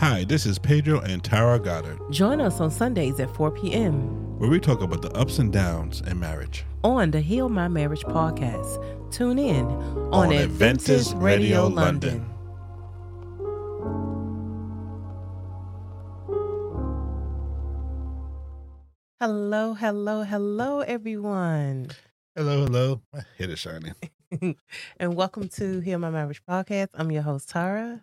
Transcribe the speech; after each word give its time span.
Hi, 0.00 0.24
this 0.24 0.46
is 0.46 0.58
Pedro 0.58 1.00
and 1.00 1.22
Tara 1.22 1.58
Goddard, 1.58 1.98
Join 2.10 2.40
us 2.40 2.58
on 2.58 2.70
Sundays 2.70 3.20
at 3.20 3.28
4 3.36 3.50
p.m. 3.50 4.38
where 4.38 4.48
we 4.48 4.58
talk 4.58 4.80
about 4.80 5.02
the 5.02 5.12
ups 5.12 5.38
and 5.38 5.52
downs 5.52 6.00
in 6.00 6.18
marriage. 6.18 6.64
on 6.82 7.10
the 7.10 7.20
Heal 7.20 7.50
My 7.50 7.68
Marriage 7.68 8.04
podcast. 8.04 8.82
Tune 9.12 9.38
in 9.38 9.66
on, 9.66 10.28
On 10.28 10.32
Adventist 10.32 11.12
Adventist 11.12 11.14
Radio, 11.16 11.66
Radio 11.66 11.66
London. 11.66 12.18
London. 12.18 13.40
Hello, 19.20 19.74
hello, 19.74 20.22
hello, 20.22 20.80
everyone. 20.80 21.90
Hello, 22.34 22.64
hello. 22.64 23.02
My 23.12 23.20
head 23.36 23.50
is 23.50 23.58
shining. 23.58 23.94
and 24.96 25.14
welcome 25.14 25.50
to 25.50 25.80
Heal 25.80 25.98
My 25.98 26.08
Marriage 26.08 26.40
podcast. 26.48 26.88
I'm 26.94 27.12
your 27.12 27.20
host, 27.20 27.50
Tara. 27.50 28.00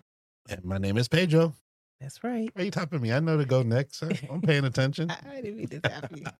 And 0.47 0.63
my 0.63 0.77
name 0.77 0.97
is 0.97 1.07
Pedro. 1.07 1.55
That's 1.99 2.23
right. 2.23 2.49
Why 2.53 2.61
are 2.61 2.65
you 2.65 2.71
tapping 2.71 3.01
me? 3.01 3.11
I 3.11 3.19
know 3.19 3.37
to 3.37 3.45
go 3.45 3.63
next. 3.63 3.97
sir. 3.99 4.11
I'm 4.31 4.41
paying 4.41 4.65
attention. 4.65 5.09
I 5.29 5.41
didn't 5.41 5.57
mean 5.57 5.67
to 5.69 5.79
tap 5.79 6.11
you. 6.15 6.23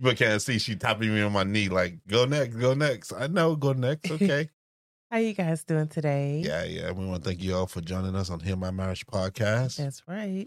But 0.00 0.16
can't 0.16 0.40
see 0.40 0.60
she 0.60 0.76
tapping 0.76 1.12
me 1.12 1.22
on 1.22 1.32
my 1.32 1.42
knee 1.42 1.68
like, 1.68 1.98
go 2.06 2.24
next, 2.24 2.54
go 2.54 2.72
next. 2.72 3.12
I 3.12 3.26
know, 3.26 3.56
go 3.56 3.72
next. 3.72 4.08
Okay. 4.12 4.48
How 5.10 5.18
you 5.18 5.32
guys 5.32 5.64
doing 5.64 5.88
today? 5.88 6.40
yeah, 6.46 6.62
yeah. 6.64 6.92
We 6.92 7.04
want 7.04 7.24
to 7.24 7.28
thank 7.30 7.42
you 7.42 7.56
all 7.56 7.66
for 7.66 7.80
joining 7.80 8.14
us 8.14 8.30
on 8.30 8.38
Heal 8.40 8.54
My 8.56 8.70
Marriage 8.70 9.04
podcast, 9.06 9.78
That's 9.78 10.02
right. 10.06 10.46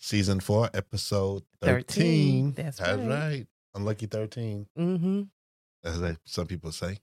season 0.00 0.40
four, 0.40 0.68
episode 0.74 1.44
13. 1.62 2.52
13. 2.52 2.52
That's 2.52 2.76
That's 2.78 2.98
right. 2.98 3.08
right. 3.08 3.46
Unlucky 3.74 4.04
13, 4.06 4.66
Mm-hmm. 4.78 5.22
as 5.84 6.16
some 6.26 6.46
people 6.46 6.70
say. 6.72 6.98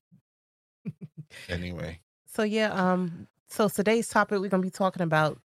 anyway. 1.50 2.00
So 2.28 2.44
yeah, 2.44 2.72
um, 2.74 3.28
so 3.48 3.70
today's 3.70 4.08
topic 4.10 4.40
we're 4.40 4.50
gonna 4.50 4.62
be 4.62 4.70
talking 4.70 5.02
about 5.02 5.40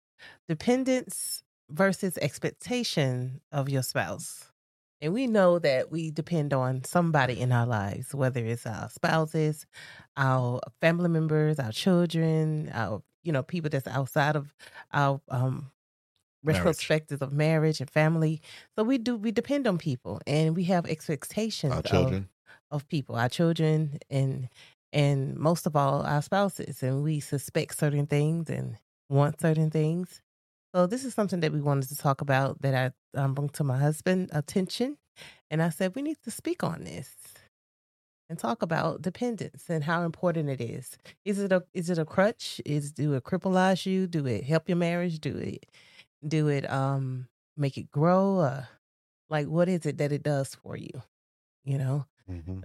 dependence 0.49 1.43
versus 1.71 2.19
expectation 2.19 3.41
of 3.53 3.69
your 3.69 3.83
spouse. 3.83 4.53
And 5.01 5.13
we 5.13 5.27
know 5.27 5.59
that 5.59 5.91
we 5.91 6.11
depend 6.13 6.53
on 6.55 6.85
somebody 6.85 7.41
in 7.41 7.51
our 7.51 7.67
lives, 7.67 8.15
whether 8.15 8.45
it's 8.45 8.67
our 8.67 8.89
spouses, 8.89 9.67
our 10.17 10.61
family 10.81 11.09
members, 11.09 11.59
our 11.59 11.73
children, 11.73 12.71
our 12.73 13.03
you 13.25 13.33
know, 13.33 13.43
people 13.43 13.71
that's 13.71 13.87
outside 13.87 14.37
of 14.37 14.55
our 14.93 15.21
um 15.29 15.71
retrospectives 16.45 17.21
of 17.23 17.33
marriage 17.33 17.81
and 17.81 17.91
family. 17.91 18.41
So 18.77 18.83
we 18.85 18.99
do 18.99 19.17
we 19.17 19.31
depend 19.31 19.67
on 19.67 19.79
people 19.79 20.21
and 20.27 20.57
we 20.57 20.65
have 20.65 20.87
expectations 20.87 21.73
Our 21.73 21.79
of- 21.81 21.85
children. 21.85 22.29
of 22.71 22.89
people, 22.89 23.17
our 23.17 23.29
children, 23.29 23.99
and 24.11 24.49
and 24.93 25.37
most 25.37 25.67
of 25.67 25.75
all 25.77 26.03
our 26.03 26.21
spouses, 26.23 26.83
and 26.83 27.03
we 27.03 27.21
suspect 27.21 27.79
certain 27.79 28.07
things 28.07 28.51
and 28.51 28.77
want 29.09 29.41
certain 29.41 29.71
things. 29.71 30.23
So 30.75 30.87
this 30.87 31.05
is 31.05 31.15
something 31.15 31.41
that 31.41 31.53
we 31.53 31.61
wanted 31.61 31.89
to 31.91 31.97
talk 31.97 32.21
about 32.21 32.61
that 32.63 32.95
I 33.17 33.21
um, 33.21 33.35
brought 33.35 33.55
to 33.55 33.65
my 33.65 33.79
husband 33.79 34.31
attention, 34.33 34.99
and 35.51 35.63
I 35.63 35.71
said 35.71 35.95
we 35.95 36.03
need 36.03 36.19
to 36.25 36.31
speak 36.31 36.65
on 36.65 36.85
this 36.85 37.17
and 38.29 38.39
talk 38.39 38.63
about 38.63 39.03
dependence 39.03 39.69
and 39.69 39.85
how 39.85 40.03
important 40.03 40.49
it 40.49 40.61
is. 40.61 40.97
Is 41.25 41.39
it 41.39 41.53
a 41.53 41.65
is 41.75 41.91
it 41.91 41.99
a 41.99 42.05
crutch? 42.05 42.61
Is 42.65 42.93
do 42.93 43.15
it 43.15 43.25
crippleize 43.25 43.87
you? 43.87 44.07
Do 44.07 44.27
it 44.27 44.45
help 44.45 44.69
your 44.69 44.77
marriage? 44.77 45.21
Do 45.21 45.37
it 45.37 45.67
do 46.27 46.49
it 46.49 46.71
um 46.71 47.29
make 47.57 47.79
it 47.79 47.91
grow? 47.91 48.39
Uh, 48.41 48.65
like 49.31 49.49
what 49.49 49.69
is 49.69 49.87
it 49.87 49.99
that 49.99 50.13
it 50.13 50.23
does 50.23 50.55
for 50.55 50.77
you? 50.77 51.03
You 51.65 51.79
know 51.79 52.07
hmm 52.27 52.63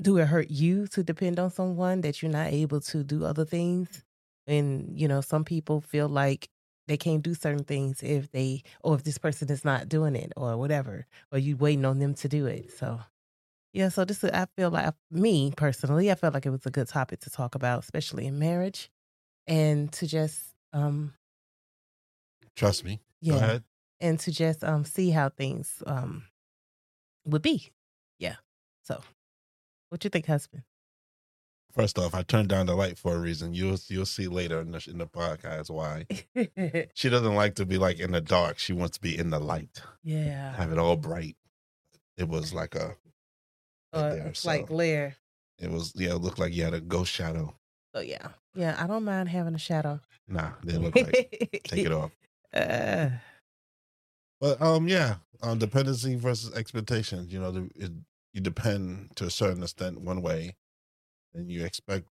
do 0.00 0.18
it 0.18 0.26
hurt 0.26 0.50
you 0.50 0.86
to 0.88 1.02
depend 1.02 1.38
on 1.38 1.50
someone 1.50 2.00
that 2.00 2.22
you're 2.22 2.30
not 2.30 2.52
able 2.52 2.80
to 2.80 3.04
do 3.04 3.24
other 3.24 3.44
things 3.44 4.04
and 4.46 4.98
you 4.98 5.06
know 5.08 5.20
some 5.20 5.44
people 5.44 5.80
feel 5.80 6.08
like 6.08 6.48
they 6.88 6.96
can't 6.96 7.22
do 7.22 7.34
certain 7.34 7.64
things 7.64 8.02
if 8.02 8.30
they 8.32 8.62
or 8.82 8.94
if 8.94 9.04
this 9.04 9.18
person 9.18 9.50
is 9.50 9.64
not 9.64 9.88
doing 9.88 10.16
it 10.16 10.32
or 10.36 10.56
whatever 10.56 11.06
or 11.30 11.38
you 11.38 11.56
waiting 11.56 11.84
on 11.84 11.98
them 12.00 12.14
to 12.14 12.28
do 12.28 12.46
it 12.46 12.70
so 12.72 13.00
yeah 13.72 13.88
so 13.88 14.04
this 14.04 14.22
is 14.24 14.30
i 14.30 14.46
feel 14.56 14.70
like 14.70 14.92
me 15.10 15.52
personally 15.56 16.10
i 16.10 16.14
felt 16.14 16.34
like 16.34 16.44
it 16.46 16.50
was 16.50 16.66
a 16.66 16.70
good 16.70 16.88
topic 16.88 17.20
to 17.20 17.30
talk 17.30 17.54
about 17.54 17.82
especially 17.82 18.26
in 18.26 18.38
marriage 18.38 18.90
and 19.46 19.92
to 19.92 20.06
just 20.06 20.54
um 20.72 21.14
Trust 22.56 22.84
me. 22.84 23.00
Go 23.26 23.36
yeah 23.36 23.44
ahead. 23.44 23.64
and 24.00 24.18
to 24.20 24.32
just 24.32 24.62
um 24.64 24.84
see 24.84 25.10
how 25.10 25.28
things 25.28 25.82
um 25.86 26.24
would 27.24 27.42
be 27.42 27.70
yeah 28.18 28.36
so 28.82 29.00
what 29.88 30.02
you 30.04 30.10
think 30.10 30.26
husband 30.26 30.64
First 31.74 31.98
off, 31.98 32.14
I 32.14 32.22
turned 32.22 32.48
down 32.50 32.66
the 32.66 32.74
light 32.74 32.98
for 32.98 33.14
a 33.14 33.18
reason. 33.18 33.54
You'll 33.54 33.78
you'll 33.88 34.04
see 34.06 34.28
later 34.28 34.60
in 34.60 34.72
the 34.72 34.86
in 34.90 34.98
the 34.98 35.06
podcast 35.06 35.70
why. 35.70 36.06
She 36.94 37.08
doesn't 37.08 37.34
like 37.34 37.54
to 37.56 37.64
be 37.66 37.78
like 37.78 37.98
in 37.98 38.12
the 38.12 38.20
dark. 38.20 38.58
She 38.58 38.72
wants 38.74 38.96
to 38.98 39.00
be 39.00 39.16
in 39.16 39.30
the 39.30 39.38
light. 39.38 39.80
yeah. 40.04 40.54
Have 40.56 40.70
it 40.72 40.78
all 40.78 40.96
bright. 40.96 41.36
It 42.18 42.28
was 42.28 42.52
like 42.52 42.74
a 42.74 42.94
Uh, 43.92 44.10
there, 44.14 44.26
it's 44.28 44.44
like 44.44 44.62
so- 44.62 44.66
glare. 44.66 45.16
it 45.58 45.70
was 45.70 45.92
yeah, 45.96 46.10
it 46.10 46.18
looked 46.18 46.38
like 46.38 46.52
you 46.54 46.62
had 46.64 46.74
a 46.74 46.80
ghost 46.80 47.10
shadow. 47.12 47.54
So 47.94 48.02
yeah. 48.02 48.28
Yeah, 48.54 48.76
I 48.78 48.86
don't 48.86 49.04
mind 49.04 49.30
having 49.30 49.54
a 49.54 49.58
shadow. 49.58 50.00
Nah, 50.28 50.50
didn't 50.64 50.82
look 50.82 50.96
like 50.96 51.62
take 51.64 51.86
it 51.86 51.92
off. 52.00 52.10
Uh, 52.52 53.08
But 54.40 54.60
um 54.60 54.88
yeah, 54.88 55.16
um 55.42 55.58
dependency 55.58 56.16
versus 56.16 56.54
expectations. 56.54 57.32
You 57.32 57.40
know, 57.40 57.50
the, 57.50 57.70
it, 57.76 57.92
you 58.34 58.40
depend 58.42 59.16
to 59.16 59.24
a 59.24 59.30
certain 59.30 59.62
extent 59.62 60.00
one 60.02 60.20
way, 60.22 60.54
and 61.34 61.50
you 61.50 61.64
expect 61.64 62.08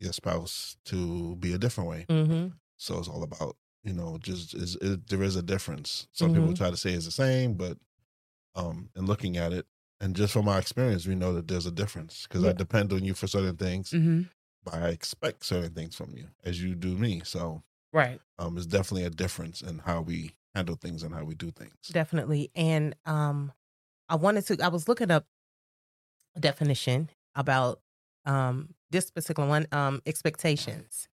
your 0.00 0.12
spouse 0.12 0.76
to 0.86 1.36
be 1.36 1.52
a 1.54 1.58
different 1.58 1.90
way. 1.90 2.06
mhm. 2.08 2.52
So 2.76 2.98
it's 2.98 3.08
all 3.08 3.22
about 3.22 3.56
you 3.84 3.92
know 3.94 4.18
just 4.18 4.54
is 4.54 4.76
it, 4.76 5.08
there 5.08 5.22
is 5.22 5.36
a 5.36 5.42
difference. 5.42 6.08
Some 6.12 6.32
people 6.32 6.52
Mhm. 6.52 6.56
try 6.56 6.70
to 6.70 6.76
say 6.76 6.92
it's 6.92 7.06
the 7.06 7.10
same, 7.12 7.54
but 7.54 7.78
um 8.54 8.90
in 8.96 9.06
looking 9.06 9.36
at 9.36 9.52
it 9.52 9.66
and 10.00 10.14
just 10.16 10.32
from 10.32 10.48
our 10.48 10.58
experience, 10.58 11.06
we 11.06 11.14
know 11.14 11.32
that 11.34 11.48
there's 11.48 11.66
a 11.66 11.70
difference 11.72 12.24
because 12.28 12.44
I 12.44 12.52
depend 12.52 12.92
on 12.92 13.04
you 13.04 13.14
for 13.14 13.26
certain 13.26 13.56
things, 13.56 13.92
Mhm. 13.92 14.30
but 14.64 14.74
I 14.74 14.88
expect 14.90 15.44
certain 15.44 15.74
things 15.74 15.96
from 15.96 16.16
you 16.16 16.28
as 16.44 16.62
you 16.62 16.74
do 16.74 16.96
me. 16.98 17.22
So 17.24 17.62
Right. 17.92 18.20
um, 18.38 18.56
it's 18.58 18.66
definitely 18.66 19.04
a 19.04 19.10
difference 19.10 19.62
in 19.62 19.78
how 19.80 20.02
we 20.02 20.36
handle 20.54 20.76
things 20.76 21.02
and 21.02 21.14
how 21.14 21.24
we 21.24 21.34
do 21.34 21.50
things. 21.50 21.74
Definitely. 21.90 22.50
And 22.54 22.94
um 23.06 23.52
I 24.08 24.16
wanted 24.16 24.46
to 24.48 24.62
I 24.64 24.68
was 24.68 24.88
looking 24.88 25.10
up 25.10 25.26
definition 26.38 27.10
about 27.34 27.80
um 28.26 28.74
this 28.90 29.10
particular 29.10 29.48
one, 29.48 29.66
um, 29.72 30.02
expectations. 30.06 31.08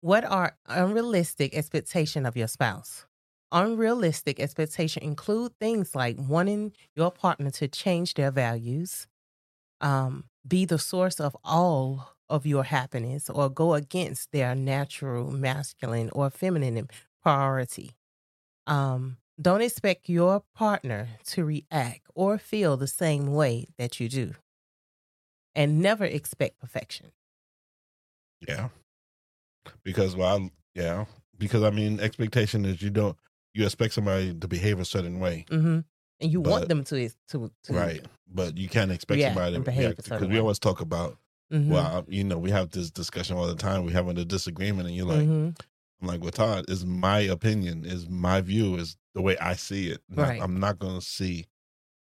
What 0.00 0.24
are 0.24 0.56
unrealistic 0.66 1.54
expectation 1.54 2.26
of 2.26 2.36
your 2.36 2.48
spouse? 2.48 3.06
Unrealistic 3.52 4.40
expectation 4.40 5.02
include 5.02 5.52
things 5.60 5.94
like 5.94 6.16
wanting 6.18 6.72
your 6.96 7.10
partner 7.10 7.50
to 7.52 7.68
change 7.68 8.14
their 8.14 8.30
values, 8.30 9.06
um, 9.80 10.24
be 10.46 10.64
the 10.64 10.78
source 10.78 11.20
of 11.20 11.36
all 11.44 12.14
of 12.28 12.46
your 12.46 12.64
happiness, 12.64 13.28
or 13.30 13.48
go 13.50 13.74
against 13.74 14.32
their 14.32 14.54
natural 14.54 15.30
masculine 15.32 16.10
or 16.12 16.30
feminine 16.30 16.88
priority. 17.22 17.92
Um, 18.66 19.18
don't 19.40 19.62
expect 19.62 20.08
your 20.08 20.42
partner 20.54 21.08
to 21.26 21.44
react 21.44 22.02
or 22.14 22.38
feel 22.38 22.76
the 22.76 22.86
same 22.86 23.32
way 23.34 23.68
that 23.78 24.00
you 24.00 24.08
do. 24.08 24.34
And 25.54 25.80
never 25.80 26.04
expect 26.04 26.58
perfection. 26.60 27.12
Yeah, 28.46 28.68
because 29.82 30.16
well, 30.16 30.36
I, 30.38 30.50
yeah, 30.74 31.04
because 31.38 31.62
I 31.62 31.70
mean, 31.70 32.00
expectation 32.00 32.64
is 32.64 32.80
you 32.80 32.90
don't 32.90 33.16
you 33.52 33.64
expect 33.64 33.94
somebody 33.94 34.32
to 34.32 34.48
behave 34.48 34.78
a 34.80 34.84
certain 34.84 35.18
way, 35.20 35.44
hmm 35.50 35.80
And 36.20 36.32
you 36.32 36.40
But- 36.40 36.50
want 36.50 36.68
them 36.68 36.84
to 36.84 37.08
to, 37.28 37.50
to 37.64 37.72
right? 37.72 38.04
But 38.32 38.56
you 38.56 38.68
can't 38.68 38.92
expect 38.92 39.20
somebody 39.22 39.56
to 39.56 39.60
behave 39.60 39.78
a 39.82 39.86
react 39.88 40.04
certain 40.04 40.18
because 40.18 40.32
we 40.32 40.38
always 40.38 40.58
talk 40.58 40.80
about 40.80 41.18
Mhm, 41.52 41.66
well, 41.66 42.04
you 42.08 42.22
know, 42.22 42.38
we 42.38 42.52
have 42.52 42.70
this 42.70 42.92
discussion 42.92 43.36
all 43.36 43.48
the 43.48 43.56
time. 43.56 43.84
We 43.84 43.90
having 43.92 44.16
a 44.18 44.24
disagreement, 44.24 44.86
and 44.86 44.96
you're 44.96 45.06
like, 45.06 45.26
mhm. 45.26 45.58
I'm 46.00 46.06
like, 46.06 46.22
well, 46.22 46.30
Todd, 46.30 46.70
is 46.70 46.86
my 46.86 47.18
opinion, 47.18 47.84
is 47.84 48.08
my 48.08 48.40
view, 48.40 48.76
is 48.76 48.96
the 49.14 49.20
way 49.20 49.36
I 49.38 49.54
see 49.54 49.90
it. 49.90 50.00
Right. 50.14 50.40
I'm 50.40 50.60
not 50.60 50.78
going 50.78 50.94
to 51.00 51.04
see. 51.04 51.46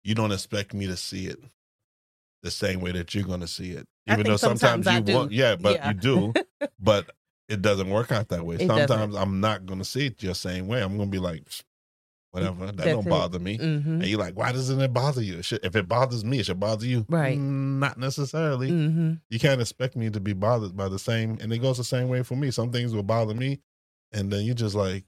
You 0.05 0.15
don't 0.15 0.31
expect 0.31 0.75
me 0.75 0.87
to 0.87 0.97
see 0.97 1.27
it 1.27 1.41
the 2.43 2.51
same 2.51 2.81
way 2.81 2.93
that 2.93 3.15
you're 3.15 3.25
going 3.25 3.41
to 3.41 3.47
see 3.47 3.71
it, 3.73 3.87
even 4.11 4.25
though 4.27 4.37
sometimes 4.37 4.85
sometimes, 4.87 5.09
you 5.09 5.15
want, 5.15 5.33
yeah, 5.33 5.57
but 5.57 5.77
Yeah. 5.77 5.89
you 5.89 5.95
do, 5.95 6.33
but 6.81 7.11
it 7.49 7.63
doesn't 7.63 7.89
work 7.91 8.11
out 8.13 8.29
that 8.31 8.45
way. 8.45 8.57
It 8.57 8.67
doesn't. 8.67 8.89
sometimes 8.89 9.15
I'm 9.15 9.41
not 9.41 9.67
going 9.67 9.79
to 9.79 9.85
see 9.85 10.07
it 10.07 10.23
your 10.23 10.35
same 10.35 10.67
way. 10.67 10.83
I'm 10.83 10.97
going 10.97 11.09
to 11.09 11.13
be 11.13 11.19
like, 11.21 11.45
whatever, 12.31 12.67
that 12.67 12.77
That's 12.77 12.89
don't 12.91 13.07
it. 13.07 13.11
bother 13.11 13.39
me. 13.39 13.59
Mhm. 13.59 13.87
And 13.87 14.07
you're 14.07 14.19
like, 14.19 14.37
why 14.37 14.53
doesn't 14.53 14.81
it 14.81 14.93
bother 14.93 15.23
you? 15.23 15.39
It 15.39 15.45
should, 15.45 15.65
if 15.65 15.77
it 15.77 15.87
bothers 15.87 16.25
me, 16.25 16.39
it 16.41 16.47
should 16.47 16.59
bother 16.61 16.87
you. 16.87 17.05
Right. 17.09 17.39
Mm, 17.39 17.79
Not 17.79 17.99
necessarily 17.99 18.71
Mhm. 18.71 19.21
you 19.29 19.39
can't 19.39 19.61
expect 19.61 19.97
me 19.97 20.09
to 20.11 20.19
be 20.21 20.33
bothered 20.33 20.77
by 20.77 20.89
the 20.89 20.99
same 20.99 21.37
and 21.41 21.53
it 21.53 21.59
goes 21.59 21.77
the 21.77 21.85
same 21.85 22.09
way 22.09 22.23
for 22.23 22.37
me 22.37 22.51
some 22.51 22.73
things 22.73 22.95
will 22.95 23.03
bother 23.03 23.35
me 23.35 23.61
and 24.13 24.33
then 24.33 24.45
you're 24.45 24.55
just 24.55 24.75
like 24.75 25.05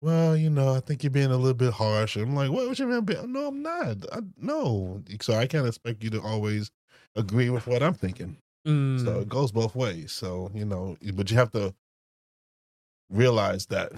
well 0.00 0.36
you 0.36 0.48
know 0.50 0.74
i 0.74 0.80
think 0.80 1.02
you're 1.02 1.10
being 1.10 1.30
a 1.30 1.36
little 1.36 1.54
bit 1.54 1.72
harsh 1.72 2.16
i'm 2.16 2.34
like 2.34 2.50
what, 2.50 2.66
what 2.68 2.78
you 2.78 2.86
mean 2.86 3.04
be-" 3.04 3.14
no 3.26 3.48
i'm 3.48 3.62
not 3.62 3.96
I, 4.12 4.20
no 4.36 5.02
so 5.20 5.34
i 5.34 5.46
can't 5.46 5.66
expect 5.66 6.02
you 6.04 6.10
to 6.10 6.20
always 6.22 6.70
agree 7.16 7.50
with 7.50 7.66
what 7.66 7.82
i'm 7.82 7.94
thinking 7.94 8.38
Mm. 8.66 9.00
so 9.02 9.20
it 9.20 9.28
goes 9.28 9.50
both 9.52 9.74
ways 9.74 10.12
so 10.12 10.50
you 10.52 10.64
know 10.64 10.96
but 11.14 11.30
you 11.30 11.36
have 11.38 11.52
to 11.52 11.74
realize 13.10 13.66
that 13.66 13.92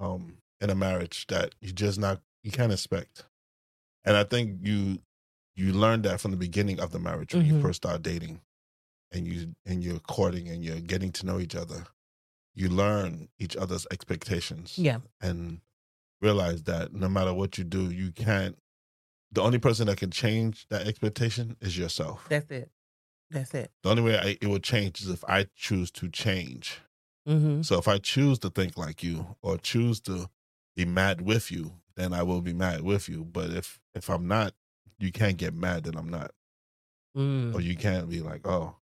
um 0.00 0.38
in 0.60 0.70
a 0.70 0.74
marriage 0.74 1.26
that 1.28 1.54
you 1.60 1.72
just 1.72 1.98
not 1.98 2.20
you 2.42 2.50
can't 2.50 2.72
expect. 2.72 3.26
And 4.04 4.16
I 4.16 4.24
think 4.24 4.60
you 4.62 5.00
you 5.56 5.72
learn 5.72 6.02
that 6.02 6.20
from 6.20 6.30
the 6.32 6.36
beginning 6.36 6.80
of 6.80 6.92
the 6.92 6.98
marriage 6.98 7.34
when 7.34 7.46
you 7.46 7.54
Mhm. 7.54 7.62
first 7.62 7.78
start 7.78 8.02
dating 8.02 8.40
and 9.12 9.26
you 9.26 9.54
and 9.66 9.82
you're 9.84 10.00
courting 10.00 10.48
and 10.48 10.64
you're 10.64 10.80
getting 10.80 11.12
to 11.12 11.26
know 11.26 11.40
each 11.40 11.56
other. 11.56 11.86
You 12.56 12.68
learn 12.70 13.28
each 13.38 13.56
other's 13.56 13.86
expectations 13.92 14.76
Yeah. 14.78 14.98
and 15.20 15.60
realize 16.20 16.64
that 16.64 16.92
no 16.92 17.08
matter 17.08 17.32
what 17.34 17.58
you 17.58 17.64
do, 17.64 17.90
you 17.90 18.10
can't 18.10 18.56
the 19.32 19.42
only 19.42 19.58
person 19.58 19.86
that 19.88 19.98
can 19.98 20.10
change 20.10 20.66
that 20.70 20.86
expectation 20.86 21.56
is 21.60 21.76
yourself. 21.76 22.26
That's 22.30 22.50
it. 22.50 22.70
That's 23.30 23.52
it. 23.54 23.70
The 23.82 23.90
only 23.90 24.02
way 24.02 24.16
I, 24.18 24.38
it 24.40 24.46
will 24.46 24.60
change 24.60 25.02
is 25.02 25.08
if 25.10 25.22
I 25.28 25.46
choose 25.54 25.90
to 25.92 26.08
change. 26.08 26.80
Mm-hmm. 27.28 27.62
So 27.62 27.76
if 27.78 27.86
I 27.88 27.98
choose 27.98 28.38
to 28.40 28.50
think 28.50 28.78
like 28.78 29.02
you 29.02 29.36
or 29.42 29.58
choose 29.58 30.00
to 30.02 30.30
be 30.76 30.84
mad 30.86 31.20
with 31.22 31.50
you, 31.50 31.72
then 31.96 32.12
I 32.14 32.22
will 32.22 32.40
be 32.40 32.52
mad 32.54 32.82
with 32.82 33.08
you. 33.08 33.24
But 33.24 33.50
if 33.50 33.80
if 33.94 34.08
I'm 34.08 34.26
not, 34.28 34.54
you 34.98 35.10
can't 35.12 35.36
get 35.36 35.54
mad 35.54 35.84
that 35.84 35.96
I'm 35.96 36.08
not, 36.08 36.30
Mm. 37.16 37.54
or 37.54 37.60
you 37.60 37.76
can't 37.76 38.08
be 38.08 38.20
like, 38.20 38.46
oh, 38.46 38.76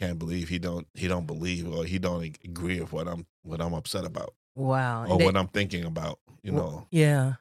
I 0.00 0.04
can't 0.06 0.18
believe 0.18 0.48
he 0.48 0.58
don't 0.58 0.86
he 0.94 1.06
don't 1.08 1.26
believe 1.26 1.72
or 1.72 1.84
he 1.84 1.98
don't 1.98 2.24
agree 2.44 2.80
with 2.80 2.92
what 2.92 3.06
I'm 3.08 3.26
what 3.42 3.60
I'm 3.60 3.74
upset 3.74 4.04
about 4.04 4.34
Wow. 4.56 5.06
or 5.06 5.18
they- 5.18 5.24
what 5.24 5.36
I'm 5.36 5.48
thinking 5.48 5.84
about. 5.84 6.18
You 6.42 6.52
know, 6.52 6.86
Yeah. 6.90 7.34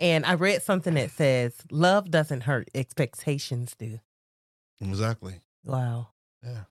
And 0.00 0.24
I 0.26 0.34
read 0.34 0.62
something 0.62 0.94
that 0.94 1.10
says 1.10 1.54
love 1.70 2.10
doesn't 2.10 2.42
hurt, 2.42 2.70
expectations 2.74 3.74
do. 3.78 4.00
exactly. 4.80 5.40
Wow. 5.64 6.08
Yeah. 6.42 6.64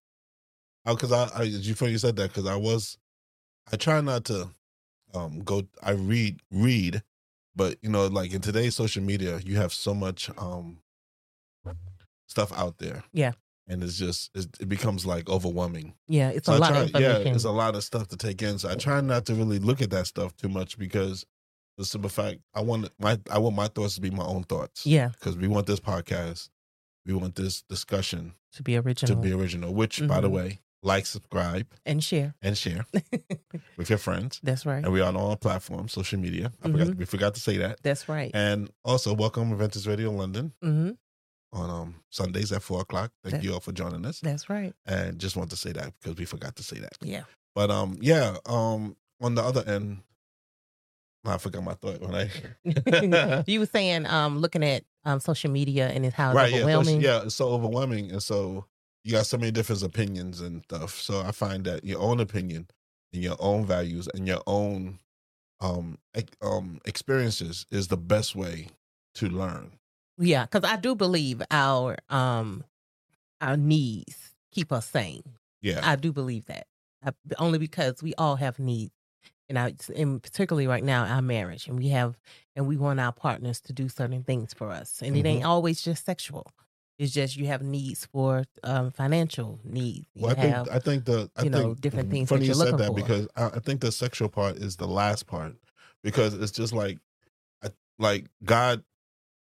Oh, 0.85 0.95
because 0.95 1.11
I, 1.11 1.29
I, 1.35 1.43
you 1.43 1.75
funny 1.75 1.91
you 1.91 1.97
said 1.97 2.15
that 2.17 2.29
because 2.29 2.45
I 2.45 2.55
was, 2.55 2.97
I 3.71 3.75
try 3.77 3.99
not 4.01 4.23
to, 4.25 4.49
um, 5.13 5.39
go. 5.43 5.63
I 5.83 5.91
read, 5.91 6.39
read, 6.51 7.03
but 7.55 7.77
you 7.81 7.89
know, 7.89 8.07
like 8.07 8.33
in 8.33 8.39
today's 8.41 8.75
social 8.75 9.03
media, 9.03 9.39
you 9.45 9.57
have 9.57 9.73
so 9.73 9.93
much, 9.93 10.29
um, 10.37 10.79
stuff 12.27 12.51
out 12.57 12.77
there. 12.77 13.03
Yeah. 13.13 13.33
And 13.69 13.83
it's 13.83 13.97
just 13.97 14.31
it 14.35 14.69
becomes 14.69 15.05
like 15.05 15.29
overwhelming. 15.29 15.93
Yeah, 16.07 16.29
it's 16.29 16.45
So 16.47 16.53
a 16.53 16.55
I 16.55 16.59
lot 16.59 16.69
try, 16.69 16.77
of 16.79 16.87
information. 16.87 17.27
Yeah, 17.27 17.33
it's 17.33 17.43
a 17.43 17.51
lot 17.51 17.75
of 17.75 17.83
stuff 17.83 18.07
to 18.09 18.17
take 18.17 18.41
in. 18.41 18.59
So 18.59 18.69
I 18.69 18.75
try 18.75 19.01
not 19.01 19.25
to 19.25 19.35
really 19.35 19.59
look 19.59 19.81
at 19.81 19.89
that 19.89 20.07
stuff 20.07 20.35
too 20.37 20.47
much 20.49 20.77
because 20.77 21.25
the 21.77 21.83
simple 21.85 22.09
fact 22.09 22.39
I 22.53 22.61
want 22.61 22.89
my 22.99 23.19
I 23.29 23.39
want 23.39 23.55
my 23.55 23.67
thoughts 23.67 23.95
to 23.95 24.01
be 24.01 24.09
my 24.09 24.23
own 24.25 24.43
thoughts. 24.43 24.85
yeah, 24.85 25.09
Because 25.09 25.35
we 25.37 25.47
want 25.47 25.67
this 25.67 25.79
podcast, 25.81 26.49
we 27.05 27.13
want 27.13 27.35
this 27.35 27.61
discussion 27.63 28.33
to 28.53 28.63
be 28.63 28.77
original 28.77 29.15
to 29.15 29.21
be 29.21 29.33
original. 29.33 29.73
Which, 29.73 30.05
by 30.07 30.21
the 30.21 30.29
Mhm. 30.29 30.33
way, 30.33 30.59
like, 30.81 31.05
subscribe, 31.05 31.67
and 31.85 32.01
share. 32.03 32.35
and 32.41 32.57
share 32.57 32.85
with 33.77 33.89
your 33.89 33.99
friends. 33.99 34.39
That's 34.43 34.65
right. 34.65 34.83
And 34.83 34.93
we're 34.93 35.03
on 35.03 35.15
all 35.17 35.35
platforms, 35.35 35.91
social 35.91 36.19
media. 36.19 36.51
I 36.63 36.69
forgot 36.69 36.95
we 36.95 37.05
forgot 37.05 37.35
to 37.35 37.41
say 37.41 37.57
that. 37.57 37.79
That's 37.83 38.07
right. 38.07 38.31
And 38.33 38.69
also, 38.85 39.13
welcome 39.13 39.51
Adventist 39.51 39.87
Radio 39.87 40.11
London 40.11 40.53
hmm 40.61 40.91
on 41.53 41.69
um, 41.69 41.95
Sundays 42.09 42.51
at 42.51 42.61
four 42.61 42.81
o'clock. 42.81 43.11
Thank 43.23 43.35
That- 43.35 43.44
you 43.44 43.53
all 43.53 43.59
for 43.59 43.71
joining 43.71 44.05
us. 44.05 44.19
That's 44.19 44.49
right. 44.49 44.73
And 44.85 45.17
just 45.19 45.35
want 45.35 45.49
to 45.51 45.55
say 45.57 45.71
that 45.73 45.94
because 45.99 46.17
we 46.17 46.25
forgot 46.25 46.55
to 46.57 46.63
say 46.63 46.79
that. 46.79 46.94
Yeah. 47.01 47.23
But 47.55 47.71
um, 47.71 47.97
yeah. 48.01 48.38
Um, 48.45 48.95
on 49.21 49.35
the 49.35 49.41
other 49.41 49.63
end, 49.65 49.99
I 51.25 51.38
forgot 51.38 51.63
my 51.63 51.73
thought 51.73 51.99
when 52.01 52.15
I. 52.15 53.44
you 53.47 53.59
were 53.59 53.65
saying 53.65 54.05
um 54.05 54.39
looking 54.39 54.63
at 54.63 54.83
um 55.05 55.19
social 55.19 55.51
media 55.51 55.89
and 55.89 56.05
it's 56.05 56.15
how 56.15 56.29
it's 56.29 56.35
right. 56.35 56.51
Yeah. 56.51 56.57
so- 56.57 56.63
overwhelming. 56.63 57.01
yeah. 57.01 57.23
It's 57.23 57.35
so 57.35 57.49
overwhelming, 57.49 58.11
and 58.11 58.21
so 58.23 58.65
you 59.03 59.13
got 59.13 59.25
so 59.25 59.38
many 59.38 59.51
different 59.51 59.83
opinions 59.83 60.41
and 60.41 60.63
stuff. 60.63 60.99
So 60.99 61.21
I 61.21 61.31
find 61.31 61.63
that 61.65 61.83
your 61.83 61.99
own 62.01 62.19
opinion 62.19 62.67
and 63.13 63.23
your 63.23 63.35
own 63.39 63.65
values 63.65 64.07
and 64.13 64.27
your 64.27 64.41
own 64.47 64.99
um 65.59 65.97
um 66.41 66.79
experiences 66.85 67.65
is 67.71 67.88
the 67.88 67.97
best 67.97 68.35
way 68.35 68.67
to 69.15 69.27
learn. 69.27 69.71
Yeah, 70.17 70.45
because 70.45 70.69
I 70.69 70.77
do 70.77 70.95
believe 70.95 71.41
our 71.51 71.97
um 72.09 72.63
our 73.41 73.57
needs 73.57 74.35
keep 74.51 74.71
us 74.71 74.87
sane. 74.89 75.23
Yeah. 75.61 75.81
I 75.83 75.95
do 75.95 76.11
believe 76.11 76.45
that. 76.45 76.67
I, 77.05 77.11
only 77.37 77.59
because 77.59 78.01
we 78.01 78.13
all 78.15 78.35
have 78.37 78.57
needs, 78.59 78.93
and 79.49 79.59
I, 79.59 79.75
and 79.95 80.21
particularly 80.21 80.67
right 80.67 80.83
now, 80.83 81.05
our 81.05 81.21
marriage, 81.21 81.67
and 81.67 81.77
we 81.77 81.89
have, 81.89 82.17
and 82.55 82.67
we 82.67 82.77
want 82.77 82.99
our 82.99 83.11
partners 83.11 83.61
to 83.61 83.73
do 83.73 83.87
certain 83.89 84.23
things 84.23 84.53
for 84.53 84.71
us, 84.71 85.01
and 85.01 85.15
it 85.15 85.25
ain't 85.25 85.39
Mm-hmm. 85.39 85.47
always 85.47 85.81
just 85.81 86.05
sexual. 86.05 86.47
It's 86.97 87.13
just 87.13 87.37
you 87.37 87.45
have 87.45 87.61
needs 87.61 88.05
for 88.05 88.45
um, 88.63 88.89
financial 88.91 89.59
needs. 89.63 90.07
You 90.15 90.23
Well, 90.23 90.31
I 90.31 90.35
think 90.41 90.53
have, 90.55 90.69
I 90.69 90.79
think 90.79 91.05
the 91.05 91.29
I 91.35 91.43
you 91.43 91.49
know, 91.51 91.67
think 91.67 91.81
different 91.81 92.09
things 92.09 92.29
that 92.29 92.35
Funny 92.35 92.47
you 92.47 92.53
said 92.55 92.77
that 92.77 92.87
for. 92.87 92.95
because 92.95 93.27
I, 93.35 93.45
I 93.45 93.59
think 93.59 93.81
the 93.81 93.91
sexual 93.91 94.29
part 94.29 94.57
is 94.57 94.77
the 94.77 94.87
last 94.87 95.27
part 95.27 95.53
because 96.03 96.33
it's 96.33 96.51
just 96.51 96.73
like, 96.73 96.97
I, 97.63 97.69
like 97.99 98.25
God 98.43 98.83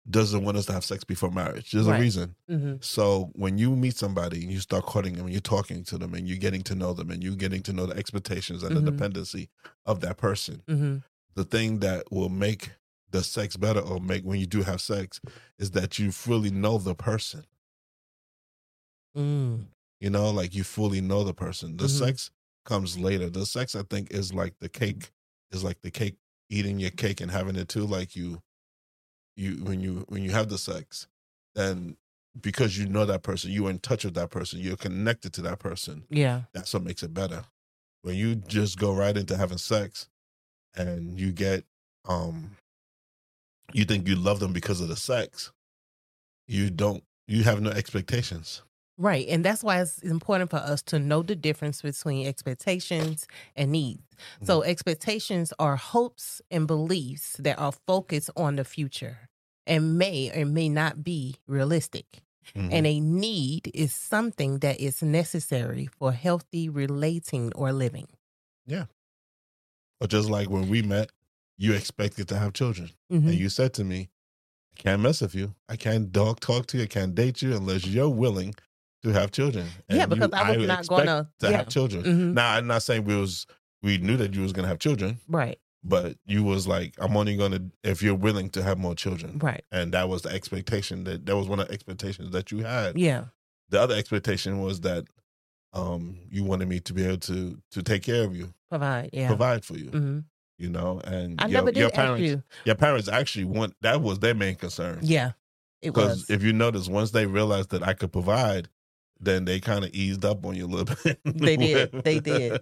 doesn't 0.09 0.43
want 0.43 0.57
us 0.57 0.65
to 0.65 0.73
have 0.73 0.83
sex 0.83 1.03
before 1.03 1.31
marriage. 1.31 1.71
There's 1.71 1.85
Right. 1.87 1.97
a 1.97 2.01
reason. 2.01 2.35
hmm 2.47 2.75
So 2.81 3.31
when 3.35 3.57
you 3.57 3.75
meet 3.75 3.95
somebody 3.95 4.41
and 4.43 4.51
you 4.51 4.59
start 4.59 4.85
courting 4.85 5.13
them 5.13 5.25
and 5.25 5.31
you're 5.31 5.41
talking 5.41 5.83
to 5.85 5.97
them 5.97 6.13
and 6.15 6.27
you're 6.27 6.37
getting 6.39 6.63
to 6.63 6.75
know 6.75 6.93
them 6.93 7.11
and 7.11 7.23
you're 7.23 7.35
getting 7.35 7.61
to 7.63 7.73
know 7.73 7.85
the 7.85 7.95
expectations 7.95 8.63
and 8.63 8.75
Mhm. 8.75 8.83
the 8.85 8.91
dependency 8.91 9.49
of 9.85 10.01
that 10.01 10.17
person, 10.17 10.63
hmm 10.67 10.97
the 11.35 11.45
thing 11.45 11.79
that 11.79 12.11
will 12.11 12.29
make 12.29 12.71
the 13.09 13.23
sex 13.23 13.55
better 13.55 13.79
or 13.79 13.99
make 14.01 14.23
when 14.23 14.39
you 14.39 14.45
do 14.45 14.63
have 14.63 14.81
sex 14.81 15.21
is 15.57 15.71
that 15.71 15.97
you 15.99 16.11
fully 16.11 16.49
know 16.51 16.77
the 16.77 16.95
person. 16.95 17.45
mm. 19.15 19.67
You 19.99 20.09
know, 20.09 20.31
like 20.31 20.55
you 20.55 20.63
fully 20.63 21.01
know 21.01 21.23
the 21.23 21.33
person. 21.33 21.77
The 21.77 21.85
Mhm. 21.85 21.89
sex 21.99 22.31
comes 22.65 22.97
later. 22.97 23.29
The 23.29 23.45
sex, 23.45 23.75
I 23.75 23.83
think, 23.83 24.11
is 24.11 24.33
like 24.33 24.57
the 24.59 24.69
cake. 24.69 25.11
Is 25.51 25.63
like 25.63 25.81
the 25.81 25.91
cake, 25.91 26.17
eating 26.49 26.79
your 26.79 26.91
cake 26.91 27.19
and 27.21 27.29
having 27.29 27.55
it 27.57 27.67
too. 27.67 27.85
Like 27.85 28.15
you, 28.15 28.41
you 29.35 29.63
when 29.63 29.79
you 29.81 30.05
when 30.09 30.23
you 30.23 30.31
have 30.31 30.49
the 30.49 30.57
sex, 30.57 31.07
then 31.55 31.97
because 32.39 32.77
you 32.77 32.85
know 32.87 33.05
that 33.05 33.23
person, 33.23 33.51
you're 33.51 33.69
in 33.69 33.79
touch 33.79 34.05
with 34.05 34.13
that 34.13 34.29
person, 34.29 34.59
you're 34.59 34.77
connected 34.77 35.33
to 35.33 35.41
that 35.41 35.59
person. 35.59 36.03
Yeah. 36.09 36.43
That's 36.53 36.73
what 36.73 36.83
makes 36.83 37.03
it 37.03 37.13
better. 37.13 37.43
When 38.03 38.15
you 38.15 38.35
just 38.35 38.79
go 38.79 38.93
right 38.93 39.15
into 39.15 39.37
having 39.37 39.57
sex, 39.57 40.07
and 40.75 41.19
you 41.19 41.31
get, 41.31 41.65
um, 42.07 42.51
you 43.73 43.85
think 43.85 44.07
you 44.07 44.15
love 44.15 44.39
them 44.39 44.53
because 44.53 44.81
of 44.81 44.87
the 44.87 44.95
sex, 44.95 45.51
you 46.47 46.69
don't. 46.69 47.03
You 47.27 47.43
have 47.43 47.61
no 47.61 47.69
expectations. 47.69 48.61
Right. 49.01 49.27
And 49.29 49.43
that's 49.43 49.63
why 49.63 49.81
it's 49.81 49.97
important 50.03 50.51
for 50.51 50.57
us 50.57 50.83
to 50.83 50.99
know 50.99 51.23
the 51.23 51.35
difference 51.35 51.81
between 51.81 52.27
expectations 52.27 53.25
and 53.55 53.71
needs. 53.71 54.03
Mm-hmm. 54.35 54.45
So, 54.45 54.61
expectations 54.61 55.51
are 55.57 55.75
hopes 55.75 56.39
and 56.51 56.67
beliefs 56.67 57.35
that 57.39 57.57
are 57.57 57.71
focused 57.87 58.29
on 58.37 58.57
the 58.57 58.63
future 58.63 59.17
and 59.65 59.97
may 59.97 60.31
or 60.39 60.45
may 60.45 60.69
not 60.69 61.03
be 61.03 61.35
realistic. 61.47 62.21
Mhm. 62.55 62.71
And 62.71 62.87
a 62.87 62.99
need 62.99 63.71
is 63.73 63.91
something 63.93 64.59
that 64.59 64.79
is 64.79 65.01
necessary 65.01 65.87
for 65.97 66.11
healthy 66.11 66.69
relating 66.69 67.51
or 67.53 67.73
living. 67.73 68.07
Yeah. 68.67 68.85
Or 69.99 70.07
just 70.07 70.29
like 70.29 70.49
when 70.49 70.69
we 70.69 70.83
met, 70.83 71.09
you 71.57 71.73
expected 71.73 72.27
to 72.27 72.37
have 72.37 72.53
children. 72.53 72.91
Mhm. 73.11 73.29
And 73.29 73.33
you 73.33 73.49
said 73.49 73.73
to 73.75 73.83
me, 73.83 74.09
I 74.77 74.81
can't 74.81 75.01
mess 75.01 75.21
with 75.21 75.33
you. 75.33 75.55
I 75.67 75.75
can't 75.75 76.11
dog 76.11 76.39
talk 76.39 76.67
to 76.67 76.77
you. 76.77 76.83
I 76.83 76.87
can't 76.87 77.15
date 77.15 77.41
you 77.41 77.55
unless 77.55 77.85
you're 77.85 78.09
willing 78.09 78.53
to 79.03 79.09
have 79.09 79.31
children. 79.31 79.67
Yeah, 79.89 80.05
because 80.05 80.29
you- 80.31 80.37
I 80.37 80.57
was 80.57 80.67
not 80.67 80.87
gonna- 80.87 81.29
to 81.39 81.49
yeah. 81.49 81.57
have 81.57 81.69
children. 81.69 82.03
Mhm. 82.03 82.33
Now 82.33 82.53
I'm 82.55 82.67
not 82.67 82.83
saying 82.83 83.03
we 83.05 83.15
was 83.15 83.45
we 83.83 83.97
knew 83.97 84.15
that 84.17 84.33
you 84.35 84.41
was 84.41 84.53
gonna 84.53 84.67
have 84.67 84.77
children, 84.79 85.19
Right. 85.27 85.59
but 85.83 86.15
you 86.27 86.43
was 86.43 86.67
like, 86.67 86.93
I'm 86.99 87.17
only 87.17 87.35
gonna 87.35 87.61
if 87.83 88.03
you're 88.03 88.13
willing 88.15 88.49
to 88.51 88.61
have 88.63 88.77
more 88.77 88.93
children. 88.95 89.39
Right. 89.39 89.63
And 89.71 89.91
that 89.93 90.07
was 90.07 90.21
the 90.21 90.29
expectation 90.29 91.03
that 91.05 91.25
that 91.25 91.35
was 91.35 91.47
one 91.47 91.59
of 91.59 91.67
the 91.67 91.73
expectations 91.73 92.31
that 92.31 92.51
you 92.51 92.59
had. 92.63 92.97
Yeah. 92.97 93.25
The 93.69 93.81
other 93.81 93.95
expectation 93.95 94.59
was 94.61 94.81
that 94.81 95.05
um 95.73 96.17
you 96.29 96.43
wanted 96.43 96.67
me 96.67 96.79
to 96.81 96.93
be 96.93 97.05
able 97.05 97.17
to 97.17 97.57
to 97.71 97.81
take 97.81 98.03
care 98.03 98.23
of 98.23 98.35
you, 98.35 98.53
Provide. 98.69 99.09
Yeah. 99.13 99.27
provide 99.27 99.63
for 99.65 99.77
you. 99.77 99.89
hmm 99.89 100.19
You 100.59 100.69
know, 100.69 100.99
and 101.03 101.41
I 101.41 101.45
your, 101.45 101.53
never 101.61 101.71
did 101.71 101.79
your 101.79 101.89
parents 101.89 102.21
you. 102.21 102.43
your 102.65 102.75
parents 102.75 103.07
actually 103.07 103.45
want 103.45 103.73
that 103.81 104.01
was 104.01 104.19
their 104.19 104.35
main 104.35 104.55
concern. 104.55 104.99
Yeah. 105.01 105.31
It 105.81 105.87
Because 105.95 106.29
if 106.29 106.43
you 106.43 106.53
notice, 106.53 106.87
once 106.87 107.09
they 107.09 107.25
realized 107.25 107.71
that 107.71 107.81
I 107.81 107.93
could 107.93 108.11
provide, 108.11 108.69
then 109.21 109.45
they 109.45 109.59
kind 109.59 109.85
of 109.85 109.91
eased 109.93 110.25
up 110.25 110.45
on 110.45 110.55
you 110.55 110.65
a 110.65 110.67
little 110.67 110.95
bit. 111.03 111.19
They 111.23 111.57
did. 111.57 111.91
They 112.03 112.19
did. 112.19 112.61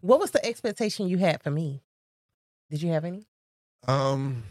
What 0.00 0.20
was 0.20 0.30
the 0.30 0.44
expectation 0.44 1.08
you 1.08 1.18
had 1.18 1.42
for 1.42 1.50
me? 1.50 1.82
Did 2.70 2.82
you 2.82 2.90
have 2.92 3.04
any? 3.04 3.26
Um, 3.88 4.42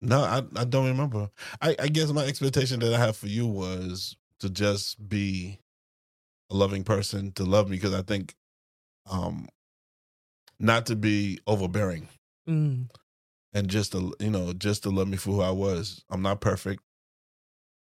no, 0.00 0.20
I 0.20 0.42
I 0.56 0.64
don't 0.64 0.86
remember. 0.86 1.30
I 1.60 1.76
I 1.78 1.88
guess 1.88 2.10
my 2.12 2.24
expectation 2.24 2.80
that 2.80 2.94
I 2.94 2.98
have 2.98 3.16
for 3.16 3.26
you 3.28 3.46
was 3.46 4.16
to 4.40 4.48
just 4.48 5.08
be 5.08 5.58
a 6.50 6.56
loving 6.56 6.84
person, 6.84 7.32
to 7.32 7.44
love 7.44 7.68
me, 7.68 7.76
because 7.76 7.94
I 7.94 8.02
think, 8.02 8.34
um, 9.10 9.48
not 10.58 10.86
to 10.86 10.96
be 10.96 11.40
overbearing. 11.46 12.08
Mm. 12.48 12.88
and 13.52 13.68
just 13.68 13.92
to 13.92 14.14
you 14.20 14.30
know 14.30 14.54
just 14.54 14.82
to 14.84 14.90
love 14.90 15.06
me 15.08 15.16
for 15.18 15.32
who 15.32 15.40
I 15.42 15.50
was. 15.50 16.02
I'm 16.10 16.22
not 16.22 16.40
perfect, 16.40 16.82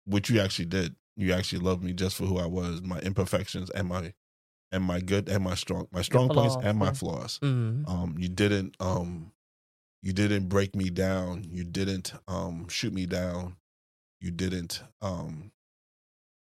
which 0.07 0.31
you 0.31 0.41
actually 0.41 0.67
did. 0.67 0.97
You 1.17 1.33
actually 1.33 1.61
loved 1.61 1.83
me 1.83 1.93
just 1.93 2.17
for 2.17 2.25
who 2.25 2.39
I 2.39 2.47
was, 2.47 2.83
my 2.83 2.99
imperfections 3.01 3.71
and 3.71 3.89
my 3.89 4.13
and 4.73 4.83
my 4.83 5.01
good 5.01 5.29
and 5.29 5.45
my 5.45 5.55
strong 5.55 5.87
my 5.93 6.03
strong 6.03 6.29
points 6.29 6.57
and 6.63 6.79
my 6.79 6.93
flaws. 6.93 7.39
Mm. 7.43 7.89
Um, 7.89 8.17
you 8.19 8.29
didn't 8.29 8.77
um, 8.81 9.33
you 10.03 10.13
didn't 10.13 10.49
break 10.49 10.75
me 10.75 10.91
down. 10.91 11.45
You 11.49 11.65
didn't 11.65 12.13
um 12.29 12.69
shoot 12.69 12.93
me 12.93 13.07
down. 13.07 13.57
You 14.21 14.31
didn't 14.31 14.83
um 15.01 15.53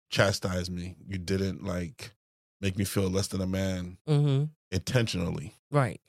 chastise 0.10 0.70
me. 0.70 0.96
You 1.08 1.18
didn't 1.18 1.64
like 1.64 2.14
make 2.60 2.78
me 2.78 2.84
feel 2.86 3.10
less 3.10 3.28
than 3.28 3.42
a 3.42 3.48
man 3.48 3.98
hmm 4.08 4.46
intentionally. 4.72 5.56
Right. 5.72 6.00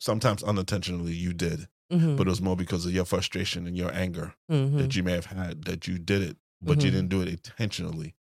Sometimes 0.00 0.42
unintentionally, 0.42 1.12
you 1.12 1.32
did, 1.32 1.68
hmm 1.90 2.16
but 2.16 2.26
it 2.26 2.30
was 2.30 2.40
more 2.40 2.56
because 2.56 2.86
of 2.86 2.92
your 2.92 3.04
frustration 3.04 3.66
and 3.66 3.76
your 3.76 3.92
anger 3.92 4.34
hmm 4.48 4.78
that 4.78 4.96
you 4.96 5.02
may 5.02 5.12
have 5.12 5.26
had 5.26 5.64
that 5.64 5.86
you 5.86 5.98
did 5.98 6.22
it, 6.22 6.36
but 6.60 6.82
you 6.84 6.90
Mhm. 6.90 6.94
didn't 6.94 7.08
do 7.10 7.22
it 7.22 7.28
intentionally. 7.28 8.14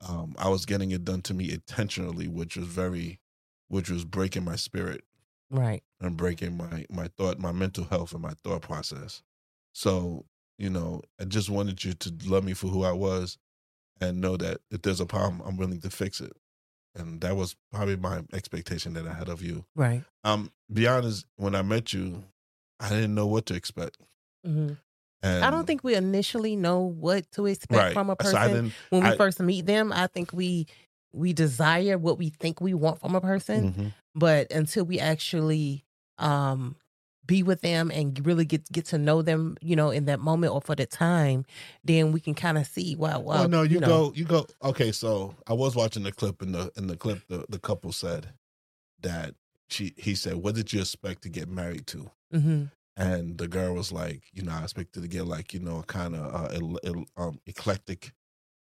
Um, 0.00 0.34
I 0.38 0.48
was 0.48 0.66
getting 0.66 0.90
it 0.90 1.04
done 1.04 1.22
to 1.22 1.34
me 1.34 1.50
intentionally, 1.52 2.28
which 2.28 2.56
was 2.56 2.66
very, 2.68 3.20
which 3.68 3.88
was 3.90 4.04
breaking 4.04 4.44
my 4.44 4.56
spirit 4.56 5.04
Right. 5.50 5.82
and 6.00 6.16
breaking 6.16 6.56
my 6.56 6.86
my 6.90 7.08
thought, 7.08 7.38
my 7.38 7.52
mental 7.52 7.84
health, 7.84 8.12
and 8.12 8.22
my 8.22 8.34
thought 8.42 8.62
process. 8.62 9.22
So 9.74 10.26
you 10.58 10.70
know, 10.70 11.02
I 11.20 11.24
just 11.24 11.50
wanted 11.50 11.82
you 11.84 11.94
to 11.94 12.14
love 12.26 12.44
me 12.44 12.54
for 12.54 12.68
who 12.68 12.84
I 12.84 12.92
was, 12.92 13.38
and 14.00 14.20
know 14.20 14.36
that 14.36 14.60
if 14.70 14.82
there's 14.82 15.00
a 15.00 15.06
problem, 15.06 15.40
I'm 15.42 15.56
willing 15.56 15.80
to 15.80 15.90
fix 15.90 16.20
it. 16.20 16.32
And 16.94 17.20
that 17.22 17.36
was 17.36 17.56
probably 17.72 17.96
my 17.96 18.22
expectation 18.32 18.92
that 18.94 19.06
I 19.08 19.14
had 19.14 19.28
of 19.28 19.42
you. 19.42 19.64
Right. 19.74 20.04
Um, 20.24 20.52
be 20.72 20.86
honest, 20.86 21.26
when 21.36 21.54
I 21.54 21.62
met 21.62 21.92
you, 21.92 22.24
I 22.80 22.90
didn't 22.90 23.14
know 23.14 23.26
what 23.26 23.46
to 23.46 23.54
expect. 23.54 23.98
hmm 24.44 24.74
And 25.22 25.44
I 25.44 25.50
don't 25.50 25.66
think 25.66 25.84
we 25.84 25.94
initially 25.94 26.56
know 26.56 26.80
what 26.80 27.30
to 27.32 27.46
expect 27.46 27.72
right. 27.78 27.92
from 27.92 28.10
a 28.10 28.16
person 28.16 28.48
didn't. 28.52 28.72
when 28.90 29.02
we 29.04 29.10
I- 29.10 29.16
first 29.16 29.40
meet 29.40 29.66
them. 29.66 29.92
I 29.92 30.06
think 30.08 30.32
we 30.32 30.66
we 31.12 31.32
desire 31.32 31.98
what 31.98 32.18
we 32.18 32.30
think 32.30 32.60
we 32.60 32.72
want 32.74 32.98
from 33.00 33.14
a 33.14 33.20
person, 33.20 33.72
Mhm. 33.72 33.92
but 34.14 34.50
until 34.50 34.84
we 34.84 34.98
actually 34.98 35.84
um 36.18 36.76
be 37.24 37.42
with 37.44 37.60
them 37.60 37.90
and 37.92 38.24
really 38.26 38.44
get 38.44 38.68
get 38.72 38.84
to 38.86 38.98
know 38.98 39.22
them, 39.22 39.56
you 39.60 39.76
know, 39.76 39.90
in 39.90 40.06
that 40.06 40.18
moment 40.18 40.52
or 40.52 40.60
for 40.60 40.74
the 40.74 40.86
time, 40.86 41.44
then 41.84 42.10
we 42.12 42.18
can 42.18 42.34
kind 42.34 42.58
of 42.58 42.66
see. 42.66 42.96
Wow, 42.96 43.20
wow. 43.20 43.40
Well, 43.40 43.48
no, 43.48 43.62
you, 43.62 43.78
know, 43.78 43.86
go, 43.86 44.12
you 44.16 44.24
go. 44.24 44.46
Okay, 44.64 44.90
so 44.90 45.36
I 45.46 45.52
was 45.52 45.76
watching 45.76 46.02
the 46.02 46.10
clip, 46.12 46.42
and 46.42 46.52
the 46.54 46.72
in 46.76 46.88
the 46.88 46.96
clip, 46.96 47.20
the, 47.28 47.44
the 47.48 47.60
couple 47.60 47.92
said 47.92 48.32
that 49.02 49.34
she 49.68 49.94
he 49.96 50.14
said, 50.16 50.36
"What 50.36 50.54
did 50.56 50.72
you 50.72 50.80
expect 50.80 51.22
to 51.22 51.28
get 51.28 51.48
married 51.48 51.86
to?" 51.88 52.10
hmm 52.32 52.64
And 53.02 53.38
the 53.38 53.48
girl 53.48 53.74
was 53.74 53.90
like, 53.92 54.22
"You 54.32 54.42
know, 54.42 54.52
I 54.52 54.62
expected 54.62 55.02
to 55.02 55.08
get 55.08 55.26
like 55.26 55.52
you 55.54 55.60
know, 55.60 55.78
a 55.78 55.82
kind 55.82 56.14
of 56.14 56.24
uh, 56.34 56.48
el- 56.54 56.78
el- 56.84 57.06
um, 57.16 57.40
eclectic, 57.46 58.12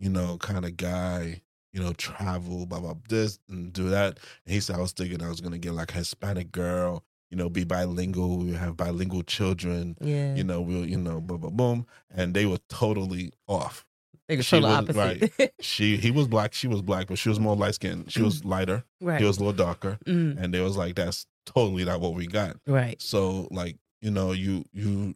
you 0.01 0.11
know, 0.11 0.37
kind 0.39 0.65
of 0.65 0.77
guy." 0.77 1.43
You 1.73 1.83
know, 1.83 1.93
travel, 1.93 2.65
blah 2.65 2.81
blah, 2.81 2.95
this 3.07 3.39
and 3.51 3.71
do 3.71 3.91
that. 3.91 4.19
And 4.47 4.55
he 4.55 4.61
said, 4.61 4.77
I 4.77 4.81
was 4.81 4.93
thinking 4.93 5.23
I 5.23 5.29
was 5.29 5.43
gonna 5.43 5.59
get 5.59 5.73
like 5.75 5.93
a 5.93 5.99
Hispanic 5.99 6.51
girl, 6.51 7.05
you 7.31 7.37
know, 7.37 7.51
be 7.51 7.65
bilingual. 7.65 8.39
We 8.39 8.53
have 8.55 8.79
bilingual 8.79 9.23
children. 9.25 9.95
Yeah, 10.01 10.35
You 10.35 10.43
know, 10.45 10.63
we'll, 10.63 10.87
you 10.87 10.97
know, 10.97 11.21
boom, 11.21 11.41
boom, 11.43 11.55
boom. 11.57 11.87
And 12.11 12.33
they 12.33 12.47
were 12.47 12.61
totally 12.71 13.31
off. 13.47 13.85
they 14.27 14.37
were 14.39 14.43
she 14.43 14.57
total 14.59 14.71
was- 14.87 14.97
opposite. 14.97 15.55
she 15.61 15.99
he 15.99 16.11
was 16.11 16.29
black, 16.29 16.55
she 16.55 16.67
was 16.67 16.81
black, 16.81 17.09
but 17.09 17.19
she 17.19 17.29
was 17.29 17.39
more 17.39 17.55
light 17.57 17.75
skinned. 17.75 18.11
She 18.11 18.23
was 18.23 18.43
lighter, 18.43 18.83
right. 19.03 19.21
he 19.21 19.27
was 19.27 19.37
a 19.37 19.41
little 19.41 19.53
darker, 19.67 19.99
Mm, 20.07 20.43
and 20.43 20.55
they 20.55 20.61
was 20.63 20.79
like, 20.79 20.95
that's 20.95 21.27
totally 21.45 21.85
not 21.85 22.01
what 22.01 22.15
we 22.15 22.27
got. 22.27 22.57
right. 22.67 22.99
So 23.03 23.49
like, 23.51 23.77
you 24.01 24.11
know, 24.11 24.33
you 24.33 24.65
you 24.73 25.15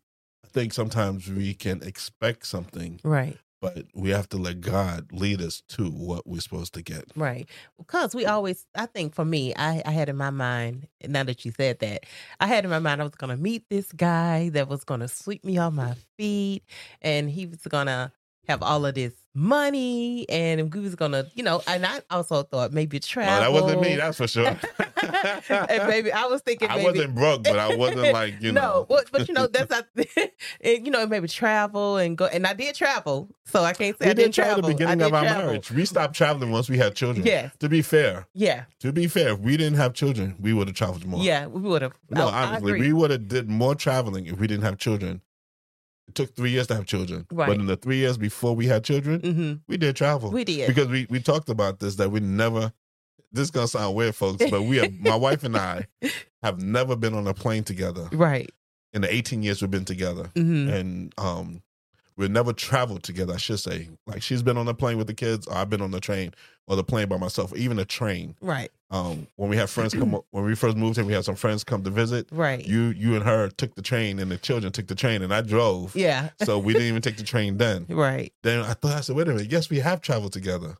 think 0.52 0.72
sometimes 0.72 1.28
we 1.28 1.54
can 1.54 1.82
expect 1.82 2.44
something, 2.46 2.98
Right. 3.04 3.38
but 3.60 3.84
we 3.94 4.10
have 4.10 4.28
to 4.30 4.36
let 4.36 4.60
God 4.60 5.12
lead 5.12 5.40
us 5.40 5.62
to 5.68 5.84
what 5.88 6.26
we're 6.26 6.40
supposed 6.40 6.74
to 6.74 6.82
get. 6.82 7.04
Right. 7.14 7.48
Because 7.78 8.16
we 8.16 8.26
always, 8.26 8.66
I 8.74 8.86
think 8.86 9.14
for 9.14 9.24
me, 9.24 9.54
I, 9.54 9.80
I 9.86 9.92
had 9.92 10.08
in 10.08 10.16
my 10.16 10.30
mind, 10.30 10.88
now 11.06 11.22
that 11.22 11.44
you 11.44 11.52
said 11.52 11.78
that, 11.80 12.04
I 12.40 12.46
had 12.48 12.64
in 12.64 12.70
my 12.70 12.80
mind 12.80 13.00
I 13.00 13.04
was 13.04 13.14
going 13.14 13.36
to 13.36 13.40
meet 13.40 13.64
this 13.70 13.92
guy 13.92 14.48
that 14.50 14.68
was 14.68 14.82
going 14.82 15.00
to 15.00 15.08
sweep 15.08 15.44
me 15.44 15.56
off 15.58 15.72
my 15.72 15.94
feet 16.18 16.64
and 17.00 17.30
he 17.30 17.46
was 17.46 17.60
going 17.60 17.86
to 17.86 18.10
have 18.50 18.62
all 18.62 18.84
of 18.84 18.94
this 18.94 19.12
money 19.32 20.28
and 20.28 20.74
we 20.74 20.80
was 20.80 20.96
to, 20.96 21.26
you 21.34 21.42
know, 21.44 21.62
and 21.68 21.86
I 21.86 22.00
also 22.10 22.42
thought 22.42 22.72
maybe 22.72 22.96
No, 22.96 23.00
travel. 23.00 23.40
that 23.40 23.52
wasn't 23.62 23.80
me, 23.80 23.96
that's 23.96 24.16
for 24.18 24.26
sure. 24.26 24.46
and 25.68 25.88
maybe 25.88 26.12
I 26.12 26.26
was 26.26 26.40
thinking 26.42 26.68
I 26.68 26.82
wasn't 26.82 27.14
broke, 27.14 27.44
but 27.44 27.58
I 27.58 27.76
wasn't 27.76 28.12
like, 28.12 28.40
you 28.42 28.52
know. 28.52 28.60
no, 28.60 28.86
but, 28.88 29.10
but 29.12 29.28
you 29.28 29.34
know 29.34 29.46
that's 29.46 29.70
not, 29.70 29.86
and, 30.60 30.84
you 30.86 30.90
know 30.90 31.06
maybe 31.06 31.28
travel 31.28 31.96
and 31.96 32.18
go 32.18 32.26
and 32.26 32.46
I 32.46 32.52
did 32.54 32.74
travel, 32.74 33.28
so 33.44 33.62
I 33.62 33.72
can't 33.72 33.96
say 33.98 34.06
we 34.06 34.10
I 34.10 34.14
did 34.14 34.22
didn't 34.22 34.34
travel 34.34 34.58
at 34.58 34.62
the 34.62 34.72
beginning 34.74 35.02
of 35.02 35.14
our 35.14 35.22
travel. 35.22 35.46
marriage. 35.46 35.70
We 35.70 35.84
stopped 35.84 36.14
traveling 36.14 36.50
once 36.50 36.68
we 36.68 36.78
had 36.78 36.94
children. 36.94 37.24
Yes, 37.26 37.52
To 37.60 37.68
be 37.68 37.82
fair, 37.82 38.26
yeah, 38.34 38.64
to 38.80 38.92
be 38.92 39.06
fair, 39.06 39.34
if 39.34 39.38
we 39.40 39.56
didn't 39.56 39.78
have 39.78 39.94
children, 39.94 40.36
we 40.40 40.52
would 40.52 40.66
have 40.68 40.76
traveled 40.76 41.06
more. 41.06 41.22
yeah. 41.22 41.46
We 41.46 41.60
would 41.60 41.82
have. 41.82 41.92
No, 42.10 42.26
I, 42.28 42.42
I 42.42 42.46
honestly, 42.48 42.72
agree. 42.72 42.80
we 42.88 42.92
would 42.92 43.10
have 43.10 43.28
did 43.28 43.48
more 43.48 43.74
traveling 43.74 44.26
if 44.26 44.38
we 44.38 44.46
didn't 44.46 44.64
have 44.64 44.78
children. 44.78 45.22
It 46.10 46.16
took 46.16 46.34
three 46.34 46.50
years 46.50 46.66
to 46.66 46.74
have 46.74 46.86
children, 46.86 47.24
Right. 47.30 47.46
but 47.46 47.56
in 47.60 47.66
the 47.66 47.76
three 47.76 47.98
years 47.98 48.18
before 48.18 48.56
we 48.56 48.66
had 48.66 48.82
children, 48.82 49.20
hmm 49.20 49.52
we 49.68 49.76
did 49.76 49.94
travel 49.94 50.32
We 50.32 50.42
did. 50.42 50.66
because 50.66 50.88
we 50.88 51.06
we 51.08 51.20
talked 51.20 51.48
about 51.48 51.78
this 51.78 51.94
that 51.96 52.10
we 52.10 52.18
never. 52.18 52.72
This 53.30 53.44
is 53.44 53.50
gonna 53.52 53.68
sound 53.68 53.94
weird, 53.94 54.16
folks, 54.16 54.44
but 54.50 54.62
we 54.62 54.78
have 54.78 54.92
my 54.98 55.14
wife 55.14 55.44
and 55.44 55.56
I 55.56 55.86
have 56.42 56.60
never 56.60 56.96
been 56.96 57.14
on 57.14 57.28
a 57.28 57.34
plane 57.34 57.62
together 57.62 58.08
right. 58.10 58.50
in 58.92 59.02
the 59.02 59.14
18 59.14 59.44
years 59.44 59.62
we've 59.62 59.70
been 59.70 59.84
together, 59.84 60.32
hmm 60.34 60.68
and 60.68 61.14
um, 61.16 61.62
we've 62.16 62.28
never 62.28 62.52
traveled 62.52 63.04
together. 63.04 63.34
I 63.34 63.36
should 63.36 63.60
say, 63.60 63.88
like 64.08 64.20
she's 64.20 64.42
been 64.42 64.56
on 64.56 64.66
the 64.66 64.74
plane 64.74 64.98
with 64.98 65.06
the 65.06 65.14
kids, 65.14 65.46
or 65.46 65.54
I've 65.54 65.70
been 65.70 65.80
on 65.80 65.92
the 65.92 66.00
train 66.00 66.34
or 66.66 66.76
the 66.76 66.84
plane 66.84 67.08
by 67.08 67.16
myself, 67.16 67.52
or 67.52 67.56
even 67.56 67.78
a 67.78 67.84
train. 67.84 68.36
Right. 68.40 68.70
Um, 68.92 69.26
when 69.36 69.48
we 69.50 69.56
have 69.56 69.70
friends 69.70 69.94
come, 69.94 70.18
when 70.30 70.44
we 70.44 70.54
first 70.56 70.76
moved 70.76 70.96
here, 70.96 71.04
we 71.04 71.12
had 71.12 71.24
some 71.24 71.36
friends 71.36 71.62
come 71.64 71.82
to 71.84 71.90
visit. 71.90 72.26
Right. 72.32 72.64
You 72.66 72.86
you 72.90 73.14
and 73.14 73.24
her 73.24 73.48
took 73.48 73.74
the 73.74 73.82
train, 73.82 74.18
and 74.18 74.30
the 74.30 74.36
children 74.38 74.72
took 74.72 74.86
the 74.88 74.94
train, 74.94 75.22
and 75.22 75.32
I 75.32 75.40
drove. 75.42 75.94
yeah. 75.96 76.30
So 76.44 76.58
we 76.58 76.72
didn't 76.72 76.88
even 76.88 77.02
take 77.02 77.16
the 77.16 77.22
train 77.24 77.56
then. 77.58 77.86
Right. 77.88 78.32
Then 78.42 78.60
I 78.60 78.74
thought 78.74 78.96
I 78.96 79.00
said, 79.00 79.16
wait 79.16 79.28
a 79.28 79.32
minute, 79.32 79.50
yes, 79.52 79.70
we 79.70 79.78
have 79.80 80.00
traveled 80.00 80.32
together. 80.32 80.76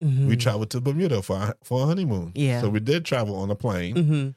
We 0.00 0.08
Mhm. 0.08 0.40
traveled 0.40 0.70
to 0.70 0.80
Bermuda 0.82 1.22
for 1.22 1.36
our, 1.36 1.56
for 1.62 1.82
a 1.82 1.86
honeymoon. 1.86 2.32
Yeah. 2.34 2.60
So 2.60 2.68
we 2.68 2.80
did 2.80 3.06
travel 3.06 3.36
on 3.36 3.50
a 3.50 3.54
plane 3.54 3.94
Mhm. 3.94 4.34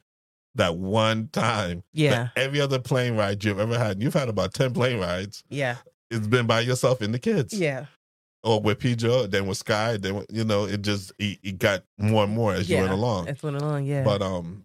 that 0.56 0.78
one 0.78 1.28
time. 1.34 1.84
Yeah. 1.94 2.30
Every 2.38 2.62
other 2.62 2.80
plane 2.80 3.16
ride 3.18 3.44
you've 3.44 3.60
ever 3.60 3.78
had, 3.78 4.02
you've 4.02 4.14
had 4.14 4.30
about 4.30 4.54
ten 4.54 4.74
plane 4.74 5.00
rides. 5.00 5.44
Yeah. 5.50 5.78
It's 6.10 6.28
been 6.28 6.46
by 6.48 6.62
yourself 6.62 7.02
and 7.02 7.14
the 7.14 7.20
kids. 7.20 7.54
Yeah. 7.54 7.88
Or 8.44 8.62
with 8.62 8.80
PJ, 8.80 9.30
then 9.32 9.48
with 9.48 9.58
Sky, 9.58 9.98
then 9.98 10.16
with- 10.16 10.28
you 10.32 10.44
know 10.44 10.66
it 10.66 10.82
just 10.82 11.12
it, 11.20 11.40
it 11.44 11.60
got 11.60 11.84
more 11.98 12.24
and 12.24 12.34
more 12.34 12.54
as 12.54 12.70
you 12.70 12.78
went 12.78 12.92
along. 12.92 13.26
That's 13.26 13.44
went 13.44 13.58
along. 13.58 13.86
Yeah. 13.86 14.04
But 14.04 14.22
um, 14.22 14.64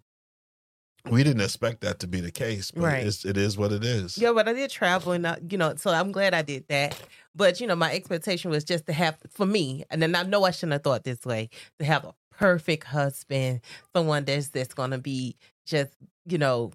we 1.11 1.25
didn't 1.25 1.43
expect 1.43 1.81
that 1.81 1.99
to 2.00 2.07
be 2.07 2.21
the 2.21 2.31
case. 2.31 2.71
But 2.71 2.83
Right. 2.83 3.07
it's, 3.07 3.25
it 3.25 3.37
is 3.37 3.59
what 3.59 3.73
it 3.73 3.83
is. 3.83 4.17
yeah, 4.19 4.31
but 4.33 4.47
I 4.49 4.52
did 4.52 4.71
travel, 4.71 5.12
and 5.12 5.26
I, 5.26 5.38
you 5.50 5.59
know, 5.59 5.75
so 5.76 5.91
I'm 5.91 6.12
glad 6.12 6.33
I 6.33 6.43
did 6.43 6.67
that. 6.69 6.97
But 7.35 7.61
you 7.61 7.67
know, 7.67 7.75
my 7.75 7.93
expectation 7.93 8.50
was 8.50 8.62
just 8.62 8.87
to 8.87 8.93
have 8.93 9.17
for 9.31 9.47
me, 9.47 9.85
and 9.91 10.00
then 10.02 10.14
I 10.14 10.23
know 10.23 10.45
I 10.45 10.50
shouldn't 10.52 10.73
have 10.75 10.83
thought 10.85 11.02
this 11.05 11.25
way 11.25 11.49
to 11.81 11.85
have 11.85 12.05
a 12.05 12.14
perfect 12.31 12.85
husband, 12.85 13.62
someone 13.97 14.25
that's 14.25 14.49
that's 14.49 14.75
gonna 14.75 14.99
be 14.99 15.37
just 15.67 15.93
you 16.26 16.38
know 16.38 16.71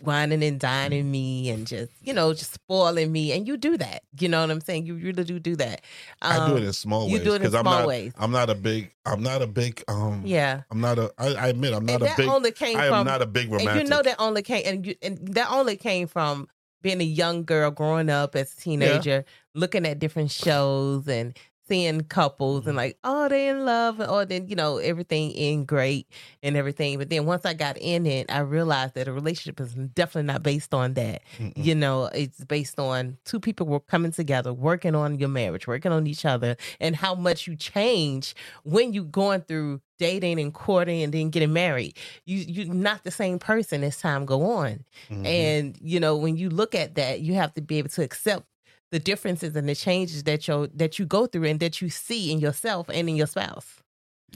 whining 0.00 0.42
and 0.44 0.60
dining 0.60 1.10
me 1.10 1.48
and 1.48 1.66
just 1.66 1.90
you 2.02 2.12
know 2.12 2.34
just 2.34 2.52
spoiling 2.52 3.10
me 3.10 3.32
and 3.32 3.48
you 3.48 3.56
do 3.56 3.76
that 3.78 4.02
you 4.20 4.28
know 4.28 4.40
what 4.42 4.50
i'm 4.50 4.60
saying 4.60 4.84
you 4.84 4.94
really 4.94 5.24
do 5.24 5.38
do 5.38 5.56
that 5.56 5.80
I 6.20 6.46
do 6.46 6.56
it 6.56 6.60
Um, 6.60 6.66
in 6.66 6.72
small 6.74 7.08
you 7.08 7.14
ways 7.16 7.24
do 7.24 7.32
it 7.32 7.36
in 7.36 7.40
because 7.42 7.54
I'm 7.54 7.62
small 7.64 7.78
not. 7.80 7.88
ways 7.88 8.12
I'm 8.18 8.30
not 8.30 8.50
a 8.50 8.54
big. 8.54 8.92
I'm 9.06 9.22
not 9.22 9.40
a 9.42 9.46
big. 9.46 9.82
Um. 9.88 10.22
yeah 10.26 10.62
I'm 10.70 10.80
not 10.80 10.98
a. 10.98 11.10
I, 11.18 11.34
I 11.34 11.46
admit 11.48 11.72
I'm 11.72 11.86
not 11.86 11.94
and 11.94 12.02
a 12.02 12.06
that 12.06 12.16
big. 12.18 12.28
only 12.28 12.52
came 12.52 12.76
I 12.76 12.86
am 12.86 12.92
from 12.92 13.06
not 13.06 13.22
a 13.22 13.26
big 13.26 13.46
romantic. 13.50 13.68
and 13.70 13.82
you 13.82 13.88
know 13.88 14.02
that 14.02 14.16
only 14.18 14.42
came 14.42 14.62
and, 14.66 14.86
you, 14.86 14.94
and 15.02 15.18
that 15.34 15.50
only 15.50 15.76
came 15.76 16.06
from 16.06 16.48
being 16.82 17.00
a 17.00 17.04
young 17.04 17.44
girl 17.44 17.70
growing 17.70 18.10
up 18.10 18.36
as 18.36 18.52
a 18.52 18.56
teenager 18.56 19.24
looking 19.54 19.86
at 19.86 19.98
different 19.98 20.30
shows 20.30 21.08
and 21.08 21.36
seeing 21.68 22.02
couples 22.02 22.60
Mm-hmm. 22.62 22.68
and 22.70 22.76
like 22.76 22.98
oh 23.04 23.28
they 23.28 23.48
in 23.48 23.64
love 23.64 24.00
or 24.00 24.24
then 24.24 24.48
you 24.48 24.56
know 24.56 24.78
everything 24.78 25.30
in 25.32 25.64
great 25.64 26.06
and 26.42 26.56
everything 26.56 26.98
but 26.98 27.08
then 27.08 27.24
once 27.24 27.44
i 27.46 27.54
got 27.54 27.76
in 27.78 28.04
it 28.06 28.30
i 28.30 28.40
realized 28.40 28.94
that 28.94 29.08
a 29.08 29.12
relationship 29.12 29.60
is 29.60 29.74
definitely 29.94 30.26
not 30.32 30.42
based 30.42 30.74
on 30.74 30.94
that 30.94 31.22
Mm-mm. 31.38 31.52
you 31.56 31.74
know 31.74 32.06
it's 32.06 32.44
based 32.44 32.78
on 32.80 33.16
two 33.24 33.38
people 33.40 33.66
were 33.66 33.80
coming 33.80 34.12
together 34.12 34.52
working 34.52 34.94
on 34.94 35.18
your 35.18 35.28
marriage 35.28 35.66
working 35.66 35.92
on 35.92 36.06
each 36.06 36.24
other 36.24 36.56
and 36.80 36.96
how 36.96 37.14
much 37.14 37.46
you 37.46 37.56
change 37.56 38.34
when 38.64 38.92
you 38.92 39.04
going 39.04 39.40
through 39.42 39.80
dating 39.98 40.40
and 40.40 40.52
courting 40.52 41.02
and 41.02 41.12
then 41.14 41.30
getting 41.30 41.52
married 41.52 41.96
you 42.24 42.38
you're 42.38 42.74
not 42.74 43.04
the 43.04 43.10
same 43.10 43.38
person 43.38 43.84
as 43.84 43.96
time 43.98 44.26
go 44.26 44.42
on 44.42 44.84
Mhm. 45.10 45.24
and 45.26 45.78
you 45.80 46.00
know 46.00 46.16
when 46.16 46.36
you 46.36 46.50
look 46.50 46.74
at 46.74 46.96
that 46.96 47.20
you 47.20 47.34
have 47.34 47.54
to 47.54 47.60
be 47.62 47.78
able 47.78 47.88
to 47.90 48.02
accept 48.02 48.44
the 48.92 49.00
differences 49.00 49.56
and 49.56 49.68
the 49.68 49.76
changes 49.76 50.24
that 50.24 50.48
you 50.48 50.68
that 50.74 50.98
you 51.00 51.06
go 51.06 51.26
through 51.26 51.46
and 51.46 51.60
that 51.60 51.82
you 51.82 51.90
see 51.90 52.32
in 52.32 52.40
yourself 52.40 52.88
and 52.90 53.08
in 53.10 53.16
your 53.16 53.28
spouse 53.28 53.82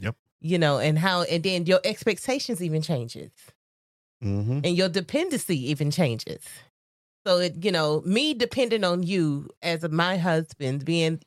Yep. 0.01 0.15
you 0.41 0.57
know 0.59 0.79
and 0.79 0.99
how 0.99 1.23
and 1.23 1.43
then 1.43 1.65
your 1.65 1.79
expectations 1.85 2.61
even 2.63 2.81
changes 2.81 3.31
Mhm. 4.21 4.63
and 4.63 4.75
your 4.75 4.89
dependency 4.89 5.69
even 5.69 5.91
changes. 5.91 6.43
So 7.25 7.39
it, 7.39 7.63
you 7.63 7.71
know, 7.71 8.01
me 8.05 8.33
depending 8.33 8.83
on 8.83 9.03
you 9.03 9.49
as 9.61 9.87
my 9.89 10.17
husband, 10.17 10.85
being 10.85 11.21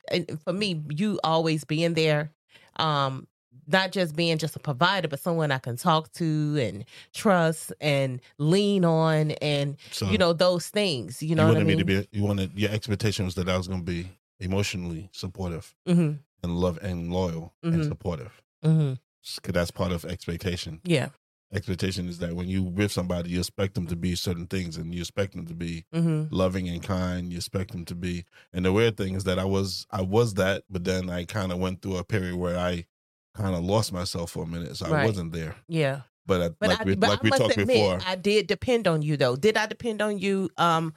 for 0.44 0.52
me, 0.52 0.82
you 0.90 1.20
always 1.24 1.64
being 1.64 1.94
there, 1.94 2.32
um, 2.76 3.28
not 3.72 3.92
just 3.92 4.14
being 4.16 4.38
just 4.38 4.56
a 4.56 4.58
provider, 4.58 5.08
but 5.08 5.20
someone 5.20 5.50
I 5.50 5.58
can 5.58 5.76
talk 5.76 6.12
to 6.14 6.56
and 6.60 6.84
trust 7.14 7.72
and 7.80 8.20
lean 8.38 8.84
on, 8.84 9.32
and 9.32 9.76
So 9.90 10.10
you 10.10 10.18
know 10.18 10.32
those 10.32 10.68
things. 10.68 11.22
You 11.22 11.34
know 11.34 11.46
you 11.46 11.52
what 11.54 11.60
I 11.60 11.64
mean? 11.64 11.76
me 11.78 11.82
to 11.82 11.84
be. 11.84 12.08
You 12.12 12.24
wanted 12.24 12.52
your 12.58 12.70
expectation 12.70 13.24
was 13.24 13.34
that 13.36 13.48
I 13.48 13.56
was 13.56 13.68
going 13.68 13.80
to 13.80 13.92
be 13.92 14.08
emotionally 14.38 15.10
supportive 15.12 15.74
hmm 15.86 16.12
and 16.42 16.56
love 16.56 16.78
and 16.82 17.12
loyal 17.12 17.52
and 17.62 17.74
Mhm. 17.82 17.88
supportive. 17.88 18.42
Because 18.62 19.52
that's 19.52 19.70
part 19.70 19.92
of 19.92 20.04
expectation. 20.06 20.80
Yeah. 20.84 21.10
Expectation 21.52 22.08
is 22.08 22.18
that 22.18 22.34
when 22.34 22.48
you 22.48 22.62
with 22.62 22.92
somebody, 22.92 23.30
you 23.30 23.40
expect 23.40 23.74
them 23.74 23.86
to 23.88 23.96
be 23.96 24.14
certain 24.14 24.46
things, 24.46 24.76
and 24.76 24.94
you 24.94 25.00
expect 25.00 25.34
them 25.34 25.46
to 25.46 25.54
be 25.54 25.84
hmm 25.92 26.24
loving 26.30 26.68
and 26.68 26.80
kind. 26.82 27.30
You 27.32 27.38
expect 27.38 27.72
them 27.72 27.84
to 27.86 27.94
be. 27.94 28.24
And 28.52 28.64
the 28.64 28.72
weird 28.72 28.96
thing 28.96 29.14
is 29.16 29.24
that 29.24 29.38
I 29.38 29.44
was 29.44 29.84
I 29.90 30.02
was 30.02 30.34
that, 30.34 30.62
but 30.70 30.84
then 30.84 31.10
I 31.10 31.24
kind 31.24 31.50
of 31.52 31.58
went 31.58 31.82
through 31.82 31.96
a 31.96 32.04
period 32.04 32.36
where 32.36 32.56
I 32.58 32.86
kind 33.34 33.54
of 33.54 33.62
lost 33.62 33.92
myself 33.92 34.30
for 34.30 34.44
a 34.44 34.46
minute, 34.46 34.76
so 34.76 34.92
I 34.92 35.04
wasn't 35.04 35.32
there. 35.32 35.56
Yeah. 35.68 36.02
But, 36.26 36.42
I, 36.42 36.48
But 36.60 36.68
like 36.68 36.80
I, 36.80 36.84
we 36.84 36.94
but 36.96 37.10
like 37.10 37.18
I 37.18 37.22
we 37.22 37.30
talked 37.30 37.56
admit, 37.56 37.66
before, 37.68 37.98
I 38.06 38.14
did 38.14 38.46
depend 38.46 38.86
on 38.86 39.02
you 39.02 39.16
though. 39.16 39.36
Did 39.36 39.56
I 39.56 39.66
depend 39.66 40.00
on 40.00 40.18
you? 40.18 40.50
Um, 40.56 40.94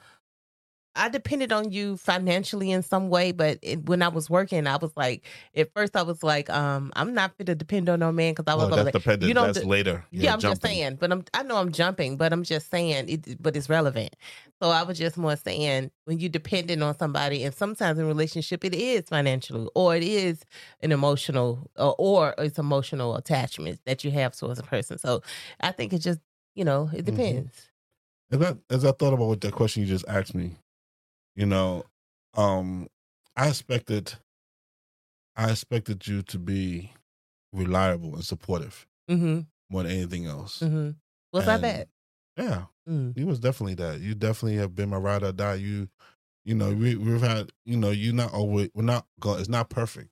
I 0.96 1.08
depended 1.08 1.52
on 1.52 1.72
you 1.72 1.96
financially 1.96 2.70
in 2.70 2.82
some 2.82 3.08
way, 3.08 3.32
but 3.32 3.58
it, 3.62 3.86
when 3.88 4.00
I 4.02 4.08
was 4.08 4.30
working, 4.30 4.66
I 4.66 4.76
was 4.76 4.92
like, 4.96 5.24
at 5.56 5.72
first 5.74 5.96
I 5.96 6.02
was 6.02 6.22
like, 6.22 6.48
um, 6.50 6.92
I'm 6.94 7.14
not 7.14 7.36
fit 7.36 7.46
to 7.46 7.54
depend 7.54 7.88
on 7.88 8.00
no 8.00 8.12
man 8.12 8.32
because 8.34 8.44
I 8.52 8.54
was 8.54 8.64
gonna 8.70 8.84
that's 8.84 8.94
like, 8.94 9.02
dependent. 9.02 9.28
you 9.28 9.34
know, 9.34 9.46
that's 9.46 9.58
the- 9.60 9.66
later. 9.66 10.04
yeah, 10.12 10.22
You're 10.22 10.32
I'm 10.34 10.40
just 10.40 10.62
saying, 10.62 10.96
but 11.00 11.10
I'm 11.10 11.24
I 11.34 11.42
know 11.42 11.56
I'm 11.56 11.72
jumping, 11.72 12.16
but 12.16 12.32
I'm 12.32 12.44
just 12.44 12.70
saying 12.70 13.08
it, 13.08 13.42
but 13.42 13.56
it's 13.56 13.68
relevant. 13.68 14.14
So 14.62 14.70
I 14.70 14.84
was 14.84 14.96
just 14.96 15.16
more 15.18 15.34
saying 15.36 15.90
when 16.04 16.20
you 16.20 16.28
dependent 16.28 16.82
on 16.82 16.96
somebody, 16.96 17.42
and 17.44 17.52
sometimes 17.54 17.98
in 17.98 18.06
relationship 18.06 18.64
it 18.64 18.74
is 18.74 19.08
financially, 19.08 19.68
or 19.74 19.96
it 19.96 20.04
is 20.04 20.44
an 20.80 20.92
emotional, 20.92 21.68
or, 21.76 21.94
or 21.98 22.34
it's 22.38 22.58
emotional 22.58 23.16
attachment 23.16 23.80
that 23.86 24.04
you 24.04 24.10
have 24.12 24.36
towards 24.36 24.58
a 24.60 24.62
person. 24.62 24.98
So 24.98 25.22
I 25.60 25.72
think 25.72 25.92
it 25.92 25.98
just 25.98 26.20
you 26.54 26.64
know 26.64 26.88
it 26.94 27.04
Mhm. 27.04 27.16
depends. 27.16 27.68
As 28.30 28.40
I 28.40 28.54
as 28.70 28.84
I 28.84 28.92
thought 28.92 29.12
about 29.12 29.26
what 29.26 29.40
that 29.42 29.52
question 29.52 29.82
you 29.82 29.88
just 29.88 30.04
asked 30.08 30.34
me, 30.34 30.56
you 31.36 31.46
know, 31.46 31.84
um, 32.34 32.88
I 33.36 33.48
expected, 33.48 34.14
I 35.36 35.50
expected 35.50 36.06
you 36.06 36.22
to 36.22 36.38
be 36.38 36.92
reliable 37.52 38.14
and 38.14 38.24
supportive 38.24 38.86
Mm-hmm. 39.10 39.40
more 39.68 39.82
than 39.82 39.92
anything 39.92 40.24
else. 40.26 40.60
Mm-hmm. 40.60 40.90
Was 41.32 41.44
that 41.46 41.54
And- 41.54 41.62
bad? 41.62 41.88
Yeah, 42.36 42.64
Mm. 42.88 43.16
you 43.16 43.26
was 43.26 43.38
definitely 43.38 43.74
that. 43.74 44.00
You 44.00 44.14
definitely 44.14 44.56
have 44.56 44.74
been 44.74 44.88
my 44.88 44.96
ride 44.96 45.22
or 45.22 45.30
die. 45.32 45.54
You, 45.54 45.88
you 46.44 46.54
know, 46.54 46.72
we 46.74 46.96
we've 46.96 47.20
had, 47.20 47.52
you 47.64 47.76
know, 47.76 47.90
you 47.90 48.12
not 48.12 48.32
always. 48.34 48.70
We're 48.74 48.82
not 48.82 49.06
going. 49.20 49.38
It's 49.40 49.48
not 49.48 49.70
perfect. 49.70 50.10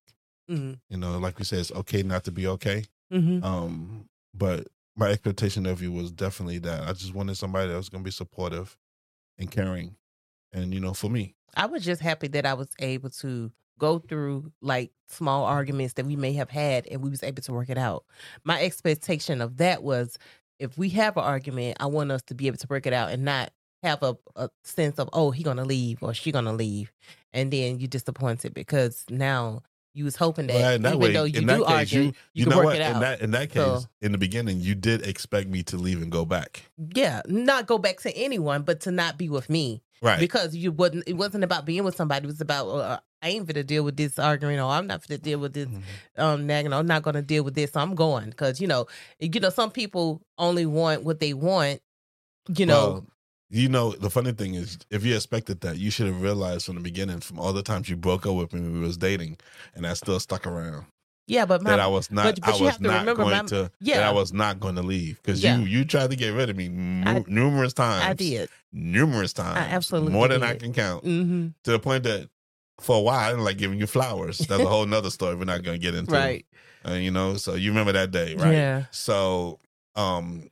Mm-hmm. 0.51 0.75
You 0.89 0.97
know, 0.99 1.19
like 1.19 1.39
we 1.39 1.45
said, 1.45 1.59
it's 1.61 1.73
okay 1.73 2.03
not 2.05 2.23
to 2.25 2.31
be 2.33 2.47
okay. 2.47 2.85
Mm-hmm. 3.13 3.43
Um, 3.45 4.09
but 4.35 4.69
my 4.97 5.09
expectation 5.09 5.67
of 5.67 5.83
you 5.83 5.91
was 5.91 6.13
definitely 6.13 6.59
that. 6.61 6.83
I 6.85 6.93
just 6.93 7.13
wanted 7.15 7.35
somebody 7.37 7.69
that 7.71 7.77
was 7.77 7.89
going 7.89 8.05
to 8.05 8.09
be 8.09 8.13
supportive 8.13 8.77
and 9.39 9.51
caring, 9.51 9.97
and 10.53 10.73
you 10.73 10.81
know, 10.81 10.95
for 10.95 11.11
me, 11.11 11.35
I 11.57 11.67
was 11.67 11.85
just 11.85 12.01
happy 12.01 12.29
that 12.29 12.47
I 12.47 12.55
was 12.55 12.69
able 12.79 13.11
to 13.11 13.51
go 13.79 13.99
through 13.99 14.53
like 14.61 14.93
small 15.09 15.45
arguments 15.45 15.95
that 15.95 16.07
we 16.07 16.17
may 16.17 16.33
have 16.35 16.51
had 16.51 16.87
and 16.87 17.03
we 17.03 17.11
was 17.11 17.23
able 17.23 17.43
to 17.43 17.53
work 17.53 17.69
it 17.69 17.79
out. 17.79 18.05
My 18.45 18.63
expectation 18.63 19.41
of 19.41 19.57
that 19.57 19.83
was 19.83 20.19
if 20.59 20.79
we 20.79 20.89
have 20.91 21.17
an 21.17 21.25
argument, 21.25 21.79
I 21.81 21.87
want 21.87 22.13
us 22.13 22.23
to 22.25 22.35
be 22.35 22.47
able 22.47 22.59
to 22.59 22.67
work 22.69 22.87
it 22.87 22.93
out 22.93 23.11
and 23.11 23.25
not 23.25 23.51
have 23.83 24.03
a, 24.03 24.17
a 24.37 24.49
sense 24.63 24.99
of, 24.99 25.11
oh, 25.13 25.33
he 25.33 25.43
gonna 25.43 25.65
leave 25.65 26.03
or 26.03 26.15
she 26.15 26.31
gonna 26.31 26.53
leave. 26.53 26.93
And 27.33 27.53
then 27.53 27.81
you 27.81 27.89
disappointed 27.89 28.55
because 28.55 29.05
now 29.11 29.63
you 29.95 30.05
was 30.05 30.17
hoping 30.17 30.47
that, 30.47 30.55
Well, 30.55 30.79
that 30.79 30.89
even 30.89 30.99
way, 31.01 31.13
though 31.13 31.25
you 31.25 31.41
do 31.43 31.65
argue, 31.65 31.99
you 32.01 32.05
you, 32.07 32.13
you 32.35 32.45
can 32.45 32.51
know 32.51 32.57
work 32.59 32.65
what? 32.67 32.77
it 32.77 32.83
out. 32.83 32.95
In 32.95 33.01
that 33.01 33.21
in 33.21 33.31
that 33.33 33.51
case, 33.51 33.63
So- 33.63 33.85
in 34.01 34.13
the 34.13 34.19
beginning, 34.19 34.61
you 34.61 34.75
did 34.75 35.07
expect 35.07 35.49
me 35.49 35.63
to 35.65 35.77
leave 35.77 36.01
and 36.03 36.11
go 36.11 36.25
back, 36.25 36.63
yeah, 36.95 37.23
not 37.27 37.67
go 37.67 37.79
back 37.79 38.01
to 38.01 38.17
anyone, 38.17 38.63
but 38.63 38.81
to 38.81 38.91
not 38.91 39.19
be 39.19 39.29
with 39.29 39.49
me. 39.51 39.83
right? 40.03 40.19
because 40.19 40.57
you 40.57 40.73
wasn't 40.73 41.05
it 41.07 41.13
wasn't 41.15 41.45
about 41.45 41.65
being 41.65 41.85
with 41.85 41.95
somebody 41.95 42.25
it 42.25 42.27
was 42.27 42.41
about 42.41 42.67
uh, 42.69 42.99
i 43.23 43.29
ain't 43.29 43.47
fit 43.47 43.53
to 43.53 43.63
deal 43.63 43.85
with 43.85 43.97
this 43.97 44.19
arguing 44.19 44.59
or 44.59 44.69
i'm 44.69 44.85
not 44.89 45.01
fit 45.01 45.15
to 45.15 45.19
deal 45.23 45.39
with 45.39 45.53
this 45.53 45.69
Mhm. 45.69 45.83
um 46.19 46.45
nagging 46.45 46.73
i'm 46.73 46.89
not 46.89 47.05
going 47.05 47.15
to 47.15 47.23
deal 47.23 47.45
with 47.45 47.55
this 47.55 47.71
so 47.71 47.79
i'm 47.81 47.95
going 47.95 48.31
because 48.31 48.61
you 48.61 48.67
know 48.67 48.89
you 49.21 49.39
know 49.39 49.49
some 49.51 49.71
people 49.71 50.21
only 50.39 50.67
want 50.67 51.05
what 51.05 51.21
they 51.21 51.35
want 51.35 51.81
you 52.59 52.67
know 52.67 52.75
Well, 52.91 53.07
you 53.53 53.69
know, 53.69 53.93
the 53.93 54.11
funny 54.11 54.33
thing 54.33 54.55
is, 54.55 54.79
if 54.91 55.05
you 55.05 55.15
expected 55.15 55.61
that, 55.61 55.77
you 55.79 55.91
should 55.91 56.07
have 56.07 56.21
realized 56.23 56.67
from 56.67 56.77
the 56.77 56.81
beginning, 56.81 57.21
from 57.21 57.39
all 57.39 57.53
the 57.53 57.63
times 57.63 57.89
you 57.89 57.97
broke 57.97 58.27
up 58.27 58.35
with 58.35 58.53
me 58.53 58.61
when 58.61 58.73
we 58.73 58.81
was 58.81 58.97
dating, 58.97 59.37
and 59.75 59.87
I 59.87 59.95
still 59.95 60.19
stuck 60.19 60.47
around. 60.47 60.87
yeah 61.29 61.45
but 61.47 61.63
my 61.63 61.71
that 61.71 61.79
I 61.81 61.87
was 61.87 62.11
not. 62.11 62.25
but- 62.25 62.41
but 62.41 62.55
I 62.55 62.57
you 62.59 62.65
was 62.65 62.81
not 62.81 62.89
remember 63.01 63.15
going 63.15 63.37
my- 63.37 63.43
to. 63.45 63.71
That. 63.83 64.03
I 64.03 64.11
was 64.11 64.33
not 64.33 64.59
going 64.59 64.75
to 64.77 64.83
leave 64.83 65.21
because 65.23 65.43
Yeah. 65.43 65.57
you 65.59 65.67
you 65.67 65.85
tried 65.85 66.11
to 66.11 66.17
get 66.17 66.31
rid 66.31 66.51
of 66.51 66.57
me 66.57 66.67
I- 67.07 67.25
numerous 67.29 67.73
times. 67.73 68.05
i 68.05 68.13
did 68.15 68.49
numerous 68.73 69.33
times. 69.33 69.59
I 69.59 69.75
absolutely 69.77 70.13
more 70.13 70.27
than 70.29 70.43
I 70.43 70.57
can 70.57 70.73
count. 70.73 71.05
mm-hmm. 71.05 71.49
To 71.65 71.71
the 71.71 71.79
point 71.79 72.03
that 72.05 72.29
for 72.81 72.97
a 72.97 73.01
while 73.01 73.19
I 73.21 73.29
didn't 73.31 73.45
like 73.45 73.59
giving 73.59 73.79
you 73.79 73.87
flowers. 73.87 74.39
That's 74.39 74.63
a 74.63 74.67
whole 74.67 74.87
nother 74.87 75.11
story. 75.11 75.37
We're 75.37 75.45
not 75.45 75.63
going 75.63 75.79
to 75.79 75.83
get 75.83 75.95
into. 75.95 76.13
right 76.25 76.45
Uh, 76.85 76.95
you 76.95 77.11
know, 77.13 77.37
so 77.37 77.55
you 77.55 77.71
remember 77.71 77.93
that 77.93 78.11
day, 78.11 78.35
right? 78.35 78.53
yeah 78.53 78.85
So, 78.91 79.61
um, 79.95 80.49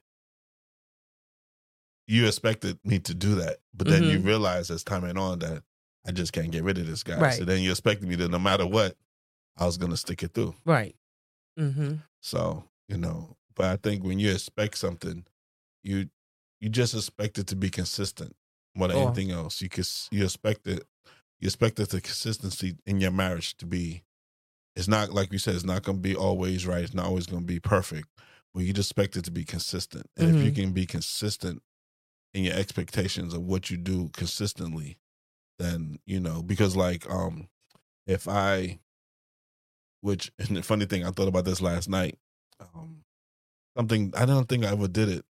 you 2.11 2.27
expected 2.27 2.79
me 2.85 2.99
to 2.99 3.15
do 3.15 3.37
that, 3.37 3.59
but 3.73 3.87
then 3.87 4.03
you 4.05 4.19
Mhm. 4.19 4.25
realize 4.27 4.71
as 4.71 4.83
time 4.83 5.03
went 5.03 5.17
on 5.19 5.39
that 5.41 5.63
I 6.07 6.13
just 6.13 6.33
can't 6.33 6.51
get 6.51 6.65
rid 6.65 6.79
of 6.79 6.87
this 6.87 7.03
guy. 7.03 7.19
So 7.37 7.45
then 7.45 7.63
you 7.63 7.71
expected 7.71 8.09
me 8.09 8.17
to, 8.17 8.27
no 8.29 8.39
matter 8.39 8.67
what, 8.67 8.97
I 9.57 9.67
was 9.67 9.77
going 9.77 9.91
to 9.91 9.97
stick 9.97 10.23
it 10.23 10.33
through. 10.35 10.55
right 10.65 10.97
mm-hmm. 11.59 11.97
So, 12.21 12.65
you 12.89 12.97
know, 12.97 13.37
but 13.55 13.67
I 13.67 13.77
think 13.77 14.03
when 14.05 14.19
you 14.19 14.31
expect 14.33 14.79
something, 14.79 15.25
you 15.83 16.11
you 16.61 16.69
just 16.69 16.95
expect 16.95 17.39
it 17.39 17.47
to 17.49 17.57
be 17.57 17.71
consistent 17.71 18.35
more 18.75 18.89
than 18.89 18.97
Oh. 18.99 19.07
anything 19.07 19.31
else. 19.31 19.61
You 19.63 19.69
you 20.11 20.25
expect 20.25 20.67
it 20.67 20.83
you 21.39 21.47
expect 21.47 21.77
that 21.77 21.89
the 21.91 22.01
consistency 22.03 22.77
in 22.87 23.01
your 23.01 23.11
marriage 23.13 23.57
to 23.59 23.67
be 23.67 24.03
it's 24.77 24.89
not 24.89 25.11
like 25.13 25.33
you 25.33 25.39
said, 25.39 25.55
it's 25.55 25.65
not 25.65 25.83
gonna 25.83 25.99
be 25.99 26.15
always 26.17 26.67
right, 26.67 26.83
it's 26.85 26.95
not 26.95 27.07
always 27.07 27.27
gonna 27.27 27.45
be 27.47 27.61
perfect. 27.61 28.09
But 28.55 28.65
you 28.65 28.73
just 28.73 28.91
expect 28.91 29.17
it 29.17 29.25
to 29.27 29.31
be 29.31 29.45
consistent. 29.45 30.07
And 30.17 30.35
if 30.35 30.43
you 30.43 30.51
can 30.53 30.73
be 30.73 30.87
consistent 30.87 31.63
in 32.35 32.45
your 32.45 32.55
expectations 32.55 33.35
of 33.35 33.43
what 33.43 33.71
you 33.71 33.77
do 33.77 34.09
consistently, 34.13 34.99
then 35.59 35.99
you 36.07 36.21
know, 36.21 36.43
because 36.43 36.77
like 36.77 37.09
um 37.11 37.49
if 38.07 38.27
I 38.29 38.79
which 40.01 40.33
and 40.39 40.57
the 40.57 40.63
funny 40.63 40.87
thing, 40.87 41.05
I 41.05 41.11
thought 41.11 41.29
about 41.29 41.45
this 41.45 41.61
last 41.61 41.89
night. 41.89 42.19
Um, 42.61 43.05
something 43.77 44.13
I 44.17 44.25
don't 44.27 44.49
think 44.49 44.65
I 44.65 44.73
ever 44.73 44.89
did 44.89 45.09
it, 45.09 45.25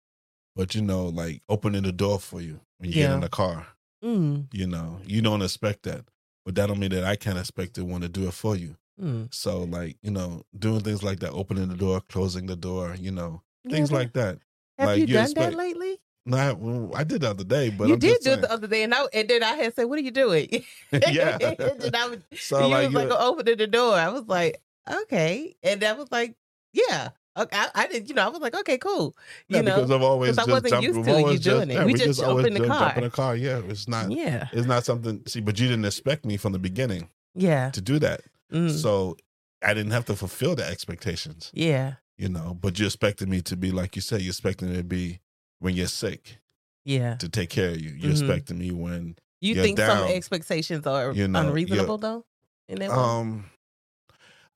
but 0.55 0.75
you 0.75 0.81
know, 0.81 1.05
like 1.07 1.41
opening 1.49 1.83
the 1.83 1.91
door 1.91 2.19
for 2.19 2.41
you 2.41 2.59
when 2.77 2.89
you 2.89 2.95
get 2.95 3.11
in 3.11 3.19
the 3.21 3.29
car. 3.29 3.67
mm, 4.03 4.47
You 4.53 4.67
know, 4.67 4.99
you 5.05 5.21
don't 5.21 5.41
expect 5.41 5.83
that, 5.83 6.05
but 6.45 6.55
that 6.55 6.67
don't 6.67 6.79
mean 6.79 6.91
that 6.91 7.03
I 7.03 7.15
can't 7.15 7.37
expect 7.37 7.75
to 7.75 7.85
want 7.85 8.03
to 8.03 8.09
do 8.09 8.27
it 8.27 8.33
for 8.33 8.55
you. 8.55 8.75
mm. 8.99 9.33
So, 9.33 9.59
like 9.63 9.97
you 10.01 10.11
know, 10.11 10.43
doing 10.57 10.81
things 10.81 11.03
like 11.03 11.19
that, 11.19 11.31
opening 11.31 11.67
the 11.69 11.75
door, 11.75 12.01
closing 12.01 12.45
the 12.47 12.55
door, 12.55 12.95
you 12.99 13.11
know, 13.11 13.41
things 13.69 13.91
Yeah, 13.91 13.97
like 13.97 14.13
that. 14.13 14.39
have 14.77 14.87
like, 14.87 14.99
you 15.01 15.05
you 15.07 15.13
done 15.13 15.23
expect- 15.23 15.51
that 15.51 15.57
lately 15.57 15.99
No, 16.29 16.91
I, 16.93 16.99
I 16.99 17.03
did 17.03 17.21
the 17.21 17.29
other 17.31 17.43
day, 17.43 17.69
but 17.69 17.87
you 17.87 17.93
I'm 17.93 17.99
did 17.99 18.09
just 18.11 18.23
do 18.23 18.31
it 18.33 18.41
the 18.41 18.51
other 18.51 18.67
day 18.67 18.83
and, 18.83 18.93
I, 18.93 19.05
and 19.13 19.27
then 19.27 19.41
i 19.43 19.53
had 19.53 19.75
said 19.75 19.85
what 19.85 19.97
are 19.99 20.01
you 20.01 20.11
doing 20.11 20.47
yeah. 20.91 21.37
and 21.41 21.95
I 21.95 22.07
was, 22.09 22.19
so 22.39 22.59
you 22.61 22.67
like, 22.67 22.85
was 22.93 22.93
like 22.93 23.19
opening 23.19 23.57
the 23.57 23.67
door. 23.67 23.95
I 23.95 24.09
was 24.09 24.25
like, 24.27 24.61
okay, 24.89 25.55
and 25.63 25.83
I 25.83 25.93
was 25.93 26.11
like, 26.11 26.35
yeah. 26.73 27.09
Okay, 27.37 27.55
I, 27.57 27.69
I 27.75 27.87
didn't, 27.87 28.09
you 28.09 28.15
know, 28.15 28.25
I 28.25 28.29
was 28.29 28.41
like, 28.41 28.55
okay, 28.55 28.77
cool. 28.77 29.15
You 29.47 29.57
yeah, 29.57 29.61
know, 29.61 29.75
because 29.75 29.91
I've 29.91 30.01
always 30.01 30.37
I 30.37 30.43
wasn't 30.43 30.69
jumped, 30.69 30.83
used 30.83 31.03
to 31.05 31.31
you 31.31 31.39
doing 31.39 31.69
it. 31.69 31.73
yeah, 31.75 31.85
We 31.85 31.93
just 31.93 32.21
always 32.21 32.45
opened 32.45 32.55
the 32.57 32.67
jump- 32.67 32.79
jump 32.79 32.87
in 32.89 32.93
car. 32.93 33.01
the 33.01 33.09
car. 33.09 33.35
Yeah, 33.35 33.61
it's 33.67 33.87
not. 33.87 34.11
yeah, 34.11 34.47
It's 34.51 34.67
not 34.67 34.83
something. 34.83 35.21
See, 35.25 35.39
but 35.39 35.57
you 35.59 35.67
didn't 35.69 35.85
expect 35.85 36.25
me 36.25 36.35
from 36.37 36.51
the 36.53 36.59
beginning 36.59 37.07
yeah, 37.35 37.69
to 37.69 37.79
do 37.81 37.97
that, 37.99 38.21
mm, 38.51 38.69
so 38.71 39.15
I 39.63 39.73
didn't 39.73 39.91
have 39.91 40.05
to 40.05 40.15
fulfill 40.15 40.55
the 40.55 40.65
expectations. 40.65 41.51
yeah, 41.53 41.93
You 42.17 42.27
know, 42.29 42.57
but 42.59 42.77
you 42.79 42.87
expected 42.87 43.29
me 43.29 43.41
to 43.43 43.55
be 43.55 43.71
like 43.71 43.95
you 43.95 44.01
said. 44.01 44.21
You 44.21 44.29
expected 44.29 44.69
me 44.69 44.77
to 44.77 44.83
be 44.83 45.19
when 45.59 45.75
you're 45.75 45.87
sick 45.87 46.39
yeah. 46.85 47.15
to 47.17 47.29
take 47.29 47.49
care 47.49 47.69
of 47.69 47.81
you. 47.81 47.91
You 47.91 48.09
Mhm. 48.09 48.11
expected 48.11 48.57
me 48.57 48.71
when 48.71 49.17
You 49.41 49.55
you're 49.55 49.63
think 49.65 49.77
down. 49.77 50.07
some 50.07 50.15
expectations 50.15 50.85
are 50.87 51.13
You 51.13 51.27
know, 51.27 51.47
unreasonable 51.47 51.97
though? 51.97 52.25
In 52.67 52.79
that 52.79 52.89
way? 52.91 52.95
um. 52.97 53.45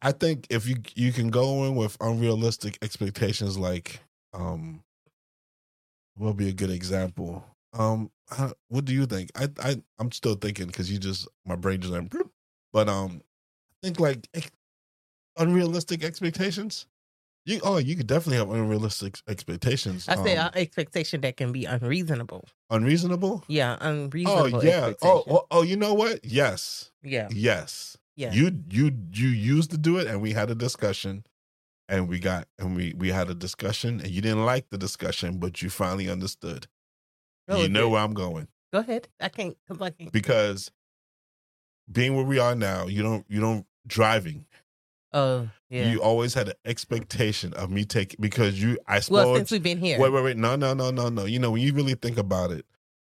I 0.02 0.12
think 0.12 0.48
if 0.50 0.68
you 0.68 0.76
you 0.96 1.13
can 1.13 1.30
go 1.30 1.63
in 1.66 1.76
with 1.76 1.96
unrealistic 2.02 2.78
expectations, 2.82 3.58
like 3.58 4.02
um, 4.34 4.84
what 6.16 6.28
would 6.30 6.38
be 6.38 6.50
a 6.50 6.54
good 6.54 6.70
example? 6.70 7.44
Um, 7.74 8.12
I, 8.30 8.52
what 8.68 8.86
do 8.86 8.94
you 8.94 9.06
think? 9.06 9.32
I 9.36 9.48
I 9.62 9.82
I'm 10.00 10.12
still 10.12 10.36
thinking 10.36 10.68
because 10.68 10.92
you 10.92 11.00
just 11.00 11.28
my 11.46 11.56
brain 11.56 11.80
just 11.80 11.94
went, 11.94 12.13
but 12.74 12.89
um, 12.89 13.22
I 13.72 13.88
think 13.88 14.00
like 14.00 14.28
unrealistic 15.38 16.04
expectations. 16.04 16.86
You 17.45 17.60
oh 17.63 17.77
you 17.77 17.95
could 17.95 18.08
definitely 18.08 18.38
have 18.38 18.49
unrealistic 18.49 19.19
expectations. 19.27 20.08
I 20.08 20.15
say 20.15 20.38
um, 20.38 20.47
uh, 20.47 20.51
expectation 20.56 21.21
that 21.21 21.36
can 21.36 21.51
be 21.51 21.65
unreasonable. 21.65 22.45
unreasonable. 22.69 23.43
Yeah, 23.47 23.77
Oh 23.82 23.88
unreasonable. 23.89 24.63
yeah. 24.63 24.93
Oh, 25.01 25.23
oh 25.29 25.47
oh 25.51 25.62
you 25.62 25.75
know 25.75 25.93
what? 25.93 26.23
Yes 26.23 26.91
yeah, 27.03 27.27
yes. 27.32 27.97
yeah. 28.15 28.32
You 28.32 28.63
you 28.69 28.91
you 29.12 29.27
used 29.27 29.71
to 29.71 29.77
do 29.77 29.97
it, 29.97 30.08
and 30.08 30.21
we 30.21 30.32
had 30.32 30.49
a 30.49 30.56
discussion, 30.56 31.25
and 31.89 32.08
we 32.08 32.19
got 32.19 32.47
and 32.58 32.75
we 32.75 32.93
we 32.97 33.10
had 33.10 33.29
a 33.29 33.36
discussion, 33.36 33.99
and 33.99 34.10
you 34.10 34.21
didn't 34.21 34.45
like 34.45 34.69
the 34.69 34.77
discussion, 34.77 35.38
but 35.38 35.62
you 35.62 35.69
finally 35.69 36.10
understood. 36.10 36.67
What 37.45 37.60
you 37.60 37.69
know 37.69 37.88
it? 37.88 37.89
where 37.91 38.01
I'm 38.01 38.13
going 38.13 38.47
Go 38.71 38.79
ahead. 38.79 39.10
I 39.19 39.27
can't. 39.29 39.58
I 39.69 39.89
can't. 39.89 40.12
because 40.12 40.71
being 41.91 42.15
where 42.15 42.25
we 42.25 42.39
are 42.39 42.56
now, 42.56 42.88
you 42.88 43.03
don't 43.03 43.25
you 43.29 43.41
don't 43.41 43.65
driving. 43.86 44.45
Oh 45.13 45.49
yeah. 45.69 45.89
You 45.89 46.02
always 46.02 46.34
had 46.34 46.49
an 46.49 46.56
expectation 46.65 47.54
of 47.54 47.69
me 47.69 47.86
taking 47.86 48.17
because 48.19 48.62
you. 48.62 48.78
I 48.88 48.93
well, 48.93 49.02
spoiled. 49.02 49.38
since 49.38 49.52
we've 49.52 49.63
been 49.63 49.80
here. 49.80 49.99
Wait, 49.99 50.12
wait, 50.12 50.23
wait! 50.23 50.38
No, 50.38 50.56
no, 50.56 50.73
no, 50.73 50.91
no, 50.91 51.10
no. 51.10 51.26
You 51.26 51.39
know 51.39 51.52
when 51.52 51.62
you 51.62 51.73
really 51.73 51.95
think 51.95 52.17
about 52.17 52.52
it, 52.52 52.65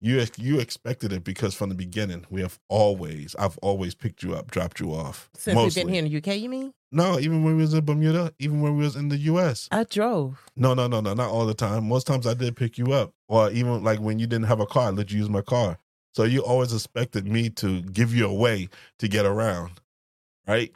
you 0.02 0.24
you 0.38 0.60
expected 0.60 1.12
it 1.12 1.24
because 1.24 1.54
from 1.54 1.70
the 1.70 1.76
beginning 1.76 2.26
we 2.30 2.42
have 2.42 2.60
always, 2.70 3.36
I've 3.38 3.58
always 3.60 3.96
picked 3.96 4.24
you 4.24 4.34
up, 4.34 4.52
dropped 4.52 4.80
you 4.80 4.94
off. 4.94 5.30
since 5.36 5.56
mostly. 5.56 5.82
we've 5.82 5.88
been 5.88 5.94
here 5.94 6.06
in 6.06 6.12
the 6.12 6.34
UK, 6.34 6.40
you 6.40 6.50
mean? 6.50 6.74
No, 6.92 7.20
even 7.20 7.44
when 7.44 7.56
we 7.56 7.62
was 7.62 7.74
in 7.74 7.86
Bermuda, 7.86 8.34
even 8.40 8.62
when 8.62 8.76
we 8.76 8.84
was 8.84 8.96
in 8.96 9.10
the 9.10 9.18
U.S. 9.18 9.68
I 9.72 9.84
drove. 9.84 10.44
No, 10.56 10.74
no, 10.74 10.88
no, 10.88 11.02
no, 11.02 11.14
not 11.14 11.30
all 11.30 11.46
the 11.46 11.54
time. 11.54 11.88
Most 11.88 12.08
times 12.08 12.26
I 12.26 12.34
did 12.34 12.56
pick 12.56 12.78
you 12.78 12.94
up, 12.94 13.14
or 13.28 13.52
even 13.52 13.84
like 13.84 14.00
when 14.00 14.20
you 14.20 14.26
didn't 14.26 14.48
have 14.48 14.60
a 14.60 14.66
car, 14.66 14.88
I 14.88 14.90
let 14.90 15.12
you 15.12 15.20
use 15.20 15.30
my 15.30 15.42
car. 15.42 15.78
So 16.14 16.24
you 16.24 16.44
always 16.44 16.74
expected 16.74 17.28
me 17.28 17.50
to 17.52 17.82
give 17.84 18.14
you 18.14 18.28
a 18.28 18.34
way 18.34 18.70
to 18.98 19.08
get 19.08 19.26
around, 19.26 19.80
right? 20.48 20.74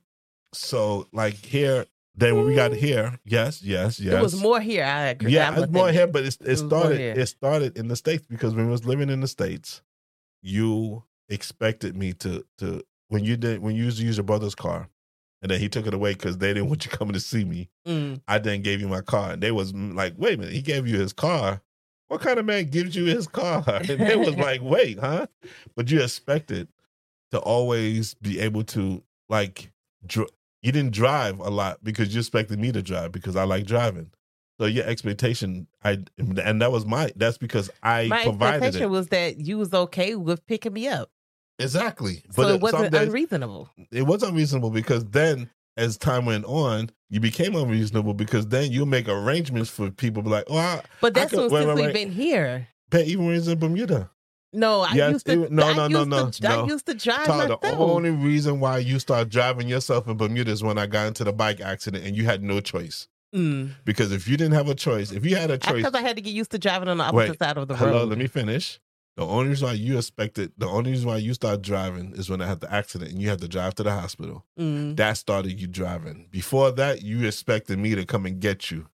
So 0.53 1.07
like 1.11 1.35
here, 1.35 1.85
then 2.15 2.35
when 2.35 2.45
we 2.45 2.55
got 2.55 2.73
here, 2.73 3.19
yes, 3.25 3.63
yes, 3.63 3.99
yes. 3.99 4.13
There 4.13 4.21
was 4.21 4.39
more 4.39 4.59
here. 4.59 4.83
I 4.83 5.07
agree. 5.07 5.31
Yeah, 5.31 5.59
it's 5.59 5.71
more 5.71 5.89
here, 5.89 6.07
but 6.07 6.23
it 6.23 6.37
was 6.39 6.59
started. 6.59 6.99
It 7.17 7.25
started 7.25 7.77
in 7.77 7.87
the 7.87 7.95
states 7.95 8.25
because 8.27 8.53
when 8.53 8.65
we 8.65 8.71
was 8.71 8.85
living 8.85 9.09
in 9.09 9.21
the 9.21 9.27
states, 9.27 9.81
you 10.41 11.03
expected 11.29 11.95
me 11.97 12.13
to 12.13 12.45
to 12.59 12.83
when 13.07 13.23
you 13.23 13.35
did 13.35 13.61
when 13.61 13.75
you 13.75 13.85
used 13.85 13.97
to 13.97 14.05
use 14.05 14.17
your 14.17 14.25
brother's 14.25 14.53
car, 14.53 14.89
and 15.41 15.49
then 15.49 15.59
he 15.59 15.69
took 15.69 15.87
it 15.87 15.93
away 15.93 16.13
because 16.13 16.37
they 16.37 16.53
didn't 16.53 16.69
want 16.69 16.85
you 16.85 16.91
coming 16.91 17.13
to 17.13 17.19
see 17.19 17.45
me. 17.45 17.69
Mm. 17.87 18.21
I 18.27 18.37
then 18.37 18.61
gave 18.61 18.79
you 18.79 18.87
my 18.87 19.01
car, 19.01 19.31
and 19.31 19.41
they 19.41 19.51
was 19.51 19.73
mm, 19.73 19.95
like, 19.95 20.13
"Wait 20.17 20.35
a 20.35 20.37
minute, 20.37 20.53
he 20.53 20.61
gave 20.61 20.87
you 20.87 20.99
his 20.99 21.13
car. 21.13 21.61
What 22.09 22.21
kind 22.21 22.37
of 22.37 22.45
man 22.45 22.65
gives 22.69 22.95
you 22.95 23.05
his 23.05 23.27
car?" 23.27 23.63
And 23.67 23.87
they 23.87 24.15
was 24.15 24.35
like, 24.37 24.61
"Wait, 24.61 24.99
huh?" 24.99 25.25
But 25.75 25.89
you 25.89 26.01
expected 26.01 26.67
to 27.31 27.39
always 27.39 28.13
be 28.15 28.39
able 28.39 28.63
to 28.65 29.01
like. 29.29 29.71
Dr- 30.05 30.29
you 30.63 30.71
didn't 30.71 30.93
drive 30.93 31.39
a 31.39 31.49
lot 31.49 31.83
because 31.83 32.13
you 32.13 32.19
expected 32.19 32.57
me 32.59 32.71
to 32.71 32.81
drive 32.81 33.11
because 33.11 33.35
I 33.35 33.43
like 33.43 33.65
driving. 33.65 34.09
So 34.59 34.65
your 34.67 34.85
expectation, 34.85 35.67
I 35.83 35.99
and 36.17 36.61
that 36.61 36.71
was 36.71 36.85
my. 36.85 37.11
That's 37.15 37.37
because 37.37 37.69
I 37.83 38.07
My 38.07 38.23
provided 38.23 38.57
expectation 38.63 38.83
it 38.87 38.89
was 38.89 39.07
that 39.09 39.39
you 39.39 39.57
was 39.57 39.73
okay 39.73 40.15
with 40.15 40.45
picking 40.47 40.73
me 40.73 40.87
up, 40.87 41.09
exactly. 41.59 42.23
so 42.31 42.43
it- 42.47 42.55
it 42.55 42.61
wasn't 42.61 42.91
days- 42.91 43.07
unreasonable. 43.07 43.69
it 43.91 44.03
was 44.03 44.23
unreasonable 44.23 44.69
because 44.69 45.05
then 45.05 45.49
as 45.75 45.97
time 45.97 46.25
went 46.25 46.45
on, 46.45 46.89
you 47.09 47.19
became 47.19 47.55
unreasonable 47.55 48.13
because 48.13 48.47
then 48.47 48.71
you 48.71 48.85
make 48.85 49.07
arrangements 49.09 49.69
for 49.71 49.89
people 49.89 50.21
be 50.21 50.29
like, 50.29 50.45
oh, 50.47 50.57
I, 50.57 50.81
But 51.01 51.15
that's 51.15 51.31
could- 51.31 51.51
when 51.51 51.51
wait, 51.51 51.59
since 51.61 51.67
wait, 51.67 51.75
we've 51.75 51.85
wait. 51.87 51.93
been 52.05 52.11
here. 52.11 52.67
bet 52.89 53.07
even 53.07 53.25
when 53.25 53.33
he 53.33 53.39
was 53.39 53.47
in 53.47 53.57
Bermuda. 53.57 54.11
No, 54.53 54.81
I 54.81 54.93
Yes, 54.93 55.11
used 55.13 55.25
to. 55.25 55.43
it- 55.43 55.51
no, 55.51 55.63
I 55.63 55.75
no, 55.75 55.87
no, 55.87 55.99
used 56.25 56.41
no, 56.43 56.49
I 56.61 56.65
used 56.65 56.85
to 56.85 56.93
drive 56.93 57.25
Todd, 57.25 57.59
the 57.61 57.75
only 57.75 58.11
reason 58.11 58.59
why 58.59 58.77
you 58.77 58.99
started 58.99 59.29
driving 59.29 59.67
yourself 59.67 60.07
in 60.07 60.15
Bermuda 60.15 60.51
is 60.51 60.63
when 60.63 60.77
I 60.77 60.85
got 60.85 61.07
into 61.07 61.23
the 61.23 61.33
bike 61.33 61.59
accident 61.59 62.05
and 62.05 62.15
you 62.15 62.25
had 62.25 62.43
no 62.43 62.59
choice. 62.61 63.07
Mm. 63.35 63.71
Because 63.83 64.11
if 64.11 64.27
you 64.27 64.37
didn't 64.37 64.53
have 64.53 64.69
a 64.69 64.75
choice, 64.75 65.11
if 65.11 65.25
you 65.25 65.35
had 65.35 65.49
a 65.49 65.57
choice, 65.57 65.77
Because 65.83 65.95
I 65.95 66.01
had 66.01 66.15
to 66.17 66.21
get 66.21 66.33
used 66.33 66.51
to 66.51 66.59
driving 66.59 66.87
on 66.87 66.97
the 66.99 67.09
Wait, 67.11 67.23
opposite 67.29 67.39
side 67.39 67.57
of 67.57 67.67
the 67.67 67.75
hello, 67.75 67.91
road. 68.01 68.09
let 68.09 68.17
me 68.19 68.27
finish. 68.27 68.79
The 69.17 69.25
only 69.25 69.49
reason 69.49 69.67
why 69.67 69.73
you 69.73 69.97
expected, 69.97 70.51
the 70.57 70.67
only 70.67 70.91
reason 70.91 71.07
why 71.07 71.17
you 71.17 71.33
started 71.33 71.61
driving 71.63 72.13
is 72.15 72.29
when 72.29 72.41
I 72.41 72.47
had 72.47 72.61
the 72.61 72.71
accident 72.71 73.11
and 73.11 73.21
you 73.21 73.29
had 73.29 73.39
to 73.41 73.47
drive 73.47 73.73
to 73.75 73.83
the 73.83 73.91
hospital. 73.91 74.45
Mm. 74.59 74.95
That 74.97 75.17
started 75.17 75.59
you 75.59 75.67
driving. 75.67 76.27
Before 76.31 76.71
that, 76.71 77.01
you 77.03 77.25
expected 77.27 77.79
me 77.79 77.95
to 77.95 78.05
come 78.05 78.25
and 78.27 78.39
get 78.39 78.69
you. 78.71 78.87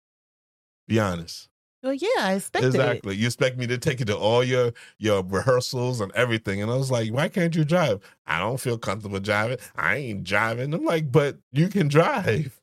Be 0.88 1.00
honest. 1.00 1.50
Well, 1.88 1.96
yeah, 1.96 2.10
I 2.18 2.34
expected 2.34 2.76
it. 2.76 2.76
Exactly. 2.76 3.16
You 3.16 3.28
expect 3.28 3.58
me 3.58 3.66
to 3.68 3.78
take 3.78 4.02
you 4.02 4.06
to 4.08 4.18
all 4.18 4.44
your 4.44 4.74
your 5.00 5.24
rehearsals 5.24 6.02
and 6.02 6.12
everything. 6.12 6.62
And 6.62 6.70
I 6.70 6.76
was 6.76 6.92
like, 6.92 7.14
why 7.14 7.30
can't 7.30 7.56
you 7.56 7.64
drive? 7.64 8.02
I 8.26 8.40
don't 8.40 8.60
feel 8.60 8.78
comfortable 8.78 9.22
driving. 9.22 9.60
I 9.78 9.96
ain't 9.96 10.26
driving. 10.26 10.74
I'm 10.74 10.84
like, 10.84 11.14
but 11.14 11.38
you 11.54 11.70
can 11.70 11.88
drive. 11.88 12.60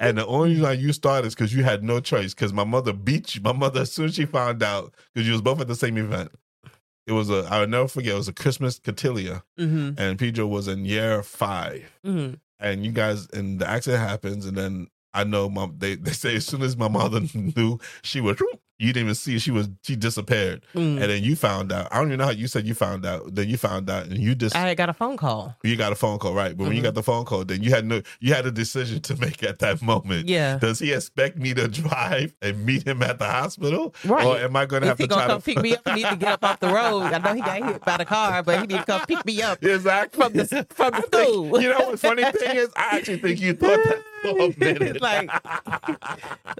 and 0.00 0.16
the 0.16 0.26
only 0.26 0.54
reason 0.54 0.80
you 0.80 0.94
started 0.94 1.26
is 1.26 1.34
because 1.34 1.52
you 1.54 1.64
had 1.64 1.84
no 1.84 2.00
choice. 2.00 2.32
Because 2.32 2.54
my 2.54 2.64
mother 2.64 2.94
beat 2.94 3.34
you. 3.34 3.42
My 3.42 3.52
mother, 3.52 3.82
as 3.82 3.92
soon 3.92 4.06
as 4.06 4.14
she 4.14 4.24
found 4.24 4.62
out, 4.62 4.94
because 5.12 5.26
you 5.26 5.32
was 5.34 5.42
both 5.42 5.60
at 5.60 5.68
the 5.68 5.76
same 5.76 5.98
event. 5.98 6.32
It 7.06 7.12
was 7.12 7.28
a, 7.28 7.46
I 7.50 7.60
would 7.60 7.68
never 7.68 7.88
forget, 7.88 8.14
it 8.14 8.16
was 8.16 8.28
a 8.28 8.32
Christmas 8.32 8.78
cotillion. 8.78 9.42
hmm 9.58 9.90
And 9.98 10.18
Pedro 10.18 10.46
was 10.46 10.66
in 10.66 10.86
year 10.86 11.22
five 11.22 11.92
hmm 12.02 12.34
and 12.58 12.86
you 12.86 12.92
guys 12.92 13.28
and 13.34 13.58
the 13.58 13.68
accident 13.68 14.02
happens 14.08 14.46
and 14.46 14.56
then 14.56 14.86
I 15.14 15.24
know 15.24 15.48
mom 15.48 15.74
they, 15.78 15.94
they 15.96 16.12
say 16.12 16.36
as 16.36 16.46
soon 16.46 16.62
as 16.62 16.76
my 16.76 16.88
mother 16.88 17.20
knew 17.34 17.78
she 18.02 18.20
was 18.20 18.38
you 18.78 18.88
didn't 18.92 19.04
even 19.06 19.14
see 19.14 19.38
she 19.38 19.52
was 19.52 19.68
she 19.84 19.94
disappeared 19.94 20.64
Mm. 20.74 21.00
and 21.00 21.02
then 21.02 21.22
you 21.22 21.36
found 21.36 21.70
out 21.70 21.86
I 21.92 21.98
don't 21.98 22.08
even 22.08 22.18
know 22.18 22.24
how 22.24 22.30
you 22.32 22.48
said 22.48 22.66
you 22.66 22.74
found 22.74 23.06
out 23.06 23.32
then 23.32 23.48
you 23.48 23.56
found 23.56 23.88
out 23.88 24.06
and 24.06 24.18
you 24.18 24.34
just 24.34 24.56
I 24.56 24.74
got 24.74 24.88
a 24.88 24.92
phone 24.94 25.16
call. 25.16 25.54
you 25.62 25.76
got 25.76 25.92
a 25.92 25.94
phone 25.94 26.18
call 26.18 26.34
right 26.34 26.56
but 26.56 26.64
when 26.64 26.72
you 26.72 26.80
Mhm. 26.80 26.84
got 26.86 26.94
the 26.94 27.02
phone 27.02 27.24
call 27.24 27.44
then 27.44 27.62
you 27.62 27.70
had 27.70 27.84
no 27.84 28.02
you 28.18 28.34
had 28.34 28.44
a 28.46 28.50
decision 28.50 29.00
to 29.02 29.16
make 29.16 29.42
at 29.44 29.60
that 29.60 29.82
moment 29.82 30.28
Yeah, 30.28 30.56
does 30.58 30.80
he 30.80 30.92
expect 30.92 31.36
me 31.36 31.54
to 31.54 31.68
drive 31.82 32.34
and 32.42 32.64
meet 32.64 32.84
him 32.84 33.02
at 33.02 33.18
the 33.20 33.26
hospital 33.26 33.94
right. 34.04 34.24
or 34.26 34.38
am 34.38 34.56
I 34.56 34.66
going 34.66 34.82
to 34.82 34.88
If 34.88 34.98
have 34.98 34.98
to 34.98 35.06
gonna 35.06 35.20
try 35.20 35.28
come 35.28 35.40
to 35.40 35.44
pick 35.44 35.62
me 35.62 35.74
up, 35.76 35.88
he 35.88 35.94
need 35.94 36.08
to 36.08 36.16
get 36.16 36.32
up 36.32 36.44
off 36.44 36.58
the 36.58 36.68
road. 36.68 37.02
I 37.02 37.18
know 37.18 37.34
he 37.34 37.40
got 37.40 37.62
hit 37.62 37.84
by 37.84 37.98
the 37.98 38.04
car, 38.04 38.42
but 38.42 38.60
he 38.62 38.66
need 38.66 38.78
to 38.78 38.84
come 38.84 39.02
pick 39.06 39.24
me 39.24 39.42
up 39.42 39.62
exactly 39.62 40.20
from 40.24 40.32
the 40.32 40.66
from 40.70 40.94
I 40.94 41.00
the 41.02 41.06
think- 41.06 41.28
school. 41.28 41.60
you 41.62 41.68
know 41.68 41.90
what 41.90 42.00
funny 42.00 42.24
thing 42.24 42.56
is 42.56 42.68
I 42.74 42.96
actually 42.96 43.18
think 43.18 43.40
you 43.40 43.52
thought 43.52 43.78
that 43.84 44.02
for 44.22 44.40
a 44.40 44.54
minute 44.58 45.00
Like- 45.02 45.30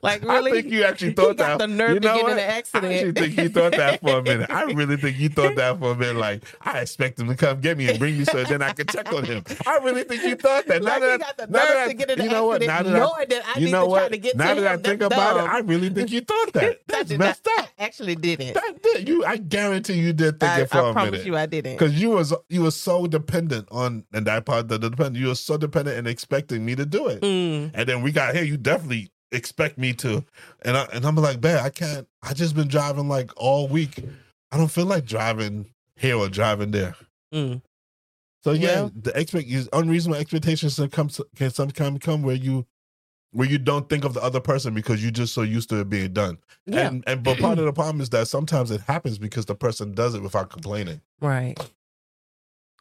like 0.02 0.22
really, 0.24 0.50
I 0.50 0.54
think 0.62 0.72
you 0.72 0.84
actually 0.84 1.12
thought 1.12 1.36
got 1.36 1.58
that. 1.58 1.58
the 1.58 1.66
nerve 1.68 1.94
you 1.94 2.00
to 2.00 2.06
know 2.08 2.14
get 2.14 2.20
in 2.20 2.26
what? 2.30 2.32
an 2.38 2.38
I 2.38 2.42
accident. 2.58 2.92
actually 2.92 3.12
think 3.12 3.36
you 3.38 3.48
thought 3.48 3.72
that 3.72 4.00
for 4.00 4.18
a 4.18 4.22
minute. 4.30 4.50
I 4.50 4.64
really 4.64 4.96
think 4.96 5.18
you 5.18 5.28
thought 5.28 5.54
that 5.56 5.78
for 5.78 5.92
a 5.92 5.96
minute. 5.96 6.16
Like, 6.16 6.42
I 6.60 6.80
expect 6.80 7.20
him 7.20 7.28
to 7.28 7.36
come 7.36 7.60
get 7.60 7.78
me 7.78 7.88
and 7.88 7.98
bring 7.98 8.18
me 8.18 8.24
so 8.24 8.42
then 8.44 8.62
I 8.62 8.72
can 8.72 8.86
check 8.88 9.12
on 9.12 9.24
him. 9.24 9.44
I 9.66 9.78
really 9.78 10.04
think 10.04 10.22
you 10.24 10.34
thought 10.36 10.66
that. 10.66 10.82
Now 10.82 10.90
Like 10.98 11.00
that, 11.02 11.12
he 11.12 11.18
got 11.18 11.36
the 11.36 11.46
now 11.46 11.58
nerve 11.60 11.68
that 11.68 11.76
I- 11.76 11.88
to 11.88 11.94
get 11.94 12.10
in 12.10 12.18
you 12.18 12.24
an 12.24 12.30
know 12.32 12.46
what? 12.46 12.62
accident, 12.62 12.86
Now 12.86 12.90
that 12.90 12.96
I, 12.96 12.98
knowing 12.98 13.28
that 13.28 13.42
I 13.56 13.58
you 13.58 13.64
need 13.66 13.72
know 13.72 13.82
to 13.84 13.86
what? 13.90 13.98
try 14.00 14.08
to 14.08 14.18
get 14.18 14.36
now 14.36 14.54
to 14.54 14.60
that 14.62 14.72
I 14.72 14.76
think 14.82 15.02
about 15.02 15.36
dumb. 15.36 15.46
it, 15.46 15.50
I 15.52 15.58
really 15.60 15.88
think 15.90 16.10
you 16.10 16.20
thought 16.22 16.52
that. 16.54 16.80
That's 16.88 17.10
messed 17.12 17.46
not- 17.46 17.58
up. 17.64 17.68
Actually, 17.78 18.14
didn't. 18.14 18.54
That 18.54 18.74
did 18.82 19.08
you. 19.08 19.24
I 19.24 19.36
guarantee 19.36 19.94
you 19.94 20.12
did 20.12 20.38
think 20.38 20.52
I, 20.52 20.60
it 20.62 20.70
for 20.70 20.78
I 20.78 20.90
a 20.90 20.92
promise 20.92 21.24
you, 21.24 21.36
I 21.36 21.46
didn't. 21.46 21.72
Because 21.76 22.00
you 22.00 22.10
was 22.10 22.32
you 22.48 22.62
was 22.62 22.76
so 22.76 23.06
dependent 23.08 23.66
on 23.72 24.04
and 24.12 24.24
that 24.26 24.44
part 24.46 24.68
the 24.68 24.78
dependent 24.78 25.16
you 25.16 25.28
were 25.28 25.34
so 25.34 25.56
dependent 25.56 25.98
and 25.98 26.06
expecting 26.06 26.64
me 26.64 26.76
to 26.76 26.86
do 26.86 27.08
it. 27.08 27.20
Mm. 27.22 27.51
And 27.74 27.88
then 27.88 28.02
we 28.02 28.12
got 28.12 28.34
here, 28.34 28.44
you 28.44 28.56
definitely 28.56 29.10
expect 29.30 29.78
me 29.78 29.92
to. 29.94 30.24
And 30.62 30.76
I 30.76 30.84
and 30.92 31.04
I'm 31.04 31.16
like, 31.16 31.42
man, 31.42 31.58
I 31.58 31.70
can't. 31.70 32.06
I 32.22 32.32
just 32.34 32.54
been 32.54 32.68
driving 32.68 33.08
like 33.08 33.30
all 33.36 33.68
week. 33.68 33.98
I 34.50 34.56
don't 34.56 34.70
feel 34.70 34.86
like 34.86 35.04
driving 35.06 35.66
here 35.96 36.16
or 36.16 36.28
driving 36.28 36.70
there. 36.70 36.94
Mm. 37.34 37.62
So 38.44 38.52
yeah, 38.52 38.82
Yeah. 38.84 38.88
the 38.94 39.18
expect 39.18 39.48
is 39.48 39.68
unreasonable 39.72 40.20
expectations 40.20 40.76
can 40.76 40.88
come 40.90 41.08
can 41.36 41.50
sometimes 41.50 41.98
come 42.00 42.22
where 42.22 42.34
you 42.36 42.66
where 43.32 43.48
you 43.48 43.56
don't 43.56 43.88
think 43.88 44.04
of 44.04 44.12
the 44.12 44.22
other 44.22 44.40
person 44.40 44.74
because 44.74 45.00
you're 45.02 45.10
just 45.10 45.32
so 45.32 45.40
used 45.40 45.70
to 45.70 45.80
it 45.80 45.88
being 45.88 46.12
done. 46.12 46.36
Yeah, 46.66 46.88
And 46.88 47.02
and 47.06 47.22
but 47.22 47.38
part 47.38 47.58
of 47.58 47.64
the 47.64 47.72
problem 47.72 48.00
is 48.02 48.10
that 48.10 48.28
sometimes 48.28 48.70
it 48.70 48.82
happens 48.82 49.16
because 49.18 49.46
the 49.46 49.54
person 49.54 49.92
does 49.94 50.14
it 50.14 50.22
without 50.22 50.50
complaining. 50.50 51.00
right. 51.20 51.56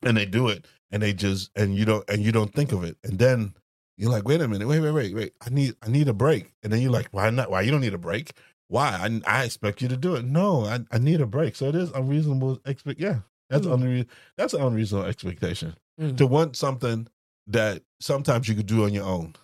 and 0.03 0.17
they 0.17 0.25
do 0.25 0.47
it 0.49 0.65
and 0.91 1.01
they 1.01 1.13
just 1.13 1.51
and 1.55 1.75
you 1.75 1.85
don't 1.85 2.03
and 2.09 2.21
you 2.23 2.31
don't 2.31 2.53
think 2.53 2.71
of 2.73 2.83
it 2.83 2.97
and 3.03 3.17
then 3.19 3.53
you're 3.97 4.11
like 4.11 4.27
wait 4.27 4.41
a 4.41 4.47
minute 4.47 4.67
wait 4.67 4.79
wait 4.79 4.91
wait 4.91 5.15
wait. 5.15 5.33
I 5.45 5.49
need 5.49 5.75
i 5.81 5.89
need 5.89 6.07
a 6.07 6.13
break. 6.13 6.53
And 6.63 6.71
then 6.71 6.81
you're 6.81 6.91
like 6.91 7.07
why 7.11 7.29
not? 7.29 7.51
Why 7.51 7.61
you 7.61 7.71
don't 7.71 7.81
need 7.81 7.93
a 7.93 7.97
break? 7.99 8.31
Why? 8.67 8.89
I, 9.25 9.39
I 9.39 9.43
expect 9.43 9.81
you 9.81 9.87
to 9.89 9.97
do 9.97 10.15
it. 10.15 10.23
No 10.25 10.65
I, 10.65 10.79
I 10.91 10.97
need 10.97 11.21
a 11.21 11.27
break. 11.27 11.55
So 11.55 11.67
it 11.67 11.75
is 11.75 11.91
unreasonable 11.91 12.59
expect 12.65 12.99
yeah 12.99 13.19
that's 13.49 13.67
Mm. 13.67 13.77
unre- 13.79 14.07
that's 14.37 14.53
an 14.53 14.61
unreasonable 14.61 15.07
expectation 15.09 15.75
Mm. 15.99 16.17
to 16.17 16.25
want 16.25 16.55
something 16.55 17.07
that 17.47 17.83
sometimes 17.99 18.47
you 18.47 18.55
could 18.55 18.65
do 18.65 18.85
on 18.85 18.93
your 18.93 19.03
own. 19.05 19.35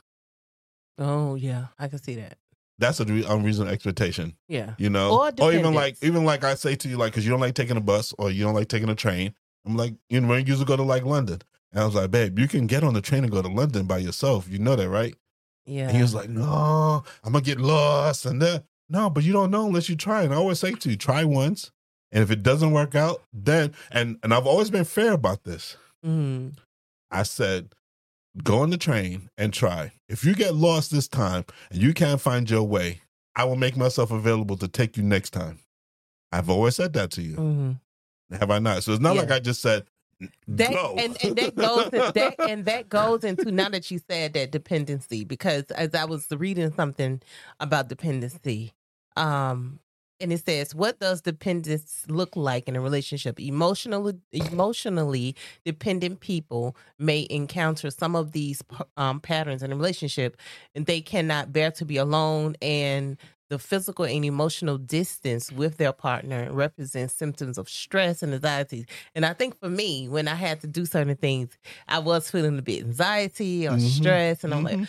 Oh 0.97 1.35
yeah, 1.35 1.67
I 1.77 1.87
can 1.87 2.01
see 2.01 2.15
that. 2.15 2.37
that's 2.79 2.99
an 2.99 3.09
unreasonable 3.25 3.71
expectation 3.71 4.35
Yeah. 4.47 4.73
you 4.77 4.89
know? 4.89 5.29
Or 5.39 5.51
even 5.53 5.73
like 5.73 5.97
even 6.03 6.23
like 6.25 6.43
i 6.43 6.53
say 6.55 6.75
to 6.75 6.87
you 6.87 6.95
like 6.97 7.11
because 7.11 7.25
you 7.25 7.31
don't 7.31 7.39
like 7.39 7.55
taking 7.55 7.75
a 7.77 7.81
bus 7.81 8.13
or 8.19 8.29
you 8.31 8.43
don't 8.43 8.53
like 8.53 8.67
taking 8.67 8.89
a 8.89 8.95
train 8.95 9.33
i'm 9.65 9.75
like 9.75 9.95
you 10.09 10.21
know 10.21 10.27
when 10.27 10.39
you 10.45 10.45
used 10.47 10.61
to 10.61 10.65
go 10.67 10.75
to 10.77 10.83
like 10.83 11.03
london 11.03 11.39
and 11.71 11.81
i 11.81 11.85
was 11.85 11.95
like 11.95 12.11
babe 12.11 12.37
you 12.39 12.47
can 12.47 12.67
get 12.67 12.83
on 12.83 12.93
the 12.93 13.01
train 13.01 13.23
and 13.23 13.31
go 13.31 13.41
to 13.41 13.47
london 13.47 13.85
by 13.85 13.97
yourself 13.97 14.47
you 14.49 14.59
know 14.59 14.75
that 14.75 14.89
right 14.89 15.15
Yeah. 15.65 15.87
and 15.87 15.95
he 15.95 16.01
was 16.01 16.13
like 16.13 16.29
no 16.29 17.03
i'm 17.23 17.33
gonna 17.33 17.43
get 17.43 17.59
lost 17.59 18.25
and 18.25 18.41
then 18.41 18.63
no 18.89 19.09
but 19.09 19.23
you 19.23 19.33
don't 19.33 19.51
know 19.51 19.67
unless 19.67 19.89
you 19.89 19.95
try 19.95 20.23
and 20.23 20.33
i 20.33 20.37
always 20.37 20.59
say 20.59 20.71
to 20.73 20.89
you 20.89 20.95
try 20.97 21.23
once 21.23 21.71
and 22.11 22.23
if 22.23 22.31
it 22.31 22.41
doesn't 22.43 22.71
work 22.71 22.95
out 22.95 23.21
then 23.33 23.73
and 23.91 24.17
and 24.23 24.33
i've 24.33 24.47
always 24.47 24.69
been 24.69 24.85
fair 24.85 25.13
about 25.13 25.43
this 25.43 25.75
Mm. 26.05 26.53
I 27.11 27.23
said, 27.23 27.73
go 28.43 28.59
on 28.59 28.69
the 28.69 28.77
train 28.77 29.29
and 29.37 29.51
try. 29.51 29.93
If 30.07 30.23
you 30.23 30.35
get 30.35 30.53
lost 30.55 30.91
this 30.91 31.07
time 31.07 31.43
and 31.71 31.81
you 31.81 31.93
can't 31.93 32.21
find 32.21 32.47
your 32.49 32.63
way, 32.63 33.01
I 33.35 33.43
will 33.45 33.55
make 33.55 33.75
myself 33.75 34.11
available 34.11 34.55
to 34.57 34.67
take 34.67 34.95
you 34.95 35.03
next 35.03 35.31
time. 35.31 35.59
I've 36.31 36.49
always 36.49 36.75
said 36.75 36.93
that 36.93 37.09
to 37.11 37.21
you. 37.23 37.35
hmm 37.35 37.71
Have 38.31 38.51
I 38.51 38.59
not? 38.59 38.83
So 38.83 38.91
it's 38.93 39.01
not 39.01 39.15
Yeah. 39.15 39.21
like 39.21 39.31
I 39.31 39.39
just 39.39 39.61
said, 39.61 39.85
that 40.47 40.73
and, 40.97 41.17
and 41.23 41.35
that 41.35 41.55
goes 41.55 41.89
that 41.91 42.35
and 42.49 42.65
that 42.65 42.89
goes 42.89 43.23
into 43.23 43.51
now 43.51 43.69
that 43.69 43.91
you 43.91 43.99
said 44.09 44.33
that 44.33 44.51
dependency 44.51 45.23
because 45.23 45.65
as 45.71 45.93
I 45.93 46.05
was 46.05 46.27
reading 46.31 46.71
something 46.73 47.21
about 47.59 47.87
dependency, 47.87 48.73
um, 49.15 49.79
and 50.19 50.33
it 50.33 50.43
says 50.43 50.73
what 50.73 50.99
does 50.99 51.21
dependence 51.21 52.05
look 52.07 52.35
like 52.35 52.67
in 52.67 52.75
a 52.75 52.81
relationship? 52.81 53.39
Emotionally, 53.39 54.15
emotionally 54.31 55.35
dependent 55.65 56.19
people 56.19 56.75
may 56.97 57.27
encounter 57.29 57.91
some 57.91 58.15
of 58.15 58.31
these 58.31 58.63
um, 58.97 59.19
patterns 59.19 59.61
in 59.61 59.71
a 59.71 59.75
relationship, 59.75 60.37
and 60.73 60.87
they 60.87 61.01
cannot 61.01 61.53
bear 61.53 61.69
to 61.71 61.85
be 61.85 61.97
alone 61.97 62.55
and 62.61 63.17
the 63.49 63.59
physical 63.59 64.05
and 64.05 64.25
emotional 64.25 64.77
distance 64.77 65.51
with 65.51 65.77
their 65.77 65.93
partner 65.93 66.51
represents 66.51 67.13
symptoms 67.13 67.57
of 67.57 67.69
stress 67.69 68.21
and 68.21 68.33
anxiety. 68.33 68.85
And 69.15 69.25
I 69.25 69.33
think 69.33 69.59
for 69.59 69.69
me, 69.69 70.07
when 70.09 70.27
I 70.27 70.35
had 70.35 70.61
to 70.61 70.67
do 70.67 70.85
certain 70.85 71.15
things, 71.15 71.57
I 71.87 71.99
was 71.99 72.29
feeling 72.29 72.57
a 72.57 72.61
bit 72.61 72.83
anxiety 72.83 73.67
or 73.67 73.73
Mhm. 73.73 73.79
stress. 73.79 74.43
And 74.43 74.53
I'm 74.53 74.63
like. 74.63 74.79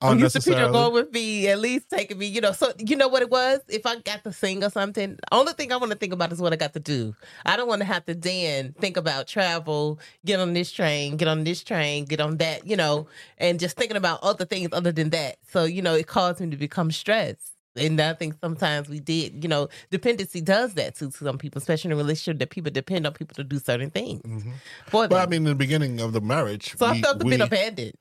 I'm 0.00 0.16
used 0.20 0.36
to 0.36 0.40
Pedro 0.40 0.70
going 0.70 0.92
with 0.94 1.12
me, 1.12 1.48
at 1.48 1.58
least 1.58 1.90
taking 1.90 2.18
me, 2.18 2.26
you 2.26 2.40
know. 2.40 2.52
So 2.52 2.72
you 2.78 2.94
know 2.94 3.08
what 3.08 3.20
it 3.20 3.30
was? 3.30 3.58
If 3.68 3.84
I 3.84 3.96
got 3.96 4.22
to 4.22 4.32
sing 4.32 4.62
or 4.62 4.70
something, 4.70 5.16
the 5.16 5.34
only 5.34 5.54
thing 5.54 5.72
I 5.72 5.76
want 5.76 5.90
to 5.90 5.98
think 5.98 6.12
about 6.12 6.30
is 6.30 6.40
what 6.40 6.52
I 6.52 6.56
got 6.56 6.72
to 6.74 6.78
do. 6.78 7.16
I 7.44 7.56
don't 7.56 7.66
want 7.66 7.80
to 7.80 7.84
have 7.84 8.04
to 8.06 8.14
then 8.14 8.76
think 8.80 8.96
about 8.96 9.26
travel, 9.26 9.98
get 10.24 10.38
on 10.38 10.52
this 10.52 10.70
train, 10.70 11.16
get 11.16 11.26
on 11.26 11.42
this 11.42 11.64
train, 11.64 12.04
get 12.04 12.20
on 12.20 12.36
that, 12.36 12.64
you 12.64 12.76
know, 12.76 13.08
and 13.38 13.58
just 13.58 13.76
thinking 13.76 13.96
about 13.96 14.22
other 14.22 14.44
things 14.44 14.68
other 14.70 14.92
than 14.92 15.10
that. 15.10 15.38
So, 15.50 15.64
you 15.64 15.82
know, 15.82 15.94
it 15.96 16.06
caused 16.06 16.38
me 16.38 16.48
to 16.50 16.56
become 16.56 16.92
stressed. 16.92 17.57
And 17.78 18.00
I 18.00 18.12
think 18.14 18.34
sometimes 18.42 18.88
we 18.88 19.00
did, 19.00 19.42
you 19.42 19.48
know, 19.48 19.68
dependency 19.90 20.40
does 20.40 20.74
that 20.74 20.96
to 20.96 21.10
some 21.10 21.38
people, 21.38 21.58
especially 21.58 21.88
in 21.88 21.92
a 21.92 21.96
relationship 21.96 22.38
that 22.40 22.50
people 22.50 22.70
depend 22.70 23.06
on 23.06 23.12
people 23.12 23.34
to 23.36 23.44
do 23.44 23.58
certain 23.58 23.90
things 23.90 24.20
Mhm. 24.22 24.52
for 24.88 25.02
them. 25.06 25.16
Well, 25.16 25.22
I 25.22 25.26
mean, 25.26 25.38
in 25.42 25.44
the 25.44 25.54
beginning 25.54 26.00
of 26.00 26.12
the 26.12 26.20
marriage, 26.20 26.74
so 26.76 26.86
I 26.86 26.92
we- 26.92 27.00
felt 27.02 27.22
a 27.22 27.24
we- 27.24 27.30
bit 27.30 27.40
abandoned. 27.40 27.92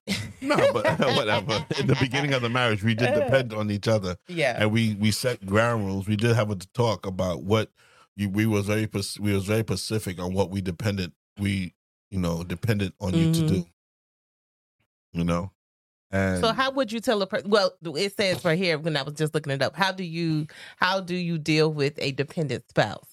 No, 0.42 0.56
but 0.74 0.86
whatever. 1.00 1.66
In 1.80 1.88
the 1.88 1.98
beginning 2.00 2.34
of 2.34 2.42
the 2.42 2.50
marriage, 2.50 2.84
we 2.84 2.94
did 2.96 3.13
depend 3.16 3.54
on 3.54 3.72
each 3.72 3.88
other, 3.88 4.18
Yeah. 4.28 4.56
and 4.60 4.72
we 4.72 4.96
we 4.96 5.12
set 5.12 5.46
ground 5.46 5.86
rules. 5.86 6.08
We 6.08 6.16
did 6.16 6.36
have 6.36 6.52
a 6.52 6.56
talk 6.74 7.06
about 7.06 7.44
what 7.44 7.72
you, 8.16 8.30
we 8.30 8.46
was 8.46 8.66
very 8.66 8.90
we 9.20 9.34
was 9.34 9.46
very 9.46 9.62
specific 9.62 10.20
on 10.20 10.34
what 10.34 10.50
we 10.50 10.60
depended 10.62 11.12
we 11.40 11.74
you 12.10 12.20
know 12.20 12.44
dependent 12.44 12.96
on 13.00 13.13
you 13.13 13.32
to 13.34 13.42
Mhm. 13.42 13.48
do. 13.48 13.66
You 15.13 15.24
know, 15.24 15.52
and 16.12 16.41
So 16.41 16.54
how 16.54 16.72
would 16.72 16.91
you 16.91 17.00
tell 17.00 17.22
a 17.22 17.28
person? 17.28 17.50
Well, 17.50 17.74
it 17.84 18.15
says 18.15 18.43
right 18.46 18.58
here 18.58 18.78
when 18.78 18.96
I 18.96 19.04
was 19.04 19.15
just 19.15 19.34
looking 19.34 19.52
it 19.52 19.62
up. 19.62 19.76
How 19.76 19.91
do 19.91 20.04
you 20.04 20.48
how 20.78 21.02
do 21.02 21.15
you 21.15 21.38
deal 21.38 21.72
with 21.72 21.93
a 21.98 22.12
dependent 22.12 22.70
spouse? 22.70 23.06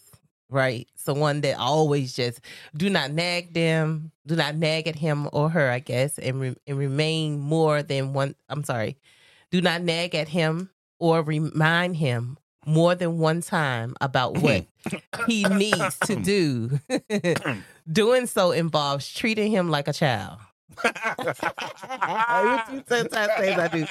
Right, 0.51 0.87
someone 0.95 1.41
that 1.41 1.59
always 1.59 2.15
just 2.15 2.41
do 2.77 2.89
not 2.89 3.11
nag 3.11 3.55
them, 3.55 4.13
do 4.27 4.37
not 4.37 4.55
nag 4.55 4.87
at 4.87 4.95
him 4.95 5.29
or 5.33 5.49
her, 5.51 5.71
I 5.71 5.81
guess, 5.81 6.19
and 6.19 6.41
re- 6.41 6.57
and 6.67 6.79
remain 6.79 7.41
more 7.41 7.83
than 7.83 8.13
one. 8.13 8.37
I'm 8.49 8.63
sorry, 8.63 8.99
do 9.51 9.61
not 9.61 9.83
nag 9.83 10.15
at 10.15 10.29
him 10.29 10.71
or 11.01 11.23
remind 11.23 11.97
him 11.97 12.39
more 12.67 12.95
than 12.95 13.19
one 13.19 13.41
time 13.41 13.95
about 14.01 14.39
what 14.39 14.67
he 15.27 15.45
needs 15.45 15.99
to 16.01 16.15
do. 16.15 16.79
Doing 17.93 18.27
so 18.27 18.53
involves 18.53 19.13
treating 19.13 19.51
him 19.51 19.71
like 19.71 19.89
a 19.89 19.93
child. 19.93 20.39
Which 20.83 22.63
you 22.73 22.83
sometimes 22.89 23.33
say 23.39 23.55
I 23.55 23.69
do. 23.69 23.87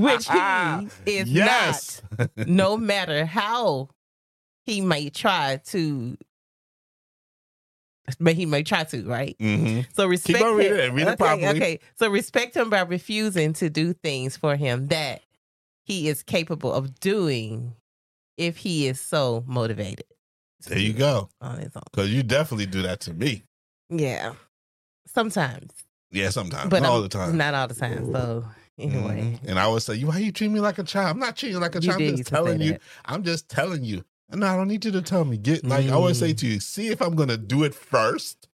Which 0.00 0.28
he 0.28 0.88
is 1.18 1.30
yes. 1.30 2.02
not, 2.18 2.30
no 2.46 2.76
matter 2.76 3.24
how 3.26 3.88
he 4.64 4.80
may 4.80 5.10
try 5.10 5.60
to, 5.66 6.16
but 8.18 8.34
he 8.34 8.46
may 8.46 8.62
try 8.62 8.84
to, 8.84 9.06
right? 9.06 9.36
hmm 9.40 9.80
So 9.92 10.06
respect 10.06 10.38
Keep 10.38 10.46
on 10.46 10.56
reading 10.56 10.72
him. 10.74 10.80
it. 10.80 10.92
Read 10.92 11.02
it 11.02 11.08
okay, 11.08 11.16
properly. 11.16 11.46
okay. 11.48 11.80
So 11.98 12.08
respect 12.08 12.56
him 12.56 12.70
by 12.70 12.80
refusing 12.82 13.52
to 13.54 13.70
do 13.70 13.92
things 13.92 14.36
for 14.36 14.56
him 14.56 14.88
that 14.88 15.22
he 15.84 16.08
is 16.08 16.22
capable 16.22 16.72
of 16.72 16.98
doing 17.00 17.74
if 18.36 18.56
he 18.58 18.86
is 18.86 19.00
so 19.00 19.44
motivated. 19.46 20.06
There 20.66 20.78
you 20.78 20.92
go. 20.92 21.28
On 21.40 21.58
his 21.58 21.74
own. 21.74 21.82
Because 21.90 22.12
you 22.12 22.22
definitely 22.22 22.66
do 22.66 22.82
that 22.82 23.00
to 23.00 23.14
me. 23.14 23.44
Yeah. 23.88 24.34
Sometimes. 25.06 25.72
Yeah, 26.10 26.30
sometimes, 26.30 26.70
But 26.70 26.82
not 26.82 26.90
all 26.92 27.02
the 27.02 27.08
time. 27.08 27.36
Not 27.36 27.54
all 27.54 27.68
the 27.68 27.74
time. 27.74 28.12
So 28.12 28.44
anyway. 28.78 29.38
Mhm. 29.42 29.48
And 29.50 29.58
I 29.58 29.68
would 29.68 29.82
say, 29.82 29.94
"You 29.94 30.08
why 30.08 30.18
you 30.18 30.32
treat 30.32 30.48
me 30.50 30.58
like 30.60 30.78
a 30.78 30.82
child? 30.84 31.10
I'm 31.10 31.18
not 31.20 31.36
treating 31.36 31.54
you 31.56 31.60
like 31.60 31.74
a 31.76 31.80
You 31.80 31.88
child. 31.88 32.00
I'm 32.02 32.16
just 32.16 32.28
telling 32.28 32.60
you. 32.60 32.72
that. 32.72 32.82
I'm 33.04 33.22
just 33.22 33.48
telling 33.48 33.84
you. 33.84 34.04
No, 34.32 34.46
I 34.46 34.56
don't 34.56 34.68
need 34.68 34.84
you 34.84 34.92
to 34.92 35.02
tell 35.02 35.24
me. 35.24 35.36
Get 35.36 35.64
like 35.64 35.86
I 35.86 35.90
always 35.90 36.18
say 36.18 36.32
to 36.32 36.46
you, 36.46 36.60
see 36.60 36.88
if 36.88 37.00
I'm 37.02 37.14
gonna 37.16 37.36
do 37.36 37.64
it 37.64 37.74
first. 37.74 38.48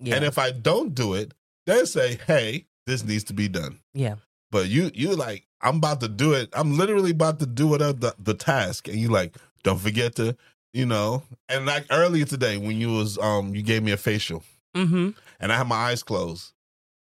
Yeah. 0.00 0.16
And 0.16 0.24
if 0.24 0.36
I 0.38 0.50
don't 0.50 0.94
do 0.94 1.14
it, 1.14 1.32
then 1.66 1.86
say, 1.86 2.18
hey, 2.26 2.66
this 2.86 3.04
needs 3.04 3.24
to 3.24 3.32
be 3.34 3.48
done. 3.48 3.78
yeah. 3.94 4.16
But 4.50 4.68
you 4.68 4.90
you 4.94 5.14
like, 5.16 5.46
I'm 5.62 5.76
about 5.76 6.00
to 6.00 6.08
do 6.08 6.34
it. 6.34 6.50
I'm 6.52 6.76
literally 6.76 7.12
about 7.12 7.38
to 7.40 7.46
do 7.46 7.66
whatever 7.66 7.92
the, 7.94 8.14
the 8.18 8.34
task. 8.34 8.86
And 8.88 8.96
you 8.98 9.08
like, 9.08 9.34
don't 9.62 9.78
forget 9.80 10.14
to, 10.16 10.36
you 10.74 10.84
know, 10.84 11.22
and 11.48 11.64
like 11.64 11.86
earlier 11.90 12.26
today 12.26 12.58
when 12.58 12.76
you 12.78 12.92
was 12.92 13.16
um 13.18 13.54
you 13.54 13.62
gave 13.62 13.82
me 13.82 13.92
a 13.92 13.96
facial 13.96 14.42
Mm-hmm. 14.76 15.10
and 15.40 15.52
I 15.52 15.56
had 15.56 15.66
my 15.68 15.76
eyes 15.76 16.02
closed. 16.02 16.52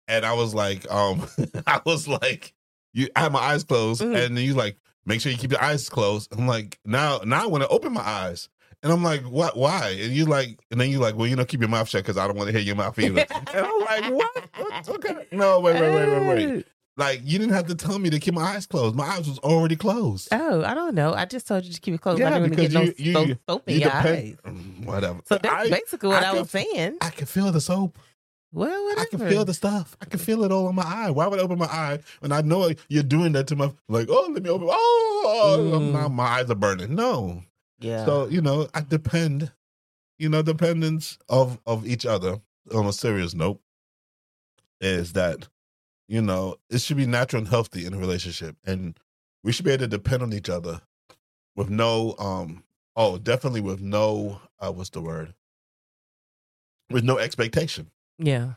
And 0.07 0.25
I 0.25 0.33
was 0.33 0.53
like, 0.53 0.89
um, 0.91 1.27
I 1.67 1.81
was 1.85 2.07
like, 2.07 2.53
you 2.93 3.09
I 3.15 3.21
had 3.21 3.31
my 3.31 3.39
eyes 3.39 3.63
closed, 3.63 4.01
Mhm. 4.01 4.25
and 4.25 4.37
then 4.37 4.43
you 4.43 4.53
like, 4.53 4.77
make 5.05 5.21
sure 5.21 5.31
you 5.31 5.37
keep 5.37 5.51
your 5.51 5.61
eyes 5.63 5.87
closed. 5.89 6.33
I'm 6.37 6.47
like, 6.47 6.79
now 6.85 7.19
now 7.25 7.43
I 7.43 7.47
want 7.47 7.63
to 7.63 7.69
open 7.69 7.93
my 7.93 8.01
eyes. 8.07 8.49
And 8.83 8.91
I'm 8.93 9.03
like, 9.03 9.21
what? 9.23 9.57
Why? 9.57 9.89
And 9.99 10.13
you 10.13 10.25
like, 10.25 10.59
and 10.71 10.79
then 10.79 10.89
you 10.91 10.99
like, 10.99 11.15
well, 11.15 11.25
you 11.27 11.35
know, 11.35 11.45
keep 11.45 11.59
your 11.61 11.69
mouth 11.69 11.89
shut 11.89 12.03
because 12.03 12.17
I 12.17 12.27
don't 12.27 12.37
want 12.37 12.47
to 12.47 12.53
hear 12.53 12.61
your 12.61 12.75
mouth 12.75 12.97
either. 12.99 13.25
and 13.35 13.49
I'm 13.65 13.79
like, 13.81 14.13
what? 14.13 14.43
what? 14.57 14.89
Okay. 14.89 15.25
No, 15.31 15.59
wait, 15.59 15.79
wait, 15.81 15.91
wait, 15.93 16.09
wait, 16.27 16.45
wait. 16.47 16.65
Like, 16.95 17.21
you 17.23 17.37
didn't 17.37 17.53
have 17.53 17.67
to 17.67 17.75
tell 17.75 17.99
me 17.99 18.09
to 18.11 18.19
keep 18.19 18.33
my 18.33 18.41
eyes 18.43 18.65
closed. 18.65 18.95
My 18.95 19.05
eyes 19.05 19.27
was 19.27 19.37
already 19.39 19.75
closed. 19.75 20.29
Oh, 20.31 20.63
I 20.63 20.73
don't 20.73 20.95
know. 20.95 21.13
I 21.13 21.25
just 21.25 21.47
told 21.47 21.63
you 21.65 21.73
to 21.73 21.79
keep 21.81 21.93
it 21.93 22.01
closed. 22.01 22.19
Yeah, 22.19 22.29
I 22.35 22.39
didn't 22.39 22.49
because 22.51 22.71
get 22.71 22.73
no 22.73 22.81
you- 22.97 23.13
so- 23.13 23.21
you- 23.23 23.37
soap 23.49 23.63
in 23.67 23.73
You 23.75 23.81
your 23.81 23.89
depend- 23.89 24.17
eyes. 24.17 24.35
Mm, 24.53 24.85
Whatever. 24.85 25.19
So 25.25 25.37
that's 25.37 25.67
I, 25.67 25.69
basically 25.69 26.09
what 26.09 26.23
I 26.23 26.29
I, 26.29 26.33
was 26.39 26.49
saying. 26.49 26.97
I 27.01 27.09
can 27.11 27.25
feel 27.27 27.51
the 27.51 27.61
soap. 27.61 27.97
Well, 28.57 28.83
whatever. 28.85 29.01
I 29.01 29.05
can 29.09 29.19
feel 29.29 29.45
the 29.45 29.53
stuff. 29.53 29.95
I 30.01 30.05
can 30.05 30.19
feel 30.19 30.43
it 30.43 30.51
all 30.51 30.67
on 30.67 30.75
my 30.75 30.83
eye. 30.83 31.09
Why 31.11 31.27
would 31.27 31.39
I 31.39 31.43
open 31.43 31.59
my 31.59 31.65
eye 31.65 31.99
when 32.19 32.31
I 32.31 32.41
know 32.41 32.71
you're 32.89 33.03
doing 33.03 33.31
that 33.33 33.47
to 33.47 33.55
my 33.55 33.71
like? 33.87 34.07
Oh, 34.09 34.29
let 34.33 34.43
me 34.43 34.49
open. 34.49 34.67
Oh, 34.69 35.57
Mm. 35.59 35.91
now 35.93 36.07
my 36.07 36.23
eyes 36.25 36.49
are 36.49 36.55
burning. 36.55 36.95
No. 36.95 37.43
Yeah. 37.79 38.05
So 38.05 38.27
you 38.27 38.41
know, 38.41 38.67
I 38.73 38.81
depend. 38.81 39.51
You 40.19 40.29
know, 40.29 40.41
dependence 40.41 41.17
of 41.29 41.59
of 41.65 41.85
each 41.87 42.05
other. 42.05 42.41
On 42.73 42.85
a 42.85 42.91
serious 42.91 43.33
note, 43.33 43.61
is 44.81 45.13
that 45.13 45.47
you 46.07 46.21
know 46.21 46.57
it 46.69 46.79
should 46.81 46.97
be 46.97 47.05
natural 47.05 47.39
and 47.41 47.47
healthy 47.47 47.85
in 47.85 47.93
a 47.93 47.97
relationship, 47.97 48.55
and 48.65 48.99
we 49.43 49.51
should 49.51 49.63
be 49.65 49.71
able 49.71 49.81
to 49.85 49.87
depend 49.87 50.23
on 50.23 50.33
each 50.33 50.49
other 50.49 50.81
with 51.55 51.69
no 51.69 52.15
um. 52.19 52.63
Oh, 52.95 53.17
definitely 53.19 53.61
with 53.61 53.79
no. 53.79 54.41
Uh, 54.59 54.71
what's 54.71 54.89
the 54.89 55.01
word? 55.01 55.33
With 56.89 57.03
no 57.03 57.17
expectation. 57.19 57.91
Yeah. 58.17 58.53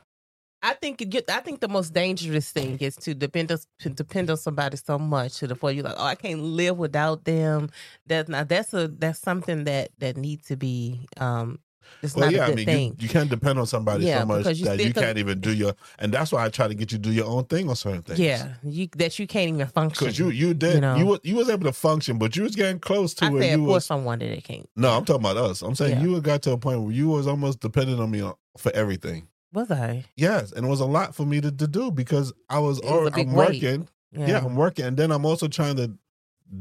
I 0.62 0.74
think 0.74 1.00
it 1.00 1.06
get, 1.08 1.30
I 1.30 1.40
think 1.40 1.60
the 1.60 1.68
most 1.68 1.94
dangerous 1.94 2.50
thing 2.52 2.76
is 2.80 2.94
to 2.96 3.14
depend 3.14 3.50
on, 3.50 3.58
to 3.78 3.88
depend 3.88 4.28
on 4.28 4.36
somebody 4.36 4.76
so 4.76 4.98
much 4.98 5.38
to 5.38 5.46
the 5.46 5.54
point 5.56 5.76
you're 5.76 5.84
like, 5.84 5.94
oh, 5.96 6.04
I 6.04 6.14
can't 6.16 6.42
live 6.42 6.76
without 6.76 7.24
them. 7.24 7.70
That's 8.06 8.28
not 8.28 8.48
that's 8.48 8.74
a 8.74 8.88
that's 8.88 9.20
something 9.20 9.64
that 9.64 9.88
that 9.98 10.18
needs 10.18 10.46
to 10.48 10.56
be 10.56 11.06
um. 11.16 11.60
It's 12.02 12.14
Well, 12.14 12.26
not 12.26 12.34
yeah, 12.34 12.40
a 12.40 12.42
I 12.44 12.46
good 12.48 12.56
mean, 12.56 12.66
thing. 12.66 12.86
you, 12.98 13.04
you 13.04 13.08
can't 13.08 13.30
depend 13.30 13.58
on 13.58 13.66
somebody 13.66 14.04
Yeah, 14.04 14.20
so 14.20 14.26
much 14.26 14.46
you 14.58 14.64
that 14.66 14.78
you 14.78 14.92
can- 14.92 15.02
can't 15.02 15.18
even 15.18 15.40
do 15.40 15.52
your, 15.52 15.72
and 15.98 16.12
that's 16.12 16.30
why 16.30 16.44
I 16.44 16.48
try 16.50 16.68
to 16.68 16.74
get 16.74 16.92
you 16.92 16.98
to 16.98 17.02
do 17.02 17.10
your 17.10 17.26
own 17.26 17.44
thing 17.46 17.68
on 17.70 17.74
certain 17.74 18.02
things. 18.02 18.20
yeah, 18.20 18.52
you 18.62 18.86
that 18.96 19.18
you 19.18 19.26
can't 19.26 19.48
even 19.54 19.66
function. 19.66 20.04
because 20.06 20.18
you 20.18 20.28
you 20.28 20.52
did 20.52 20.68
you 20.68 20.74
you, 20.74 20.80
know. 20.82 21.04
was 21.06 21.20
you 21.24 21.36
was 21.36 21.48
able 21.48 21.64
to 21.64 21.72
function, 21.72 22.18
but 22.18 22.36
you 22.36 22.42
was 22.42 22.54
getting 22.54 22.78
close 22.80 23.14
to 23.14 23.24
I 23.24 23.30
where 23.30 23.50
you 23.50 23.64
for 23.64 23.70
was. 23.72 23.86
someone 23.86 24.18
that 24.18 24.30
it 24.30 24.44
can't. 24.44 24.68
No, 24.76 24.90
I'm 24.90 25.06
talking 25.06 25.22
about 25.24 25.38
us. 25.38 25.62
I'm 25.62 25.74
saying 25.74 25.96
Yeah. 25.96 26.02
you 26.02 26.20
got 26.20 26.42
to 26.42 26.52
a 26.52 26.58
point 26.58 26.82
where 26.82 26.92
you 26.92 27.08
was 27.08 27.26
almost 27.26 27.60
dependent 27.60 27.98
on 27.98 28.10
me 28.10 28.30
for 28.58 28.70
everything. 28.74 29.26
Was 29.52 29.70
I? 29.70 30.04
Yes, 30.16 30.52
and 30.52 30.64
it 30.64 30.68
was 30.68 30.80
a 30.80 30.84
lot 30.86 31.14
for 31.14 31.26
me 31.26 31.40
to, 31.40 31.50
to 31.50 31.66
do 31.66 31.90
because 31.90 32.32
I 32.48 32.58
was, 32.58 32.80
was 32.80 32.90
already, 32.90 33.22
I'm 33.22 33.32
weight. 33.32 33.62
working. 33.62 33.88
Yeah. 34.12 34.38
I'm 34.38 34.56
working, 34.56 34.84
and 34.84 34.96
then 34.96 35.10
I'm 35.10 35.24
also 35.24 35.48
trying 35.48 35.76
to 35.76 35.92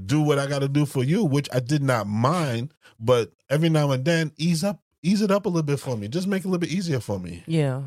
do 0.06 0.22
what 0.22 0.38
I 0.40 0.48
got 0.48 0.60
to 0.60 0.70
do 0.70 0.86
for 0.86 1.04
you, 1.04 1.24
which 1.24 1.48
I 1.54 1.60
did 1.60 1.82
not 1.84 2.08
mind. 2.08 2.74
But 3.00 3.32
every 3.50 3.70
now 3.70 3.92
and 3.92 4.06
then, 4.06 4.32
ease 4.38 4.64
up, 4.64 4.82
ease 5.02 5.22
it 5.22 5.32
up 5.32 5.46
a 5.46 5.50
little 5.50 5.64
bit 5.64 5.80
for 5.80 5.96
me. 5.98 6.08
Just 6.08 6.28
make 6.28 6.42
it 6.42 6.46
a 6.46 6.50
little 6.50 6.60
bit 6.60 6.72
easier 6.72 7.00
for 7.00 7.20
me. 7.20 7.44
Yeah. 7.48 7.82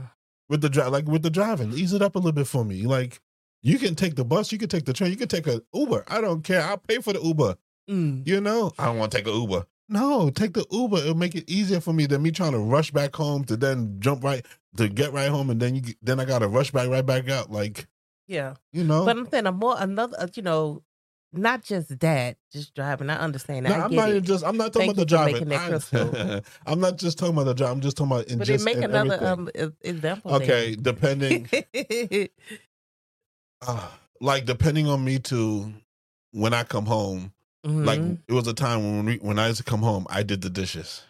with 0.49 0.61
the 0.61 0.69
drive, 0.69 0.93
like 0.93 1.07
with 1.07 1.23
the 1.23 1.31
driving, 1.31 1.73
ease 1.73 1.93
it 1.93 2.03
up 2.03 2.15
a 2.15 2.19
little 2.19 2.33
bit 2.33 2.47
for 2.47 2.65
me. 2.65 2.83
Like 2.83 3.21
you 3.63 3.79
can 3.79 3.95
take 3.95 4.17
the 4.17 4.25
bus, 4.25 4.51
you 4.53 4.59
can 4.59 4.69
take 4.69 4.85
the 4.85 4.93
train, 4.93 5.11
you 5.11 5.17
can 5.17 5.29
take 5.29 5.47
a 5.47 5.63
Uber. 5.73 6.05
I 6.09 6.21
don't 6.21 6.43
care. 6.43 6.63
I'll 6.63 6.79
pay 6.79 6.99
for 6.99 7.13
the 7.13 7.21
Uber. 7.21 7.57
Mm. 7.91 8.27
You 8.27 8.41
know, 8.41 8.73
I 8.79 8.87
don't 8.87 8.99
want 8.99 9.13
to 9.13 9.19
take 9.19 9.27
an 9.27 9.35
Uber. 9.41 9.65
No, 9.89 10.31
take 10.31 10.55
the 10.55 10.65
Uber. 10.71 10.99
It'll 10.99 11.15
make 11.15 11.35
it 11.35 11.49
easier 11.49 11.81
for 11.81 11.93
me 11.93 12.07
than 12.07 12.23
me 12.23 12.31
trying 12.31 12.53
to 12.53 12.59
rush 12.59 12.91
back 12.91 13.15
home 13.15 13.45
to 13.45 13.57
then 13.57 13.97
jump 14.01 14.25
right 14.25 14.45
to 14.77 14.89
get 14.89 15.13
right 15.13 15.29
home, 15.29 15.51
and 15.51 15.61
then 15.61 15.75
you 15.77 15.83
then 16.03 16.21
I 16.21 16.25
gotta 16.25 16.49
rush 16.49 16.71
back 16.71 16.89
right 16.89 17.05
back 17.05 17.29
out. 17.29 17.51
Like 17.51 17.87
Yeah. 18.27 18.55
you 18.73 18.85
know, 18.85 19.05
But 19.05 19.17
I'm 19.17 19.29
saying 19.31 19.47
a 19.47 19.53
more 19.53 19.77
another, 19.79 20.17
uh, 20.19 20.29
you 20.35 20.43
know, 20.43 20.83
not 21.35 21.63
just 21.63 21.99
that, 22.01 22.37
just 22.53 22.75
driving. 22.75 23.09
I 23.11 23.17
understand. 23.17 23.65
No, 23.67 23.73
I 23.75 23.85
I'm 23.85 23.91
get 23.91 23.97
not 23.97 24.09
it. 24.09 24.11
even 24.13 24.25
just. 24.25 24.45
I'm 24.45 24.57
not 24.57 24.73
talking 24.73 24.95
Thank 24.95 24.99
about 24.99 25.01
the 25.01 25.07
driving. 25.07 25.53
I, 26.67 26.71
am 26.73 26.81
not 26.81 26.99
just 26.99 27.19
talking 27.19 27.35
about 27.35 27.45
the 27.45 27.55
drive. 27.55 27.71
I'm 27.73 27.81
just 27.81 27.97
talking 27.97 28.13
about 28.13 28.27
in 28.29 28.39
but 28.39 28.47
then 28.49 28.57
just 28.57 28.65
make 28.67 28.77
another 28.83 29.15
everything. 29.15 29.63
um 29.65 29.73
example. 29.83 30.35
okay, 30.35 30.77
depending, 30.77 31.49
uh, 33.67 33.89
like 34.21 34.45
depending 34.45 34.89
on 34.89 35.05
me 35.05 35.19
to 35.21 35.73
when 36.33 36.55
I 36.55 36.65
come 36.65 36.87
home. 36.87 37.33
Like 37.65 38.01
Mhm. 38.01 38.19
it 38.27 38.33
was 38.33 38.49
a 38.49 38.55
time 38.55 38.83
when 38.83 39.05
we, 39.05 39.17
when 39.19 39.39
I 39.39 39.47
used 39.47 39.59
to 39.59 39.65
come 39.65 39.83
home, 39.83 40.05
I 40.11 40.25
did 40.25 40.43
the 40.43 40.51
dishes. 40.51 41.03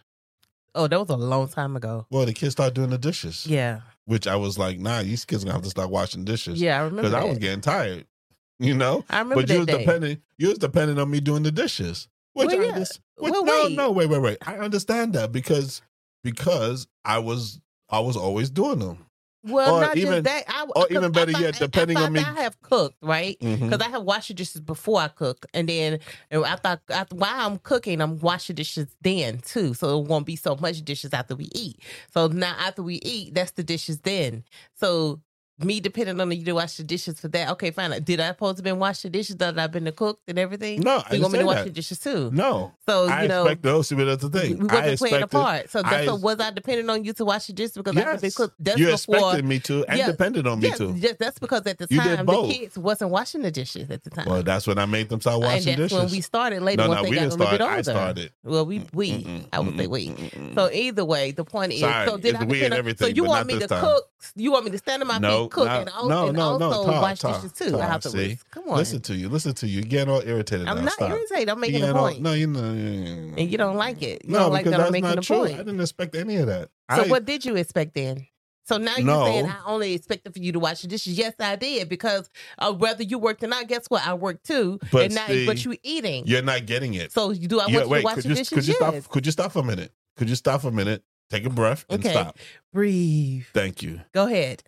Oh, 0.75 0.87
that 0.89 0.99
was 0.99 1.11
a 1.11 1.17
long 1.17 1.49
time 1.49 1.77
ago. 1.77 2.07
Well, 2.11 2.27
the 2.27 2.33
kids 2.33 2.53
started 2.53 2.75
doing 2.75 2.91
the 2.91 2.99
dishes, 2.99 3.47
Yeah, 3.47 3.81
which 4.07 4.27
I 4.27 4.37
was 4.37 4.59
like, 4.59 4.79
nah, 4.79 5.03
these 5.03 5.25
kids 5.25 5.45
gonna 5.45 5.55
have 5.55 5.63
to 5.65 5.71
start 5.71 5.91
washing 5.91 6.25
dishes. 6.25 6.61
yeah, 6.61 6.77
I 6.81 6.85
remember. 6.85 7.03
because 7.03 7.15
I 7.15 7.25
was 7.25 7.39
getting 7.39 7.61
tired. 7.61 8.07
You 8.59 8.75
know, 8.75 9.05
I 9.11 9.19
remember 9.21 9.43
but 9.43 9.51
you 9.51 9.59
was 9.59 9.67
day. 9.67 9.79
depending. 9.79 10.23
You 10.39 10.51
was 10.51 10.59
depending 10.59 10.97
on 11.01 11.11
me 11.11 11.19
doing 11.19 11.43
the 11.43 11.51
dishes. 11.51 12.07
Which 12.35 12.49
Well, 12.49 12.61
I 12.61 12.65
yeah. 12.65 12.79
just, 12.79 13.01
which, 13.17 13.33
Well, 13.33 13.45
no, 13.45 13.65
wait. 13.65 13.77
no, 13.77 13.91
wait, 13.91 14.09
wait, 14.09 14.21
wait. 14.23 14.39
I 14.47 14.59
understand 14.59 15.15
that 15.15 15.33
because 15.33 15.83
because 16.23 16.87
I 17.05 17.19
was 17.19 17.61
I 17.91 17.99
was 18.01 18.17
always 18.17 18.51
doing 18.51 18.79
them. 18.79 19.05
Well, 19.45 19.77
Or 19.77 19.81
not 19.81 19.97
even- 19.97 20.13
just 20.13 20.25
that. 20.25 20.45
I, 20.49 20.67
or 20.77 20.87
even 20.91 21.05
I 21.05 21.09
better 21.09 21.33
thought- 21.33 21.41
yet, 21.41 21.55
depending 21.59 21.97
I 21.97 22.05
on 22.05 22.13
me- 22.13 22.21
I 22.21 22.43
have 22.43 22.61
cooked 22.63 22.97
right 23.03 23.37
mm-hmm. 23.41 23.69
because 23.69 23.85
I 23.85 23.91
have 23.91 24.03
washed 24.05 24.29
the 24.29 24.35
dishes 24.35 24.61
before 24.61 25.01
I 25.01 25.09
cook, 25.09 25.47
and 25.53 25.69
then 25.69 25.99
and 26.31 26.45
I 26.45 26.57
thought 26.57 26.81
after, 26.91 27.17
while 27.17 27.51
I'm 27.51 27.59
cooking, 27.59 28.01
I'm 28.01 28.19
washing 28.21 28.55
dishes 28.57 28.95
then 29.03 29.39
too, 29.39 29.75
so 29.75 30.01
it 30.01 30.07
won't 30.07 30.27
be 30.27 30.37
so 30.37 30.55
much 30.57 30.83
dishes 30.85 31.13
after 31.13 31.35
we 31.35 31.49
eat. 31.55 31.81
So 32.15 32.29
now 32.29 32.55
after 32.59 32.83
we 32.85 32.97
eat, 33.03 33.35
that's 33.35 33.51
the 33.53 33.65
dishes 33.65 33.99
then. 34.01 34.45
So 34.75 35.21
me 35.65 35.81
depending 35.81 36.21
on 36.21 36.31
you 36.33 36.45
to 36.45 36.53
wash 36.53 36.77
the 36.77 36.85
dishes 36.85 37.21
for 37.21 37.29
that. 37.29 37.51
Okay, 37.51 37.71
fine. 37.71 37.91
Did 38.03 38.21
I 38.21 38.29
supposed 38.29 38.59
to 38.59 38.63
been 38.63 38.79
wash 38.79 39.03
the 39.03 39.11
dishes 39.11 39.37
that 39.37 39.59
I've 39.59 39.73
been 39.73 39.85
to 39.87 39.93
cook 39.93 40.21
and 40.29 40.39
everything? 40.39 40.81
No, 40.81 41.03
I 41.09 41.15
you 41.15 41.21
want 41.23 41.33
me 41.35 41.39
to 41.41 41.47
wash 41.47 41.57
that. 41.59 41.65
the 41.67 41.71
dishes 41.71 41.99
too? 41.99 42.31
No, 42.33 42.73
So 42.89 43.07
I 43.09 43.23
you 43.23 43.29
know. 43.29 43.43
expect 43.45 43.63
those 43.63 43.89
to 43.89 43.97
be 43.97 44.05
that's 44.05 44.23
the 44.23 44.31
thing. 44.31 44.59
we 44.59 44.67
wasn't 44.69 44.99
playing 44.99 45.23
a 45.23 45.27
part, 45.27 45.71
so 45.71 45.83
that's 45.83 45.95
I- 45.95 46.07
so 46.07 46.15
was 46.17 46.41
I 46.41 46.51
depending 46.51 46.89
on 46.91 47.05
you 47.05 47.13
to 47.15 47.25
wash 47.25 47.47
the 47.47 47.53
dishes 47.53 47.73
because 47.75 47.97
I 47.97 48.01
have 48.01 48.21
been 48.21 48.27
Yes, 48.29 48.35
cooked? 48.37 48.55
That's 48.59 48.79
you 48.79 48.87
before 48.91 49.17
expected 49.17 49.45
me 49.45 49.59
to, 49.61 49.85
and 49.87 49.99
Yeah, 49.99 50.07
depended 50.07 50.47
on 50.47 50.61
me 50.61 50.69
Yes, 50.69 50.79
to. 50.79 50.93
yes, 50.97 51.17
that's 51.19 51.39
because 51.39 51.67
at 51.67 51.79
the 51.79 51.87
time 51.87 52.27
the 52.27 52.43
kids 52.49 52.79
wasn't 52.79 53.11
washing 53.11 53.43
the 53.43 53.51
dishes 53.51 53.91
at 53.91 54.03
the 54.05 54.11
time. 54.11 54.27
Well, 54.27 54.43
that's 54.43 54.67
when 54.67 54.79
I 54.79 54.87
made 54.87 55.09
them 55.09 55.21
start 55.21 55.37
and 55.37 55.45
washing 55.45 55.67
that's 55.77 55.93
dishes. 55.93 55.99
when 55.99 56.11
we 56.11 56.21
started 56.21 56.63
later 56.63 56.83
no, 56.83 56.89
once 56.89 56.97
no, 56.99 57.03
they 57.05 57.11
we 57.11 57.17
got 57.17 57.21
a 57.23 57.25
didn't 57.29 57.41
little 57.41 57.47
start. 57.47 57.59
bit 57.59 57.65
older. 57.65 57.79
I 57.79 57.83
started. 57.83 58.33
Well, 58.45 58.67
we 58.67 58.79
mm, 58.81 58.89
we 58.95 59.11
Mm-mm, 59.25 59.47
I 59.53 59.61
would 59.61 59.75
mm, 59.75 59.79
say 59.79 59.87
mm-mm, 59.87 59.91
we. 59.91 60.09
mm-mm. 60.09 60.55
So 60.55 60.71
either 60.73 61.05
way, 61.05 61.31
the 61.33 61.45
point 61.45 61.73
is, 61.73 61.81
so 61.81 62.17
did 62.19 62.35
I 62.37 62.45
we 62.45 62.59
depend 62.61 62.75
and 62.75 62.89
on- 62.89 62.97
So 62.97 63.07
you 63.07 63.25
want 63.25 63.47
me 63.47 63.59
to 63.59 63.69
cook? 63.69 64.05
You 64.37 64.53
want 64.53 64.65
me 64.65 64.71
to 64.73 64.79
stand 64.79 65.03
on 65.03 65.09
my 65.09 65.19
No, 65.19 65.45
feet, 65.45 65.51
cook, 65.53 65.65
not- 65.67 65.81
and 65.81 65.91
also, 65.91 66.09
no, 66.09 66.29
and 66.29 66.37
no, 66.37 66.59
no, 66.59 66.67
also 66.71 66.91
Todd, 66.91 67.03
wash 67.03 67.19
Todd, 67.21 67.35
dishes 67.43 67.53
too 67.53 67.71
Todd, 67.73 67.81
afterwards? 67.83 68.29
see? 68.33 68.39
Come 68.51 68.69
on, 68.69 68.77
Listen 68.77 69.01
to 69.03 69.15
you. 69.15 69.29
Listen 69.29 69.55
to 69.55 69.67
you. 69.67 69.75
You're 69.81 69.83
getting 69.89 70.13
all 70.13 70.23
irritated 70.23 70.69
I'm 70.69 70.79
now. 70.79 70.85
not 70.85 70.93
Stop. 70.95 71.11
irritated. 71.11 71.49
I'm 71.49 71.61
making 71.61 71.83
a 71.83 71.93
point, 71.93 72.21
No, 72.23 72.33
you 72.33 72.47
know. 72.47 72.61
and 72.61 73.39
you 73.51 73.59
don't 73.59 73.77
like 73.77 74.03
it. 74.03 74.25
You 74.25 74.33
No, 74.33 74.39
don't 74.41 74.53
like 74.53 74.65
that 74.67 74.81
I'm 74.81 74.93
making 74.93 75.11
a 75.19 75.21
true. 75.23 75.39
point. 75.39 75.55
I 75.55 75.59
didn't 75.59 75.81
expect 75.81 76.15
any 76.15 76.37
of 76.37 76.47
that. 76.47 76.69
So 76.95 77.05
I, 77.05 77.09
what 77.09 77.25
did 77.25 77.45
you 77.45 77.57
expect 77.57 77.95
then? 77.95 78.27
So 78.65 78.77
now 78.79 78.97
you're 78.97 79.07
No. 79.07 79.25
saying 79.25 79.47
I 79.47 79.57
only 79.67 79.93
expected 79.95 80.33
for 80.33 80.39
you 80.39 80.53
to 80.53 80.61
wash 80.61 80.83
the 80.83 80.89
dishes. 80.89 81.19
Yes, 81.19 81.35
I 81.41 81.57
did 81.57 81.89
because 81.89 82.31
uh, 82.59 82.73
whether 82.73 83.03
you 83.03 83.19
worked 83.19 83.43
or 83.43 83.49
not, 83.49 83.67
guess 83.67 83.87
what? 83.89 84.07
I 84.07 84.15
worked 84.15 84.47
too. 84.47 84.79
But 84.93 85.07
and 85.07 85.15
now, 85.17 85.27
see, 85.27 85.47
but 85.47 85.65
you 85.65 85.77
eating. 85.83 86.25
You're 86.27 86.43
not 86.43 86.65
getting 86.67 86.95
it. 86.95 87.11
So 87.13 87.33
you 87.33 87.49
do 87.49 87.59
I 87.59 87.65
want 87.65 87.73
Yeah, 87.73 87.83
you 87.83 87.89
wait, 87.89 87.99
to 88.01 88.05
wash 88.05 88.17
the 88.23 88.29
dishes? 88.29 88.49
could 88.51 88.67
you 88.67 88.75
yes. 88.79 89.03
stop? 89.03 89.13
Could 89.13 89.27
you 89.27 89.33
stop 89.33 89.51
for 89.53 89.59
a 89.59 89.65
minute? 89.65 89.93
Could 90.17 90.29
you 90.31 90.37
stop 90.37 90.61
for 90.61 90.69
a 90.69 90.73
minute? 90.73 91.03
Take 91.33 91.47
a 91.47 91.51
breath 91.51 91.87
and 91.89 92.05
Okay. 92.05 92.11
stop. 92.11 92.39
Breathe. 92.75 93.45
Thank 93.55 93.83
you. 93.83 94.03
Go 94.13 94.27
ahead. 94.27 94.63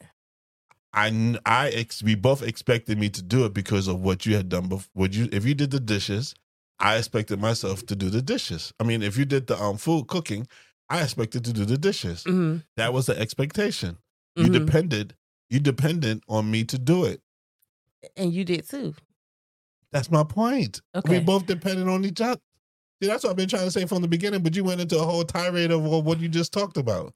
I, 0.94 1.38
I, 1.44 1.68
ex- 1.68 2.02
we 2.02 2.14
both 2.14 2.42
expected 2.42 2.98
me 2.98 3.10
to 3.10 3.20
do 3.22 3.44
it 3.44 3.52
because 3.52 3.86
of 3.86 4.00
what 4.00 4.24
you 4.24 4.34
had 4.34 4.48
done 4.48 4.68
before. 4.68 4.88
Would 4.94 5.14
you, 5.14 5.28
if 5.30 5.44
you 5.44 5.54
did 5.54 5.72
the 5.72 5.78
dishes, 5.80 6.34
I 6.78 6.96
expected 6.96 7.38
myself 7.38 7.84
to 7.86 7.94
do 7.94 8.08
the 8.08 8.22
dishes. 8.22 8.72
I 8.80 8.84
mean, 8.84 9.02
if 9.02 9.18
you 9.18 9.26
did 9.26 9.46
the 9.46 9.60
um 9.62 9.76
food 9.76 10.06
cooking, 10.06 10.46
I 10.88 11.02
expected 11.02 11.44
to 11.44 11.52
do 11.52 11.66
the 11.66 11.76
dishes. 11.76 12.24
hmm 12.24 12.58
That 12.78 12.94
was 12.94 13.04
the 13.06 13.18
expectation. 13.18 13.98
You 14.34 14.46
Mhm. 14.46 14.52
depended, 14.64 15.14
you 15.50 15.60
depended 15.60 16.22
on 16.30 16.50
me 16.50 16.64
to 16.64 16.78
do 16.78 17.04
it. 17.04 17.20
And 18.16 18.32
you 18.32 18.42
did 18.46 18.66
too. 18.66 18.94
That's 19.92 20.10
my 20.10 20.24
point. 20.24 20.80
Okay. 20.94 21.18
We 21.18 21.24
both 21.24 21.44
depended 21.44 21.88
on 21.88 22.06
each 22.06 22.22
other. 22.22 22.40
That's 23.06 23.24
what 23.24 23.30
I've 23.30 23.36
been 23.36 23.48
trying 23.48 23.64
to 23.64 23.70
say 23.70 23.86
from 23.86 24.02
the 24.02 24.08
beginning, 24.08 24.42
but 24.42 24.54
you 24.56 24.64
went 24.64 24.80
into 24.80 24.98
a 24.98 25.04
whole 25.04 25.24
tirade 25.24 25.70
of 25.70 25.82
what 25.82 26.20
you 26.20 26.28
just 26.28 26.52
talked 26.52 26.76
about. 26.76 27.14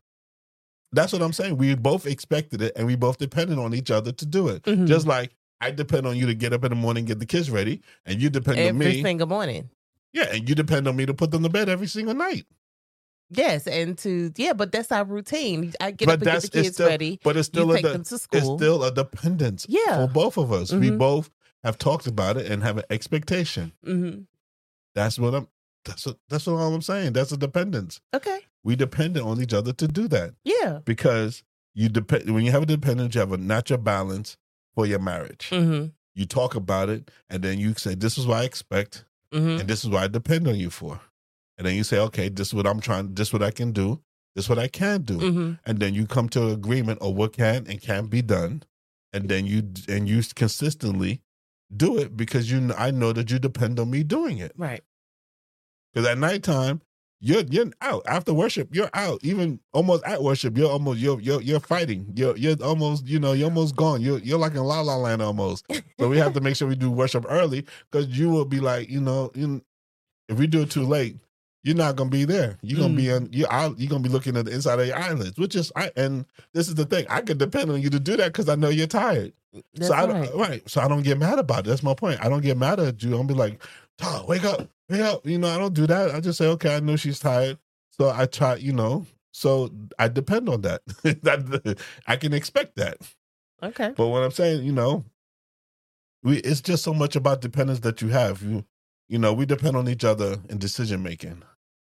That's 0.93 1.13
what 1.13 1.21
I'm 1.23 1.33
saying. 1.35 1.57
We 1.59 1.75
both 1.75 2.07
expected 2.07 2.63
it 2.63 2.73
and 2.77 2.87
we 2.87 2.97
both 2.97 3.19
depended 3.19 3.59
on 3.59 3.75
each 3.75 3.91
other 3.91 4.11
to 4.13 4.27
do 4.27 4.49
it. 4.49 4.63
Mhm. 4.63 4.87
Just 4.87 5.07
like 5.07 5.35
I 5.61 5.71
depend 5.71 6.07
on 6.07 6.17
you 6.17 6.27
to 6.27 6.35
get 6.35 6.53
up 6.53 6.65
in 6.65 6.71
the 6.71 6.77
morning, 6.77 7.05
get 7.05 7.19
the 7.19 7.27
kids 7.27 7.51
ready, 7.51 7.83
and 8.07 8.23
you 8.23 8.31
depend 8.31 8.59
on 8.59 8.79
me 8.79 8.87
Every 8.87 9.03
single 9.03 9.27
morning. 9.27 9.69
Yeah, 10.13 10.29
and 10.33 10.49
you 10.49 10.55
depend 10.55 10.89
on 10.89 10.97
me 10.97 11.05
to 11.05 11.13
put 11.15 11.31
them 11.31 11.43
to 11.43 11.49
bed 11.49 11.69
every 11.69 11.87
single 11.89 12.15
night. 12.15 12.47
Yes, 13.31 13.67
and 13.67 13.99
to 13.99 14.33
yeah, 14.37 14.55
but 14.55 14.73
that's 14.73 14.91
our 14.91 15.05
routine. 15.05 15.75
I 15.81 15.91
get 15.91 16.07
But 16.07 16.13
up 16.15 16.23
and 16.23 16.43
get 16.43 16.43
the 16.43 16.63
kids 16.63 16.75
still- 16.77 16.89
ready. 16.89 17.21
But 17.23 17.37
it's 17.37 17.49
still 17.49 17.71
a 17.73 17.75
take 17.75 17.85
de- 17.85 17.93
them 17.93 18.05
to 18.05 18.15
it's 18.15 18.25
still 18.25 18.83
a 18.85 18.91
dependence 18.91 19.67
Yeah. 19.69 20.07
for 20.07 20.11
both 20.11 20.39
of 20.39 20.51
us. 20.51 20.73
We 20.73 20.89
Mhm. 20.91 20.97
both 20.99 21.31
have 21.63 21.77
talked 21.77 22.07
about 22.07 22.39
it 22.39 22.51
and 22.51 22.63
have 22.63 22.79
an 22.79 22.85
expectation. 22.89 23.73
hmm 23.85 24.21
That's 24.95 25.19
what 25.19 25.35
I'm. 25.35 25.49
That's 25.85 26.07
what. 26.07 26.17
That's 26.29 26.47
what 26.47 26.55
I'm 26.55 26.83
saying. 26.83 27.13
That's 27.15 27.33
a 27.33 27.37
dependence. 27.37 28.01
Okay. 28.15 28.41
We 28.65 28.77
dependent 28.77 29.25
on 29.27 29.41
each 29.41 29.55
other 29.55 29.73
to 29.73 29.89
do 29.89 30.09
that 30.09 30.35
Yeah. 30.45 30.81
because 30.85 31.43
you 31.75 31.89
depend. 31.89 32.35
When 32.35 32.45
you 32.45 32.51
have 32.51 32.63
a 32.63 32.67
dependence, 32.67 33.15
you 33.15 33.21
have 33.21 33.33
a 33.33 33.37
natural 33.39 33.79
balance 33.79 34.37
for 34.75 34.85
your 34.87 34.99
marriage. 34.99 35.49
hmm 35.51 35.87
You 36.15 36.27
talk 36.27 36.55
about 36.57 36.89
it, 36.89 37.11
and 37.31 37.43
then 37.43 37.59
you 37.59 37.75
say, 37.75 37.95
"This 37.95 38.19
is 38.19 38.27
what 38.27 38.39
I 38.39 38.45
expect, 38.45 39.05
hmm 39.33 39.59
and 39.61 39.69
this 39.69 39.85
is 39.85 39.91
what 39.91 40.03
I 40.03 40.09
depend 40.09 40.49
on 40.49 40.57
you 40.57 40.71
for." 40.71 41.01
And 41.57 41.67
then 41.67 41.75
you 41.77 41.85
say, 41.85 41.99
"Okay, 41.99 42.29
this 42.29 42.49
is 42.49 42.55
what 42.55 42.67
I'm 42.67 42.81
trying. 42.81 43.15
This 43.15 43.29
is 43.29 43.33
what 43.33 43.43
I 43.43 43.51
can 43.53 43.73
do. 43.73 44.01
This 44.35 44.45
is 44.47 44.49
what 44.49 44.59
I 44.59 44.69
can 44.69 45.03
do." 45.03 45.19
hmm 45.19 45.53
And 45.65 45.79
then 45.81 45.95
you 45.95 46.07
come 46.07 46.29
to 46.31 46.43
an 46.49 46.53
agreement 46.53 47.01
of 47.01 47.15
what 47.15 47.33
can 47.33 47.67
and 47.69 47.81
can't 47.81 48.11
be 48.11 48.23
done, 48.23 48.63
and 49.13 49.29
then 49.29 49.47
you 49.47 49.63
and 49.89 50.09
you 50.09 50.23
consistently 50.35 51.23
do 51.75 51.97
it 51.99 52.17
because 52.17 52.51
you. 52.51 52.73
I 52.77 52.91
know 52.91 53.13
that 53.13 53.31
you 53.31 53.39
depend 53.39 53.79
on 53.79 53.91
me 53.91 54.03
doing 54.03 54.39
it. 54.39 54.53
Right. 54.57 54.83
Because 55.93 56.09
at 56.09 56.19
nighttime, 56.19 56.81
you're 57.21 57.43
you're 57.51 57.71
out 57.81 58.03
after 58.07 58.33
worship. 58.33 58.75
You're 58.75 58.91
out. 58.95 59.21
Even 59.23 59.59
almost 59.73 60.05
at 60.05 60.23
worship, 60.23 60.57
you're 60.57 60.71
almost 60.71 61.01
you're 61.01 61.21
you're 61.21 61.43
you're 61.43 61.61
fighting. 61.61 62.13
You're 62.15 62.37
you're 62.37 62.57
almost 62.63 63.07
you 63.07 63.19
know 63.19 63.33
you're 63.33 63.49
almost 63.49 63.75
gone. 63.75 64.01
You're 64.01 64.19
you're 64.19 64.39
like 64.39 64.53
in 64.53 64.63
La 64.63 64.81
La 64.81 64.97
Land 64.97 65.23
almost. 65.23 65.67
So 65.99 66.09
we 66.09 66.19
have 66.19 66.33
to 66.35 66.41
make 66.41 66.55
sure 66.55 66.69
we 66.69 66.77
do 66.77 66.91
worship 66.91 67.27
early 67.29 67.67
because 67.91 68.07
you 68.17 68.31
will 68.31 68.45
be 68.45 68.61
like 68.61 68.89
you 68.89 69.01
know 69.01 69.33
you, 69.35 69.63
if 70.29 70.39
we 70.39 70.47
do 70.47 70.63
it 70.63 70.71
too 70.71 70.85
late, 70.85 71.17
you're 71.65 71.77
not 71.77 71.97
gonna 71.97 72.11
be 72.11 72.25
there. 72.25 72.57
You're 72.63 72.81
gonna 72.81 72.95
be 72.95 73.07
mm. 73.07 73.17
in 73.17 73.29
you're. 73.33 73.49
You're 73.77 73.91
gonna 73.91 74.03
be 74.03 74.09
looking 74.09 74.37
at 74.37 74.45
the 74.45 74.53
inside 74.53 74.79
of 74.79 74.87
your 74.87 74.97
eyelids, 74.97 75.39
which 75.39 75.57
is 75.57 75.73
I 75.75 75.91
and 75.97 76.25
this 76.53 76.69
is 76.69 76.77
the 76.77 76.85
thing. 76.85 77.05
I 77.11 77.21
could 77.21 77.39
depend 77.39 77.71
on 77.71 77.83
you 77.83 77.91
to 77.91 77.99
do 77.99 78.17
that 78.17 78.33
because 78.33 78.49
I 78.49 78.55
know 78.55 78.69
you're 78.69 78.87
tired. 78.87 79.33
That's 79.75 79.89
so 79.89 79.95
I 79.95 80.07
right. 80.07 80.31
don't, 80.31 80.39
right. 80.39 80.71
So 80.71 80.81
I 80.81 80.89
don't 80.89 81.03
get 81.03 81.19
mad 81.19 81.39
about 81.39 81.61
it. 81.61 81.71
That's 81.71 81.83
my 81.83 81.95
point. 81.95 82.25
I 82.25 82.29
don't 82.29 82.43
get 82.43 82.57
mad 82.59 82.79
at 82.79 83.03
you. 83.03 83.17
I'll 83.17 83.25
be 83.25 83.35
like, 83.35 83.61
Todd, 83.99 84.29
wake 84.29 84.45
up, 84.45 84.69
wake 84.89 85.01
up. 85.01 85.27
You 85.27 85.39
know, 85.39 85.49
I 85.49 85.59
don't 85.59 85.75
do 85.75 85.87
that. 85.87 86.15
I 86.15 86.21
just 86.21 86.39
say, 86.39 86.47
okay, 86.47 86.77
I 86.77 86.81
know 86.81 86.97
she's 86.97 87.19
tired. 87.19 87.59
So 87.91 88.11
I 88.11 88.27
try, 88.27 88.55
you 88.57 88.73
know, 88.73 89.07
so 89.33 89.71
I 89.99 90.09
depend 90.09 90.49
on 90.49 90.63
that. 90.63 90.83
that 91.03 91.79
I 92.07 92.17
can 92.17 92.33
expect 92.33 92.77
that. 92.77 92.99
Okay. 93.63 93.93
But 93.97 94.07
what 94.09 94.23
I'm 94.23 94.31
saying, 94.31 94.65
you 94.65 94.73
know, 94.73 95.05
we 96.23 96.39
it's 96.39 96.61
just 96.61 96.85
so 96.85 96.95
much 96.95 97.17
about 97.17 97.41
dependence 97.41 97.81
that 97.81 98.01
you 98.03 98.09
have. 98.09 98.43
You 98.43 98.65
you 99.09 99.19
know, 99.19 99.33
we 99.33 99.47
depend 99.47 99.77
on 99.77 99.89
each 99.89 100.05
other 100.05 100.37
in 100.49 100.59
decision 100.59 101.03
making. 101.03 101.43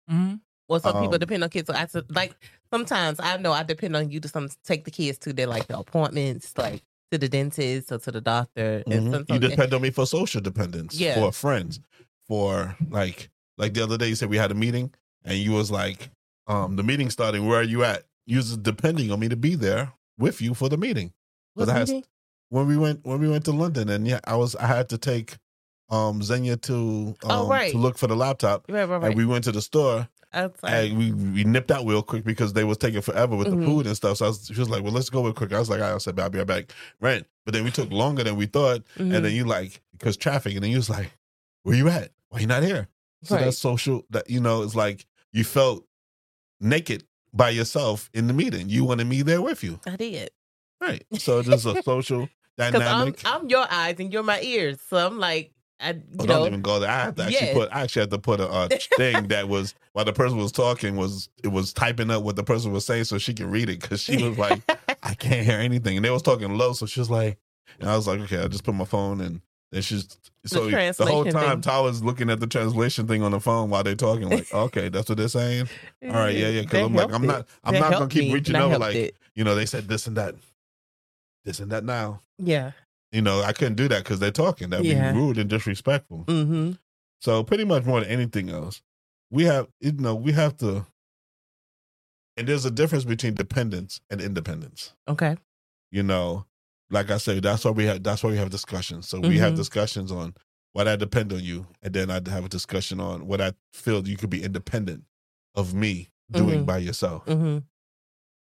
Mm-hmm. 0.10 0.36
Well, 0.70 0.80
some 0.80 0.94
people 1.00 1.16
Um, 1.16 1.20
depend 1.20 1.44
on 1.44 1.50
kids. 1.50 1.68
So 1.68 1.74
I 1.74 1.88
like 2.10 2.36
sometimes 2.72 3.20
I 3.20 3.38
know 3.38 3.52
I 3.52 3.64
depend 3.64 3.96
on 3.98 4.10
you 4.12 4.20
to 4.22 4.28
some 4.30 4.50
take 4.64 4.86
the 4.86 4.92
kids 4.92 5.18
to 5.20 5.34
their 5.34 5.48
like 5.48 5.68
the 5.68 5.78
appointments, 5.78 6.54
like 6.58 6.84
to 7.12 7.18
the 7.18 7.28
dentist 7.30 7.92
or 7.92 7.98
to 8.00 8.12
the 8.12 8.22
doctor. 8.22 8.84
And 8.86 9.08
Mhm. 9.08 9.12
some, 9.12 9.26
You 9.30 9.40
depend 9.40 9.74
on 9.74 9.82
me 9.82 9.92
for 9.92 10.06
social 10.06 10.42
dependence, 10.42 11.00
Yeah. 11.00 11.16
for 11.16 11.32
friends, 11.32 11.80
for 12.28 12.76
like 12.90 13.30
like 13.58 13.74
the 13.74 13.84
other 13.84 13.98
day 13.98 14.08
you 14.10 14.16
said 14.16 14.30
we 14.30 14.38
had 14.38 14.52
a 14.52 14.56
meeting 14.56 14.94
and 15.24 15.38
you 15.38 15.52
was 15.52 15.72
like, 15.72 16.10
um, 16.48 16.76
the 16.76 16.84
meeting 16.84 17.10
starting, 17.10 17.46
where 17.48 17.60
are 17.60 17.64
you 17.64 17.84
at? 17.84 18.04
You 18.26 18.38
was 18.38 18.56
depending 18.58 19.12
on 19.12 19.20
me 19.20 19.30
to 19.30 19.36
be 19.36 19.56
there 19.56 19.94
with 20.18 20.42
you 20.42 20.54
for 20.54 20.70
the 20.70 20.78
meeting. 20.78 21.14
What 21.54 21.68
meeting? 21.74 22.04
When 22.50 22.68
we 22.68 22.78
went 22.78 23.06
when 23.06 23.20
we 23.20 23.30
went 23.30 23.46
to 23.46 23.52
London 23.52 23.90
and 23.90 24.08
yeah, 24.08 24.20
I 24.26 24.36
was 24.36 24.56
I 24.56 24.68
had 24.68 24.90
to 24.90 24.98
take 24.98 25.38
um 25.90 26.22
Xenia 26.22 26.58
to 26.58 27.16
um 27.24 27.32
Oh, 27.32 27.48
right. 27.50 27.72
to 27.72 27.78
look 27.78 27.98
for 27.98 28.08
the 28.08 28.16
laptop. 28.16 28.66
Right, 28.70 28.84
right, 28.88 28.98
right. 29.02 29.08
And 29.08 29.16
we 29.16 29.26
went 29.26 29.44
to 29.46 29.52
the 29.52 29.62
store 29.62 30.08
and 30.64 30.98
we, 30.98 31.12
we 31.14 31.44
nipped 31.46 31.72
out 31.72 31.86
real 31.86 32.04
quick 32.04 32.24
because 32.26 32.52
they 32.54 32.64
was 32.66 32.78
taking 32.78 33.02
forever 33.02 33.36
with 33.36 33.48
Mhm. 33.48 33.60
the 33.62 33.66
food 33.66 33.88
and 33.88 33.96
stuff. 33.96 34.18
So 34.18 34.26
I 34.26 34.28
was, 34.30 34.46
she 34.54 34.60
was 34.60 34.70
like, 34.70 34.84
"Well, 34.84 34.92
let's 34.92 35.10
go 35.10 35.24
real 35.24 35.34
quick." 35.34 35.54
I 35.54 35.60
was 35.60 35.70
like, 35.70 35.80
"I 35.82 35.98
said, 36.00 36.20
I'll 36.20 36.30
be 36.30 36.38
right 36.40 36.48
back." 36.48 36.74
Right, 37.00 37.26
but 37.46 37.54
then 37.54 37.64
we 37.64 37.72
took 37.72 37.90
longer 37.92 38.24
than 38.24 38.36
we 38.36 38.46
thought, 38.46 38.82
mhm. 38.98 39.16
and 39.16 39.26
then 39.26 39.32
you 39.34 39.46
like 39.46 39.82
because 39.94 40.18
traffic, 40.18 40.54
and 40.56 40.64
then 40.64 40.70
you 40.72 40.78
was 40.78 40.90
like, 40.90 41.12
"Where 41.64 41.76
you 41.76 41.88
at? 41.90 42.12
Why 42.30 42.40
you 42.40 42.48
not 42.48 42.64
here?" 42.64 42.88
So 43.24 43.36
Right. 43.36 43.46
that's 43.46 43.58
social. 43.58 44.04
That 44.10 44.30
you 44.30 44.40
know, 44.40 44.64
it's 44.64 44.76
like 44.76 45.06
you 45.32 45.44
felt 45.44 45.86
naked 46.60 47.04
by 47.34 47.50
yourself 47.50 48.10
in 48.14 48.28
the 48.28 48.34
meeting. 48.34 48.70
You 48.70 48.84
wanted 48.86 49.08
me 49.08 49.22
there 49.22 49.42
with 49.42 49.64
you, 49.64 49.80
I 49.86 49.96
did. 49.96 50.30
right? 50.82 51.06
So 51.20 51.42
there's 51.42 51.66
a 51.66 51.82
social 51.84 52.30
Because 52.58 52.74
I'm 52.74 52.82
dynamic. 52.84 53.22
I'm 53.26 53.50
your 53.50 53.66
eyes 53.70 53.96
and 54.00 54.12
you're 54.12 54.24
my 54.24 54.42
ears. 54.42 54.80
So 54.82 54.98
I'm 54.98 55.20
like, 55.20 55.54
I, 55.80 55.90
you 55.92 56.02
Oh, 56.20 56.26
know, 56.26 56.38
don't 56.40 56.48
even 56.48 56.62
go 56.64 56.80
there. 56.80 56.90
I 56.90 57.04
have 57.04 57.16
to 57.16 57.24
actually 57.24 57.48
Yeah. 57.48 57.54
put. 57.54 57.70
I 57.72 57.82
actually 57.82 58.02
had 58.02 58.12
to 58.12 58.18
put 58.20 58.40
a, 58.40 58.48
uh 58.50 58.70
thing 58.96 59.28
that 59.28 59.48
was 59.48 59.76
while 59.94 60.06
the 60.06 60.14
person 60.14 60.38
was 60.38 60.52
talking 60.52 60.96
was 60.96 61.30
it 61.44 61.50
was 61.50 61.72
typing 61.74 62.10
up 62.10 62.24
what 62.24 62.36
the 62.36 62.44
person 62.44 62.72
was 62.72 62.86
saying 62.86 63.04
so 63.04 63.18
she 63.20 63.34
could 63.34 63.46
read 63.46 63.70
it 63.70 63.80
because 63.80 64.02
she 64.02 64.18
was 64.18 64.38
like, 64.38 64.64
I 65.04 65.14
can't 65.14 65.46
hear 65.46 65.60
anything, 65.60 65.98
and 65.98 66.04
they 66.06 66.10
was 66.10 66.24
talking 66.24 66.58
low, 66.58 66.74
so 66.74 66.86
she 66.88 67.00
was 67.00 67.12
like, 67.12 67.38
and 67.80 67.88
I 67.90 67.96
was 67.96 68.08
like, 68.08 68.20
okay, 68.22 68.40
I 68.42 68.48
just 68.48 68.64
put 68.64 68.74
my 68.74 68.86
phone 68.86 69.22
and 69.22 69.42
then 69.72 69.82
just 69.82 70.32
so 70.46 70.70
the, 70.70 70.94
whole 71.06 71.26
time 71.26 71.50
thing. 71.58 71.62
Tyler's 71.62 72.02
looking 72.04 72.30
at 72.30 72.40
the 72.40 72.48
translation 72.48 73.06
thing 73.08 73.22
on 73.22 73.32
the 73.32 73.40
phone 73.40 73.70
while 73.70 73.84
they're 73.84 73.96
talking, 73.96 74.30
like, 74.30 74.54
okay, 74.54 74.88
that's 74.90 75.10
what 75.10 75.18
they're 75.18 75.28
saying. 75.28 75.68
All 76.06 76.12
right, 76.12 76.36
yeah, 76.36 76.48
yeah. 76.50 76.62
Because 76.62 76.86
I'm 76.86 76.94
like, 76.96 77.12
I'm 77.14 77.24
it. 77.24 77.28
not, 77.28 77.48
I'm 77.64 77.74
That 77.74 77.80
not 77.82 77.92
gonna 77.94 78.08
keep 78.08 78.26
me, 78.30 78.34
reaching 78.34 78.56
over 78.56 78.78
like, 78.78 78.96
it. 78.96 79.16
you 79.36 79.44
know, 79.44 79.56
they 79.56 79.66
said 79.66 79.88
this 79.90 80.08
and 80.08 80.16
that, 80.18 80.36
this 81.46 81.60
and 81.60 81.72
that 81.72 81.84
now. 81.84 82.22
yeah. 82.38 82.72
You 83.14 83.22
know, 83.22 83.42
I 83.42 83.54
couldn't 83.54 83.76
do 83.76 83.88
that 83.88 84.04
because 84.04 84.20
they're 84.20 84.32
talking. 84.32 84.70
That'd 84.70 84.86
Yeah. 84.86 85.14
be 85.14 85.18
rude 85.18 85.38
and 85.38 85.50
disrespectful. 85.50 86.26
Mm-hmm. 86.28 86.74
So 87.22 87.42
pretty 87.42 87.64
much 87.64 87.86
more 87.86 88.02
than 88.02 88.10
anything 88.10 88.50
else, 88.50 88.82
we 89.32 89.46
have 89.46 89.68
you 89.80 89.94
know 89.94 90.14
we 90.14 90.34
have 90.34 90.58
to, 90.58 90.86
and 92.36 92.48
there's 92.48 92.66
a 92.66 92.72
difference 92.72 93.06
between 93.06 93.34
dependence 93.34 94.02
and 94.10 94.20
independence. 94.22 94.94
Okay. 95.08 95.38
You 95.90 96.04
know, 96.04 96.46
like 96.90 97.12
I 97.12 97.18
said, 97.18 97.44
that's 97.44 97.66
why 97.66 97.72
we 97.72 97.86
have 97.86 98.04
that's 98.04 98.24
why 98.24 98.30
we 98.32 98.38
have 98.38 98.50
discussions. 98.50 99.08
So 99.08 99.20
we 99.20 99.38
have 99.40 99.54
Mhm. 99.54 99.58
discussions 99.58 100.12
on 100.12 100.34
what 100.74 100.88
I 100.88 100.96
depend 100.96 101.34
on 101.34 101.44
you, 101.44 101.68
and 101.82 101.94
then 101.94 102.10
I'd 102.12 102.28
have 102.28 102.46
a 102.46 102.50
discussion 102.50 103.00
on 103.00 103.28
what 103.28 103.42
I 103.42 103.54
feel 103.74 104.08
you 104.08 104.16
could 104.18 104.30
be 104.30 104.44
independent 104.44 105.04
of 105.56 105.74
me 105.74 106.10
doing 106.32 106.62
Mhm. 106.62 106.66
by 106.66 106.78
yourself. 106.80 107.26
Mm-hmm. 107.26 107.60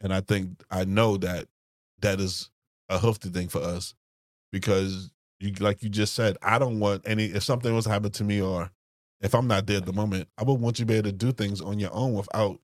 And 0.02 0.14
I 0.14 0.22
think 0.22 0.64
I 0.70 0.86
know 0.86 1.18
that 1.18 1.48
that 2.02 2.20
is 2.20 2.50
a 2.90 3.00
healthy 3.00 3.30
thing 3.30 3.48
for 3.50 3.62
us 3.62 3.96
because 4.52 5.12
you 5.40 5.52
like 5.60 5.84
you 5.84 5.90
just 5.90 6.14
said, 6.14 6.38
I 6.42 6.60
don't 6.60 6.80
want 6.80 7.04
any 7.08 7.26
if 7.26 7.44
something 7.44 7.74
was 7.74 7.86
to 7.86 7.92
happen 7.92 8.12
to 8.12 8.24
me 8.24 8.42
or 8.42 8.72
if 9.20 9.34
I'm 9.34 9.48
not 9.48 9.66
there 9.66 9.78
at 9.78 9.86
the 9.86 9.94
moment, 9.94 10.30
I 10.38 10.44
would 10.44 10.60
want 10.60 10.78
you 10.80 10.86
to 10.86 10.88
be 10.88 10.94
able 10.96 11.10
to 11.10 11.16
do 11.16 11.32
things 11.32 11.60
on 11.60 11.80
your 11.80 11.92
own 11.94 12.14
without 12.14 12.60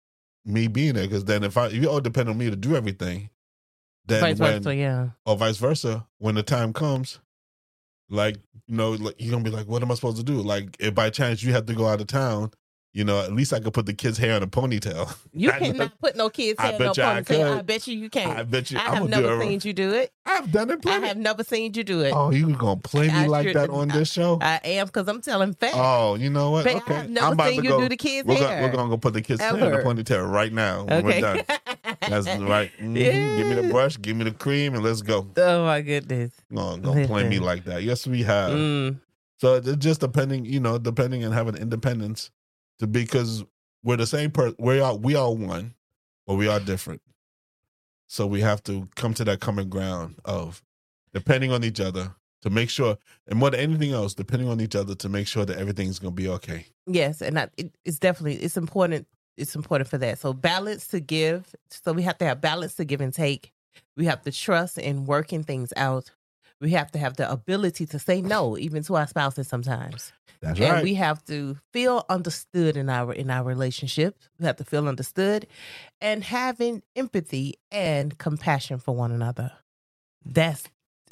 me 0.45 0.67
being 0.67 0.93
there. 0.93 1.07
Because 1.07 1.25
then 1.25 1.43
if 1.43 1.57
I 1.57 1.67
if 1.67 1.73
you 1.73 1.89
all 1.89 1.99
depend 2.01 2.29
on 2.29 2.37
me 2.37 2.49
to 2.49 2.55
do 2.55 2.75
everything, 2.75 3.29
then 4.05 4.21
Vice 4.21 4.39
when 4.39 4.61
versa, 4.61 4.75
yeah. 4.75 5.09
or 5.25 5.37
vice 5.37 5.57
versa, 5.57 6.05
when 6.17 6.35
the 6.35 6.43
time 6.43 6.73
comes, 6.73 7.19
like 8.09 8.37
you 8.67 8.75
know, 8.75 8.91
like 8.91 9.15
you're 9.17 9.31
gonna 9.31 9.43
be 9.43 9.49
like, 9.49 9.67
what 9.67 9.81
am 9.81 9.91
I 9.91 9.95
supposed 9.95 10.17
to 10.17 10.23
do? 10.23 10.41
Like 10.41 10.75
if 10.79 10.93
by 10.93 11.09
chance 11.09 11.43
you 11.43 11.53
have 11.53 11.65
to 11.67 11.73
go 11.73 11.87
out 11.87 12.01
of 12.01 12.07
town, 12.07 12.51
you 12.93 13.03
know, 13.03 13.19
at 13.19 13.33
least 13.33 13.51
I 13.53 13.59
could 13.59 13.73
put 13.73 13.87
the 13.87 13.93
kid's 13.93 14.19
hair 14.19 14.37
in 14.37 14.43
a 14.43 14.47
ponytail. 14.47 15.15
You 15.33 15.51
I 15.51 15.57
cannot 15.57 15.97
put 15.99 16.15
no 16.15 16.29
kids 16.29 16.59
I 16.59 16.67
hair 16.67 16.75
in 16.75 16.79
no 16.79 16.93
bet 16.93 16.97
you 16.97 17.03
I 17.03 17.07
ponytail. 17.07 17.57
I, 17.57 17.61
bet 17.63 17.87
you 17.87 17.97
you 17.97 18.09
can't. 18.09 18.39
I 18.39 18.43
bet 18.43 18.71
you 18.71 18.77
I 18.77 18.81
have 18.81 19.09
never 19.09 19.41
seen 19.41 19.59
you 19.63 19.73
do 19.73 19.93
it. 19.93 20.13
I've 20.27 20.51
done 20.51 20.69
it 20.69 20.85
I 20.85 20.99
have 20.99 21.17
never 21.17 21.43
seen 21.43 21.73
you 21.73 21.83
do 21.83 22.01
it. 22.01 22.13
Oh, 22.15 22.29
you 22.29 22.55
gonna 22.55 22.79
play 22.79 23.07
me 23.09 23.27
like 23.27 23.51
that 23.53 23.71
on 23.71 23.87
this 23.87 24.11
show? 24.11 24.37
I 24.41 24.61
am 24.63 24.85
because 24.85 25.07
I'm 25.07 25.21
telling 25.21 25.53
facts. 25.55 25.75
oh, 25.75 26.15
you 26.15 26.29
know 26.29 26.51
what? 26.51 26.65
Babe, 26.65 26.77
okay, 26.77 26.93
I 26.93 26.97
have 26.99 27.09
never 27.09 27.27
I'm 27.27 27.33
about 27.33 27.49
seen 27.49 27.61
to 27.61 27.63
you 27.63 27.69
go. 27.69 27.81
do 27.81 27.89
the 27.89 27.97
kids' 27.97 28.27
we're, 28.27 28.35
hair. 28.35 28.47
gonna, 28.47 28.61
we're 28.61 28.71
gonna 28.71 28.89
go 28.89 28.97
put 28.97 29.13
the 29.13 29.21
kids' 29.23 29.41
hair 29.41 29.57
in 29.57 29.63
a 29.63 29.77
ponytail 29.77 30.31
right 30.31 30.53
now. 30.53 30.83
When 30.83 31.05
okay. 31.05 31.21
we're 31.21 31.43
done. 31.43 31.59
That's 32.07 32.27
right. 32.41 32.71
Mhm. 32.79 33.37
Give 33.37 33.47
me 33.47 33.55
the 33.55 33.69
brush, 33.69 33.99
give 33.99 34.15
me 34.15 34.25
the 34.25 34.31
cream, 34.31 34.75
and 34.75 34.83
let's 34.83 35.01
go. 35.01 35.27
Oh 35.35 35.65
my 35.65 35.81
goodness. 35.81 36.31
No, 36.51 36.77
don't 36.77 37.07
play 37.07 37.27
me 37.27 37.39
like 37.39 37.63
that. 37.65 37.81
Yes, 37.81 38.05
we 38.05 38.21
have. 38.21 38.51
Mm. 38.51 38.99
So 39.37 39.55
it's 39.55 39.75
just 39.77 39.99
depending, 39.99 40.45
you 40.45 40.59
know, 40.59 40.77
depending 40.77 41.25
on 41.25 41.31
having 41.31 41.55
independence 41.55 42.29
because 42.87 43.43
we're 43.83 43.97
the 43.97 44.07
same 44.07 44.31
person. 44.31 44.55
We 44.59 44.79
are 44.79 44.95
we 44.95 45.15
are 45.15 45.33
one, 45.33 45.73
but 46.25 46.35
we 46.35 46.47
are 46.47 46.59
different. 46.59 47.01
So 48.07 48.27
we 48.27 48.41
have 48.41 48.63
to 48.63 48.87
come 48.95 49.13
to 49.15 49.23
that 49.25 49.39
common 49.39 49.69
ground 49.69 50.15
of 50.25 50.61
depending 51.13 51.51
on 51.51 51.63
each 51.63 51.79
other 51.79 52.15
to 52.43 52.49
make 52.49 52.69
sure, 52.69 52.97
and 53.27 53.39
more 53.39 53.49
than 53.49 53.59
anything 53.59 53.91
else, 53.91 54.13
depending 54.13 54.49
on 54.49 54.59
each 54.59 54.75
other 54.75 54.95
to 54.95 55.09
make 55.09 55.27
sure 55.27 55.45
that 55.45 55.57
everything's 55.57 55.97
gonna 55.97 56.11
be 56.11 56.27
okay. 56.27 56.65
Yes, 56.85 57.21
and 57.21 57.37
that, 57.37 57.51
it, 57.57 57.73
it's 57.85 57.99
definitely 57.99 58.35
it's 58.35 58.57
important. 58.57 59.07
It's 59.37 59.55
important 59.55 59.89
for 59.89 59.97
that. 59.97 60.19
So 60.19 60.33
balance 60.33 60.87
to 60.87 60.99
give. 60.99 61.55
So 61.71 61.93
we 61.93 62.03
have 62.03 62.17
to 62.19 62.25
have 62.25 62.41
balance 62.41 62.75
to 62.75 62.85
give 62.85 63.01
and 63.01 63.13
take. 63.13 63.51
We 63.97 64.05
have 64.05 64.21
to 64.23 64.31
trust 64.31 64.77
in 64.77 65.05
working 65.05 65.43
things 65.43 65.73
out. 65.75 66.11
We 66.63 66.71
have 66.71 66.91
to 66.91 66.99
have 66.99 67.17
the 67.17 67.29
ability 67.29 67.85
to 67.87 67.99
say 67.99 68.21
no, 68.21 68.57
even 68.57 68.83
to 68.83 68.95
our 68.95 69.05
spouses 69.07 69.47
sometimes. 69.49 70.13
That's 70.41 70.59
and 70.59 70.71
right. 70.75 70.83
we 70.83 70.93
have 70.95 71.19
to 71.25 71.57
feel 71.73 72.05
understood 72.09 72.77
in 72.77 72.89
our 72.89 73.11
in 73.13 73.29
our 73.29 73.43
relationship. 73.43 74.11
We 74.39 74.45
have 74.45 74.55
to 74.57 74.63
feel 74.63 74.87
understood 74.87 75.45
and 75.99 76.23
having 76.23 76.81
empathy 76.95 77.55
and 77.71 78.17
compassion 78.17 78.77
for 78.79 78.95
one 78.95 79.11
another. 79.11 79.51
That's 80.25 80.63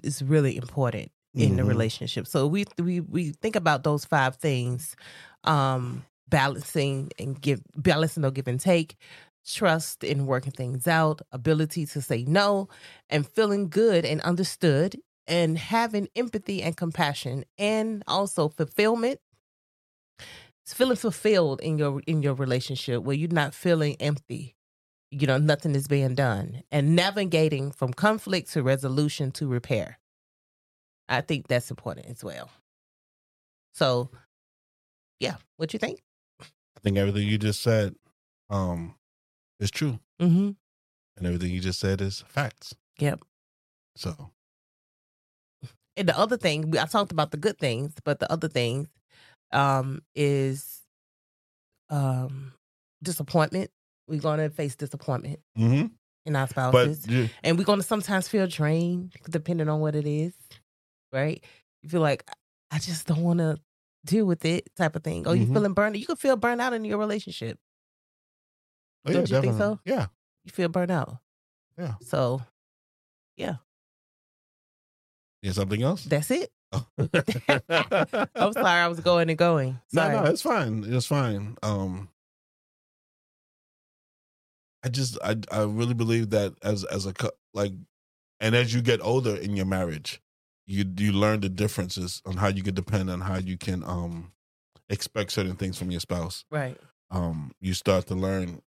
is 0.04 0.22
really 0.24 0.56
important 0.56 1.12
in 1.36 1.58
the 1.58 1.64
Mhm. 1.64 1.68
relationship. 1.68 2.28
So 2.28 2.47
we 2.47 2.64
we 2.80 3.02
we 3.02 3.24
think 3.43 3.56
about 3.58 3.84
those 3.84 4.06
five 4.06 4.38
things, 4.38 4.95
um, 5.43 6.06
balancing 6.30 7.12
and 7.20 7.39
give 7.41 7.62
balancing 7.76 8.24
or 8.26 8.32
give 8.32 8.47
and 8.47 8.60
take, 8.60 8.95
trust 9.45 10.04
in 10.04 10.26
working 10.28 10.54
things 10.54 10.88
out, 10.88 11.22
ability 11.32 11.86
to 11.88 12.02
say 12.02 12.24
no, 12.24 12.70
and 13.10 13.28
feeling 13.28 13.70
good 13.70 14.06
and 14.06 14.22
understood, 14.22 14.95
and 15.32 15.58
having 15.58 16.10
empathy 16.16 16.62
and 16.62 16.76
compassion, 16.76 17.46
and 17.58 18.04
also 18.06 18.50
fulfillment. 18.50 19.20
It's 20.64 20.74
feeling 20.74 20.98
fulfilled 20.98 21.62
in 21.62 21.80
your 21.80 22.02
in 22.06 22.22
your 22.22 22.36
relationship 22.36 23.02
where 23.02 23.16
you're 23.16 23.30
not 23.30 23.56
feeling 23.56 23.96
empty. 24.00 24.56
You 25.10 25.28
know, 25.28 25.38
nothing 25.38 25.74
is 25.74 25.88
being 25.88 26.16
done. 26.16 26.64
And 26.72 26.96
navigating 26.96 27.72
from 27.72 27.94
conflict 27.94 28.52
to 28.54 28.62
resolution 28.62 29.32
to 29.32 29.48
repair. 29.48 29.98
I 31.10 31.22
think 31.22 31.48
that's 31.48 31.70
important 31.70 32.08
as 32.08 32.24
well. 32.24 32.50
So, 33.74 34.10
yeah, 35.20 35.36
what 35.58 35.74
you 35.74 35.80
think? 35.80 36.04
I 36.42 36.80
think 36.84 36.98
everything 36.98 37.28
you 37.28 37.38
just 37.38 37.62
said 37.62 37.96
um 38.50 38.96
is 39.62 39.72
true. 39.72 40.00
Mm-hmm. 40.22 40.52
And 41.18 41.26
everything 41.28 41.52
you 41.52 41.62
just 41.62 41.80
said 41.80 42.02
is 42.02 42.24
facts. 42.28 42.76
Yep. 43.00 43.22
So 43.96 44.32
And 45.98 46.08
the 46.08 46.18
other 46.18 46.38
thing, 46.38 46.76
I 46.78 46.86
talked 46.86 47.12
about 47.12 47.32
the 47.32 47.38
good 47.38 47.58
things, 47.60 47.94
but 48.06 48.20
the 48.20 48.32
other 48.32 48.48
things 48.48 48.88
um, 49.52 50.02
is 50.16 50.82
um, 51.89 52.54
disappointment. 53.04 53.72
We're 54.08 54.20
going 54.22 54.39
to 54.39 54.50
face 54.50 54.76
disappointment 54.76 55.39
hmm 55.56 55.86
in 56.26 56.36
our 56.36 56.46
but 56.46 56.52
spouses. 56.52 57.08
and 57.44 57.58
we're 57.58 57.64
going 57.64 57.80
to 57.80 57.86
sometimes 57.86 58.28
feel 58.28 58.46
drained 58.46 59.12
depending 59.30 59.68
on 59.68 59.80
what 59.80 59.96
it 59.96 60.06
is, 60.06 60.34
right? 61.12 61.44
You 61.82 61.89
feel 61.89 62.02
like, 62.02 62.30
I 62.70 62.78
just 62.78 63.08
don't 63.08 63.24
want 63.24 63.39
to 63.39 63.58
deal 64.06 64.26
with 64.26 64.46
it 64.46 64.70
type 64.76 64.96
of 64.96 65.04
thing. 65.04 65.28
Or 65.28 65.36
you 65.36 65.46
Mhm. 65.48 65.54
feeling 65.54 65.74
burned. 65.74 65.98
You 65.98 66.06
can 66.06 66.16
feel 66.18 66.36
burnt 66.36 66.62
out 66.62 66.74
in 66.74 66.86
your 66.86 67.00
relationship. 67.00 67.58
oh, 69.06 69.12
Don't 69.14 69.30
you 69.30 69.42
think 69.42 69.58
so? 69.58 69.80
Yeah. 69.84 70.08
You 70.46 70.52
feel 70.52 70.70
burnt 70.70 70.92
out. 70.92 71.18
Yeah. 71.78 71.96
So 72.02 72.42
Yeah, 73.38 73.56
something 75.50 75.82
else? 75.82 76.04
that's 76.06 76.32
it. 76.32 76.52
Oh. 76.72 76.86
I'm 78.36 78.54
sorry, 78.54 78.66
I 78.66 78.88
was 78.88 79.02
going 79.02 79.30
and 79.30 79.38
going. 79.38 79.80
No, 79.92 80.02
Sorry. 80.04 80.16
no, 80.16 80.24
it's 80.26 80.42
fine. 80.42 80.86
It's 80.88 81.06
fine. 81.06 81.58
Um, 81.62 82.08
I 84.84 84.89
just, 84.89 85.18
I, 85.24 85.36
I 85.52 85.64
really 85.64 85.94
believe 85.94 86.30
that 86.30 86.54
as, 86.64 86.84
as 86.86 87.06
a, 87.06 87.14
like, 87.54 87.74
and 88.39 88.56
as 88.56 88.74
you 88.74 88.82
get 88.82 89.02
older 89.04 89.36
in 89.36 89.56
your 89.56 89.66
marriage, 89.66 90.22
you, 90.66 90.86
you 90.98 91.12
learn 91.12 91.42
the 91.42 91.50
differences 91.50 92.22
on 92.26 92.38
how 92.38 92.48
you 92.48 92.64
can 92.64 92.74
depend 92.74 93.10
on 93.10 93.22
how 93.22 93.38
you 93.38 93.58
can, 93.58 93.84
um, 93.84 94.32
expect 94.89 95.32
certain 95.32 95.56
things 95.56 95.78
from 95.78 95.92
your 95.92 96.00
spouse. 96.00 96.46
Right. 96.50 96.78
Um, 97.10 97.52
you 97.60 97.74
start 97.74 98.08
to 98.08 98.16
learn 98.16 98.62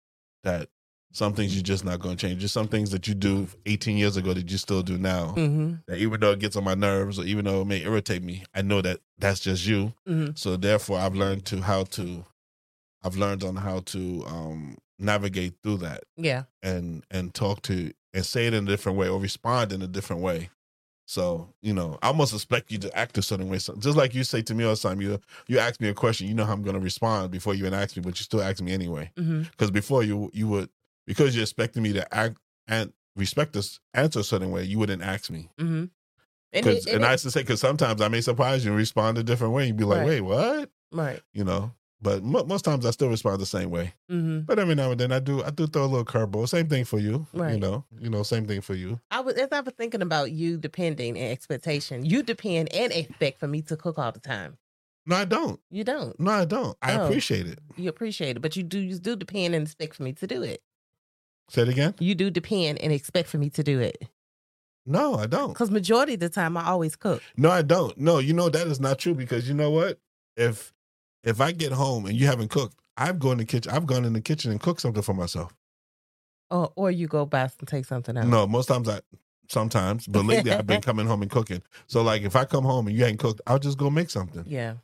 that 0.45 0.68
some 1.13 1.35
things 1.35 1.55
you're 1.55 1.63
just 1.63 1.85
not 1.85 2.01
going 2.01 2.17
to 2.17 2.27
change. 2.27 2.41
Just 2.41 2.55
some 2.55 2.69
things 2.69 2.91
that 2.91 3.07
you 3.07 3.15
do 3.15 3.47
18 3.67 3.97
years 3.97 4.17
ago 4.17 4.33
that 4.33 4.51
you 4.51 4.57
still 4.59 4.83
do 4.83 4.97
now. 4.99 5.35
Mm-hmm. 5.37 5.75
That 5.87 5.99
even 5.99 6.21
though 6.21 6.33
it 6.33 6.39
gets 6.39 6.57
on 6.57 6.65
my 6.65 6.75
nerves 6.75 7.19
or 7.19 7.25
even 7.25 7.45
though 7.45 7.61
it 7.63 7.67
may 7.67 7.83
irritate 7.83 8.23
me, 8.23 8.45
I 8.55 8.63
know 8.63 8.81
that 8.83 9.01
that's 9.19 9.41
just 9.41 9.67
you. 9.67 9.93
Mm-hmm. 10.09 10.33
So 10.37 10.57
therefore, 10.57 10.99
I've 10.99 11.15
learned 11.15 11.45
to 11.47 11.61
how 11.61 11.85
to, 11.85 12.25
I've 13.05 13.17
learned 13.17 13.45
on 13.45 13.57
how 13.57 13.81
to 13.81 14.25
um, 14.27 14.79
navigate 14.99 15.55
through 15.63 15.79
that 15.79 16.05
Yeah. 16.17 16.45
and 16.63 17.05
and 17.11 17.35
talk 17.35 17.63
to 17.63 17.93
and 18.15 18.25
say 18.27 18.47
it 18.47 18.55
in 18.55 18.65
a 18.65 18.71
different 18.71 18.97
way 18.99 19.09
or 19.09 19.19
respond 19.21 19.73
in 19.73 19.83
a 19.83 19.87
different 19.89 20.23
way. 20.23 20.51
So 21.07 21.49
you 21.61 21.75
know, 21.75 21.99
I 22.03 22.07
almost 22.09 22.33
expect 22.33 22.71
you 22.71 22.79
to 22.79 22.97
act 22.97 23.19
a 23.19 23.23
certain 23.23 23.49
way. 23.49 23.59
So 23.59 23.75
just 23.75 23.97
like 23.99 24.15
you 24.15 24.25
say 24.25 24.41
to 24.43 24.55
me 24.55 24.65
all 24.65 24.75
the 24.75 24.81
time, 24.81 25.01
you 25.01 25.21
you 25.49 25.59
ask 25.59 25.81
me 25.81 25.89
a 25.89 25.95
question, 25.95 26.27
you 26.29 26.35
know 26.35 26.45
how 26.45 26.53
I'm 26.53 26.63
going 26.63 26.75
to 26.75 26.81
respond 26.81 27.31
before 27.33 27.55
you 27.55 27.67
even 27.67 27.75
ask 27.75 27.97
me, 27.97 28.03
but 28.03 28.19
you 28.19 28.25
still 28.25 28.41
ask 28.43 28.63
me 28.63 28.73
anyway. 28.73 29.11
Mm-hmm. 29.19 29.43
Because 29.51 29.71
before 29.71 30.03
you 30.05 30.31
you 30.33 30.47
would 30.49 30.71
because 31.07 31.35
you're 31.35 31.43
expecting 31.43 31.83
me 31.83 31.93
to 31.95 32.15
act 32.15 32.37
and 32.69 32.93
respect 33.17 33.53
this 33.53 33.81
answer 33.95 34.21
a 34.21 34.25
certain 34.25 34.51
way, 34.51 34.65
you 34.65 34.79
wouldn't 34.79 35.03
ask 35.03 35.31
me. 35.31 35.51
Mm-hmm. 35.59 35.85
And, 36.55 36.67
it- 36.67 36.87
and, 36.87 37.03
it- 37.03 37.07
I 37.07 37.13
used 37.13 37.25
to 37.25 37.31
say, 37.31 37.41
because 37.43 37.61
sometimes 37.61 38.01
I 38.01 38.09
may 38.09 38.21
surprise 38.21 38.65
you 38.65 38.71
and 38.71 38.79
respond 38.79 39.19
a 39.19 39.23
different 39.23 39.53
way. 39.55 39.67
You'd 39.67 39.77
be 39.77 39.85
like, 39.85 40.01
Right. 40.01 40.09
wait, 40.09 40.21
what? 40.23 40.71
right. 40.93 41.21
You 41.33 41.45
know, 41.45 41.73
but 42.01 42.23
mo- 42.23 42.45
most 42.45 42.65
times 42.65 42.85
I 42.85 42.91
still 42.91 43.09
respond 43.09 43.41
the 43.41 43.47
same 43.47 43.71
way. 43.71 43.95
Mm-hmm. 44.11 44.41
But 44.41 44.59
every 44.59 44.75
now 44.75 44.91
and 44.91 45.01
then 45.01 45.13
I 45.13 45.19
do, 45.21 45.43
I 45.43 45.51
do 45.51 45.67
throw 45.67 45.85
a 45.85 45.87
little 45.87 46.05
curveball. 46.05 46.49
Same 46.49 46.69
thing 46.69 46.85
for 46.85 46.99
you. 46.99 47.27
Right. 47.33 47.55
You 47.55 47.61
know, 47.61 47.85
you 47.99 48.11
know, 48.11 48.23
same 48.23 48.47
thing 48.47 48.61
for 48.61 48.75
you. 48.75 49.01
I 49.11 49.21
was 49.21 49.35
as 49.37 49.49
I 49.53 49.61
was 49.61 49.73
thinking 49.79 50.03
about 50.03 50.33
you 50.33 50.57
depending 50.59 51.17
and 51.17 51.31
expectation. 51.33 52.05
You 52.05 52.23
depend 52.23 52.73
and 52.75 52.93
expect 52.93 53.39
for 53.41 53.47
me 53.47 53.63
to 53.63 53.77
cook 53.77 53.99
all 53.99 54.13
the 54.13 54.21
time. 54.21 54.59
No, 55.07 55.17
I 55.17 55.25
don't. 55.25 55.59
You 55.71 55.85
don't. 55.85 56.19
No, 56.21 56.31
I 56.31 56.45
don't. 56.45 56.77
I 56.83 56.97
Oh. 56.97 57.07
appreciate 57.07 57.47
it. 57.47 57.59
You 57.77 57.89
appreciate 57.89 58.37
it, 58.37 58.41
but 58.41 58.57
you 58.57 58.63
do 58.63 58.79
you 58.79 58.99
do 58.99 59.17
depend 59.17 59.55
and 59.55 59.65
expect 59.65 59.97
for 59.97 60.03
me 60.03 60.13
to 60.13 60.27
do 60.27 60.43
it. 60.43 60.61
Say 61.49 61.62
it 61.62 61.68
again. 61.68 61.95
You 61.99 62.14
do 62.14 62.30
depend 62.30 62.80
and 62.80 62.93
expect 62.93 63.28
for 63.28 63.38
me 63.38 63.51
to 63.51 63.62
do 63.62 63.78
it. 63.80 64.07
No, 64.84 65.14
I 65.14 65.26
don't. 65.26 65.53
Because 65.53 65.70
majority 65.70 66.14
of 66.14 66.20
the 66.20 66.28
time 66.28 66.57
I 66.57 66.64
always 66.66 66.97
cook. 66.97 67.22
No, 67.36 67.51
I 67.51 67.62
don't. 67.62 67.97
No, 67.99 68.18
you 68.18 68.32
know 68.32 68.49
that 68.49 68.66
is 68.66 68.80
not 68.80 68.99
true 68.99 69.14
because 69.14 69.49
you 69.49 69.55
know 69.55 69.70
what? 69.70 69.99
If 70.36 70.72
if 71.22 71.40
I 71.40 71.53
get 71.53 71.72
home 71.72 72.07
and 72.07 72.16
you 72.16 72.26
haven't 72.26 72.49
cooked, 72.49 72.76
I've 72.97 73.18
gone 73.18 73.32
in 73.32 73.38
the 73.38 73.45
kitchen. 73.45 73.72
I've 73.72 73.86
gone 73.86 74.05
in 74.05 74.12
the 74.12 74.20
kitchen 74.20 74.51
and 74.51 74.61
cooked 74.61 74.80
something 74.80 75.03
for 75.03 75.14
myself. 75.14 75.55
Or 76.51 76.72
or 76.74 76.90
you 76.90 77.07
go 77.07 77.26
buy 77.26 77.43
and 77.43 77.68
take 77.68 77.84
something 77.84 78.16
out. 78.16 78.26
No, 78.26 78.47
most 78.47 78.66
times 78.66 78.88
I 78.88 79.01
sometimes, 79.49 80.07
but 80.07 80.24
lately 80.24 80.51
I've 80.53 80.66
been 80.66 80.80
coming 80.82 81.07
home 81.07 81.22
and 81.22 81.30
cooking. 81.30 81.62
So 81.86 82.03
like 82.03 82.22
if 82.22 82.34
I 82.34 82.45
come 82.45 82.64
home 82.64 82.88
and 82.88 82.97
you 82.97 83.05
ain't 83.05 83.20
cooked, 83.20 83.40
I'll 83.47 83.59
just 83.59 83.78
go 83.78 83.88
make 83.88 84.11
something. 84.11 84.45
Yeah. 84.47 84.74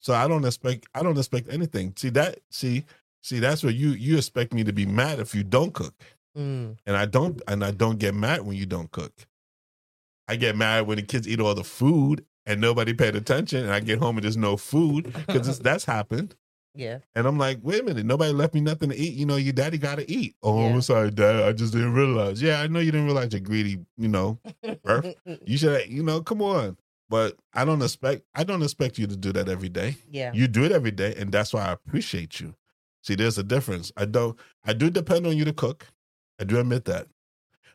So 0.00 0.14
I 0.14 0.28
don't 0.28 0.44
expect 0.44 0.86
I 0.94 1.02
don't 1.02 1.18
expect 1.18 1.52
anything. 1.52 1.94
See 1.96 2.10
that 2.10 2.38
see 2.50 2.84
see 3.28 3.38
that's 3.38 3.62
where 3.62 3.72
you 3.72 3.90
you 3.90 4.16
expect 4.16 4.52
me 4.52 4.64
to 4.64 4.72
be 4.72 4.86
mad 4.86 5.20
if 5.20 5.34
you 5.34 5.44
don't 5.44 5.72
cook. 5.74 5.94
Mm. 6.36 6.76
And 6.86 6.96
I 6.96 7.06
don't 7.06 7.40
and 7.48 7.64
I 7.64 7.70
don't 7.72 7.98
get 7.98 8.14
mad 8.14 8.42
when 8.46 8.56
you 8.56 8.66
don't 8.66 8.90
cook. 8.90 9.12
I 10.28 10.36
get 10.36 10.56
mad 10.56 10.86
when 10.86 10.96
the 10.96 11.02
kids 11.02 11.26
eat 11.26 11.40
all 11.40 11.54
the 11.54 11.64
food 11.64 12.24
and 12.46 12.60
nobody 12.60 12.92
paid 12.94 13.16
attention 13.16 13.62
and 13.64 13.72
I 13.72 13.80
get 13.80 13.98
home 13.98 14.16
and 14.16 14.24
there's 14.24 14.36
no 14.36 14.56
food 14.56 15.12
because 15.26 15.58
that's 15.60 15.84
happened. 15.84 16.34
Yeah. 16.74 16.98
And 17.14 17.26
I'm 17.26 17.38
like, 17.38 17.58
wait 17.62 17.80
a 17.80 17.82
minute, 17.82 18.06
nobody 18.06 18.32
left 18.32 18.54
me 18.54 18.60
nothing 18.60 18.90
to 18.90 18.96
eat. 18.96 19.14
You 19.14 19.26
know, 19.26 19.36
your 19.36 19.52
daddy 19.54 19.78
got 19.78 19.96
to 19.98 20.08
eat. 20.10 20.36
Oh, 20.42 20.60
Yeah. 20.60 20.74
I'm 20.74 20.82
sorry, 20.82 21.10
dad. 21.10 21.42
I 21.42 21.52
just 21.52 21.72
didn't 21.72 21.94
realize. 21.94 22.40
Yeah, 22.40 22.60
I 22.60 22.66
know 22.68 22.78
you 22.78 22.92
didn't 22.92 23.06
realize 23.06 23.32
you're 23.32 23.40
greedy. 23.40 23.78
You 23.96 24.08
know, 24.08 24.38
you 25.44 25.56
should, 25.58 25.88
you 25.88 26.02
know, 26.02 26.20
come 26.20 26.40
on. 26.42 26.76
But 27.10 27.36
I 27.54 27.64
don't 27.64 27.82
expect, 27.82 28.22
I 28.34 28.44
don't 28.44 28.62
expect 28.62 28.98
you 28.98 29.06
to 29.06 29.16
do 29.16 29.32
that 29.32 29.48
every 29.48 29.70
day. 29.70 29.96
yeah. 30.10 30.30
You 30.34 30.46
do 30.46 30.64
it 30.64 30.72
every 30.72 30.90
day, 30.90 31.14
and 31.16 31.32
that's 31.32 31.52
why 31.54 31.62
I 31.64 31.72
appreciate 31.72 32.38
you. 32.38 32.54
See, 33.08 33.14
there's 33.14 33.38
a 33.38 33.42
difference. 33.42 33.90
I 33.96 34.04
don't, 34.04 34.38
I 34.66 34.74
do 34.74 34.90
depend 34.90 35.26
on 35.26 35.34
you 35.34 35.46
to 35.46 35.52
cook. 35.54 35.86
I 36.38 36.44
do 36.44 36.60
admit 36.60 36.84
that, 36.84 37.06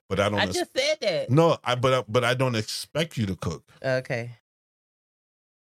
but 0.08 0.20
I 0.20 0.30
don't. 0.30 0.38
I 0.40 0.44
ex- 0.44 0.54
just 0.54 0.78
said 0.78 0.98
that. 1.02 1.32
no, 1.32 1.58
I 1.64 1.74
but 1.74 1.92
I, 1.92 2.04
but 2.08 2.24
I 2.24 2.36
don't 2.36 2.54
expect 2.54 3.18
you 3.18 3.26
to 3.26 3.36
cook. 3.36 3.64
Okay. 3.84 4.30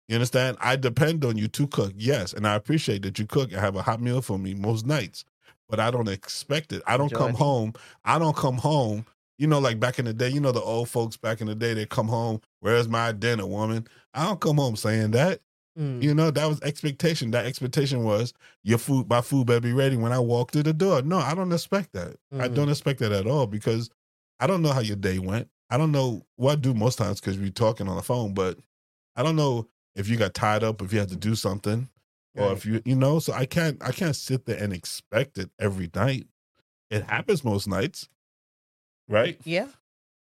You 0.09 0.15
understand? 0.15 0.57
I 0.59 0.75
depend 0.75 1.23
on 1.23 1.37
you 1.37 1.47
to 1.47 1.65
cook, 1.67 1.93
yes, 1.95 2.33
and 2.33 2.45
I 2.45 2.55
appreciate 2.55 3.03
that 3.03 3.17
you 3.17 3.25
cook 3.25 3.53
and 3.53 3.61
have 3.61 3.77
a 3.77 3.81
hot 3.81 4.01
meal 4.01 4.21
for 4.21 4.37
me 4.37 4.53
most 4.53 4.85
nights. 4.85 5.23
But 5.69 5.79
I 5.79 5.91
don't 5.91 6.09
expect 6.09 6.73
it. 6.73 6.81
I 6.85 6.97
don't 6.97 7.13
come 7.13 7.33
home. 7.33 7.71
I 8.03 8.19
don't 8.19 8.35
come 8.35 8.57
home. 8.57 9.05
You 9.37 9.47
know, 9.47 9.59
like 9.59 9.79
back 9.79 9.97
in 9.97 10.03
the 10.03 10.13
day. 10.13 10.27
You 10.27 10.41
know, 10.41 10.51
the 10.51 10.61
old 10.61 10.89
folks 10.89 11.15
back 11.15 11.39
in 11.39 11.47
the 11.47 11.55
day. 11.55 11.73
They 11.73 11.85
come 11.85 12.09
home. 12.09 12.41
Where's 12.59 12.89
my 12.89 13.13
dinner, 13.13 13.45
woman? 13.45 13.87
I 14.13 14.25
don't 14.25 14.41
come 14.41 14.57
home 14.57 14.75
saying 14.75 15.11
that. 15.11 15.39
Mm. 15.77 16.03
You 16.03 16.13
know, 16.13 16.29
that 16.31 16.45
was 16.45 16.61
expectation. 16.61 17.31
That 17.31 17.45
expectation 17.45 18.03
was 18.03 18.33
your 18.63 18.77
food. 18.77 19.09
My 19.09 19.21
food 19.21 19.47
better 19.47 19.59
be 19.59 19.73
ready 19.73 19.97
when 19.97 20.11
I 20.11 20.19
walk 20.19 20.51
through 20.51 20.63
the 20.63 20.73
door. 20.73 21.01
No, 21.01 21.17
I 21.17 21.33
don't 21.33 21.51
expect 21.51 21.93
that. 21.93 22.17
I 22.31 22.47
Mhm. 22.47 22.53
don't 22.55 22.69
expect 22.69 22.99
that 22.99 23.11
at 23.11 23.25
all 23.25 23.47
because 23.47 23.89
I 24.39 24.45
don't 24.47 24.61
know 24.61 24.71
how 24.71 24.81
your 24.81 24.95
day 24.97 25.17
went. 25.19 25.49
I 25.69 25.77
don't 25.77 25.91
know 25.91 26.25
what 26.35 26.51
I 26.51 26.55
do 26.55 26.73
most 26.75 26.97
times 26.97 27.19
because 27.19 27.39
we're 27.39 27.49
talking 27.49 27.87
on 27.87 27.95
the 27.95 28.03
phone, 28.03 28.33
but 28.35 28.59
I 29.15 29.23
don't 29.23 29.35
know 29.35 29.67
if 29.95 30.07
you 30.07 30.17
got 30.17 30.33
tied 30.35 30.63
up, 30.63 30.81
if 30.81 30.93
you 30.93 30.99
had 30.99 31.09
to 31.09 31.15
do 31.15 31.33
something, 31.33 31.89
or 32.35 32.51
if 32.53 32.65
you, 32.65 32.81
you 32.85 32.95
know. 32.95 33.17
So 33.19 33.33
I 33.33 33.45
can't, 33.47 33.81
I 33.83 33.91
can't 33.91 34.15
sit 34.15 34.45
there 34.45 34.61
and 34.61 34.73
expect 34.73 35.37
it 35.39 35.49
every 35.59 35.89
night. 35.95 36.27
It 36.91 37.03
happens 37.03 37.43
most 37.43 37.67
nights, 37.67 38.07
right? 39.07 39.39
Yeah. 39.43 39.67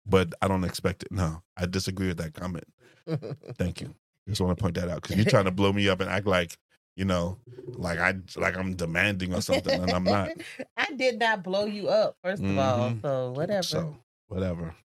But 0.06 0.34
I 0.42 0.48
don't 0.48 0.64
expect 0.64 1.04
it. 1.04 1.12
No, 1.12 1.42
I 1.58 1.66
disagree 1.66 2.08
with 2.08 2.18
that 2.18 2.34
comment. 2.34 2.66
Thank 3.58 3.82
you. 3.82 3.96
Just 4.28 4.42
want 4.42 4.58
to 4.58 4.62
point 4.62 4.76
that 4.76 4.90
out 4.90 5.02
because 5.02 5.16
you're 5.18 5.26
trying 5.30 5.46
to 5.46 5.52
blow 5.52 5.72
me 5.72 5.88
up 5.90 6.00
and 6.02 6.10
act 6.10 6.26
like, 6.26 6.58
you 6.96 7.06
know, 7.06 7.38
like 7.76 8.00
I, 8.00 8.16
like 8.36 8.58
I'm 8.58 8.74
demanding 8.76 9.34
or 9.34 9.42
something, 9.42 9.74
and 9.80 9.92
I'm 9.94 10.04
not. 10.04 10.32
I 10.78 10.88
did 10.96 11.20
not 11.20 11.44
blow 11.44 11.66
you 11.66 11.90
up, 11.90 12.16
first 12.24 12.42
of 12.44 12.58
all. 12.58 12.90
Mhm. 12.92 13.02
So 13.02 13.32
whatever. 13.32 13.64
So 13.64 13.98
whatever. 14.28 14.76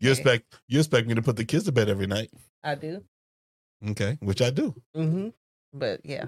You 0.00 0.10
Okay. 0.10 0.20
expect 0.20 0.60
you 0.68 0.78
expect 0.78 1.08
me 1.08 1.14
to 1.14 1.22
put 1.22 1.36
the 1.36 1.44
kids 1.44 1.64
to 1.64 1.72
bed 1.72 1.88
every 1.88 2.06
night, 2.06 2.30
I 2.62 2.74
do. 2.74 3.04
okay? 3.88 4.18
Which 4.20 4.40
I 4.42 4.50
do. 4.50 4.74
Mm-hmm. 4.96 5.28
But 5.72 6.00
yeah. 6.04 6.26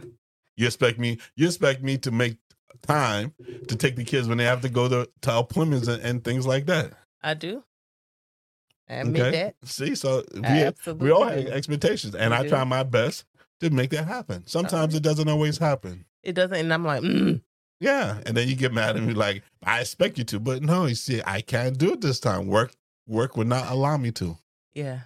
You 0.56 0.66
expect 0.66 0.98
me. 0.98 1.18
You 1.36 1.46
expect 1.46 1.82
me 1.82 1.98
to 1.98 2.10
make 2.10 2.38
time 2.82 3.34
to 3.68 3.76
take 3.76 3.96
the 3.96 4.04
kids 4.04 4.28
when 4.28 4.38
they 4.38 4.44
have 4.44 4.60
to 4.62 4.68
go 4.68 4.88
to, 4.88 5.08
to 5.22 5.36
appointments 5.36 5.88
and, 5.88 6.02
and 6.02 6.24
things 6.24 6.46
like 6.46 6.66
that. 6.66 6.92
I 7.22 7.34
do. 7.34 7.62
I 8.88 8.94
admit 8.94 9.22
Okay. 9.22 9.30
that. 9.30 9.56
See, 9.64 9.94
so 9.94 10.24
we 10.34 10.70
we 10.94 11.10
all 11.10 11.24
have 11.24 11.46
expectations, 11.48 12.14
and 12.14 12.30
We 12.32 12.36
I 12.38 12.48
try 12.48 12.64
my 12.64 12.82
best 12.82 13.24
to 13.60 13.70
make 13.70 13.90
that 13.90 14.06
happen. 14.06 14.46
Sometimes 14.46 14.94
right. 14.94 15.00
it 15.00 15.02
doesn't 15.02 15.28
always 15.28 15.58
happen. 15.58 16.04
It 16.22 16.34
doesn't, 16.34 16.56
and 16.56 16.72
I'm 16.72 16.84
like, 16.84 17.02
mm, 17.02 17.40
Yeah, 17.80 18.20
and 18.26 18.36
then 18.36 18.48
you 18.48 18.54
get 18.56 18.72
mad 18.72 18.96
at 18.96 19.02
me 19.02 19.14
like 19.14 19.42
I 19.62 19.80
expect 19.80 20.18
you 20.18 20.24
to, 20.24 20.40
but 20.40 20.62
no, 20.62 20.86
you 20.86 20.94
see, 20.94 21.22
I 21.26 21.40
can't 21.40 21.76
do 21.78 21.92
it 21.92 22.00
this 22.00 22.20
time. 22.20 22.46
Work 22.46 22.72
work 23.06 23.36
would 23.36 23.46
not 23.48 23.70
allow 23.70 23.96
me 23.96 24.10
to. 24.12 24.36
yeah, 24.74 25.00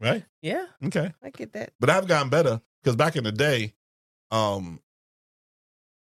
Right? 0.00 0.24
yeah, 0.42 0.66
Okay. 0.84 1.12
I 1.22 1.30
get 1.30 1.52
that. 1.52 1.72
But 1.80 1.90
I've 1.90 2.06
gotten 2.08 2.30
better 2.30 2.60
because 2.82 2.96
back 2.96 3.16
in 3.16 3.24
the 3.24 3.32
day, 3.32 3.74
um, 4.30 4.80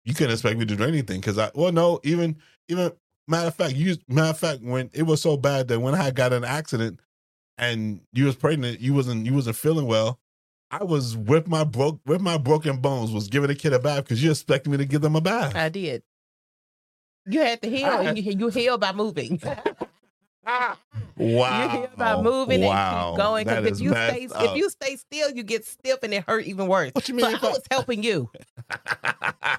you 0.05 0.15
couldn't 0.15 0.33
expect 0.33 0.59
me 0.59 0.67
to 0.67 0.77
do 0.77 0.85
anything 0.85 1.21
because 1.21 1.39
I 1.39 1.51
well 1.55 1.73
no 1.73 2.01
even 2.05 2.37
even 2.69 2.93
matter 3.27 3.49
of 3.49 3.55
fact 3.55 3.75
you 3.75 3.97
matter 4.09 4.31
of 4.31 4.39
fact 4.39 4.63
when 4.63 4.91
it 4.93 5.05
was 5.05 5.21
so 5.21 5.37
bad 5.37 5.69
that 5.69 5.81
when 5.81 5.95
I 5.95 6.11
got 6.11 6.33
an 6.33 6.45
accident 6.45 7.01
and 7.59 8.01
you 8.13 8.27
was 8.27 8.37
pregnant 8.37 8.81
you 8.81 8.95
wasn't 8.95 9.27
you 9.27 9.35
wasn't 9.35 9.57
feeling 9.57 9.87
well 9.87 10.19
I 10.71 10.83
was 10.83 11.17
with 11.17 11.47
my 11.47 11.63
broke 11.63 12.01
with 12.05 12.21
my 12.21 12.37
broken 12.37 12.79
bones 12.79 13.13
was 13.13 13.29
giving 13.29 13.49
a 13.49 13.55
kid 13.55 13.73
a 13.73 13.79
bath 13.79 14.05
because 14.05 14.23
you 14.23 14.31
expected 14.31 14.71
me 14.71 14.77
to 14.79 14.85
give 14.85 15.03
them 15.03 15.15
a 15.15 15.21
bath. 15.21 15.55
I 15.55 15.69
did. 15.69 16.03
You 17.27 17.41
had 17.41 17.63
to 17.63 17.71
heal, 17.71 17.87
I- 17.87 18.03
and 18.05 18.19
you, 18.19 18.33
you 18.33 18.49
heal 18.49 18.77
by 18.77 18.93
moving. 18.93 19.41
wow! 20.47 20.77
You 21.17 21.69
heal 21.69 21.91
by 21.97 22.21
moving 22.21 22.63
wow. 22.63 23.09
and 23.09 23.17
keep 23.17 23.25
going. 23.25 23.47
Because 23.47 23.81
if 23.81 23.85
you 23.85 23.91
stay, 23.91 24.27
messed 24.27 24.43
if 24.43 24.57
you 24.57 24.71
stay 24.71 24.97
still, 24.97 25.31
you 25.31 25.43
get 25.45 25.65
stiff 25.65 26.01
and 26.03 26.13
it 26.13 26.25
hurt 26.27 26.45
even 26.45 26.67
worse. 26.67 26.91
What 26.93 27.09
you 27.09 27.15
mean 27.15 27.27
if 27.33 27.45
I- 27.45 27.49
was 27.51 27.63
helping 27.71 28.03
you. 28.03 28.31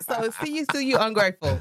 So 0.01 0.29
see 0.43 0.55
you, 0.57 0.65
see 0.73 0.87
you 0.89 0.97
ungrateful. 0.97 1.59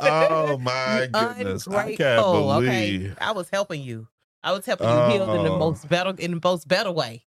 Oh 0.00 0.58
my 0.58 1.08
goodness! 1.12 1.66
I 1.68 1.94
can't 1.96 2.22
believe. 2.22 2.68
Okay, 2.68 3.12
I 3.20 3.32
was 3.32 3.48
helping 3.50 3.82
you. 3.82 4.08
I 4.42 4.52
was 4.52 4.64
helping 4.66 4.88
you 4.88 4.94
heal 5.10 5.34
in 5.34 5.42
the 5.44 5.50
Oh. 5.52 5.58
most 5.58 5.88
better 5.88 6.14
in 6.18 6.32
the 6.32 6.40
most 6.42 6.68
better 6.68 6.92
way. 6.92 7.24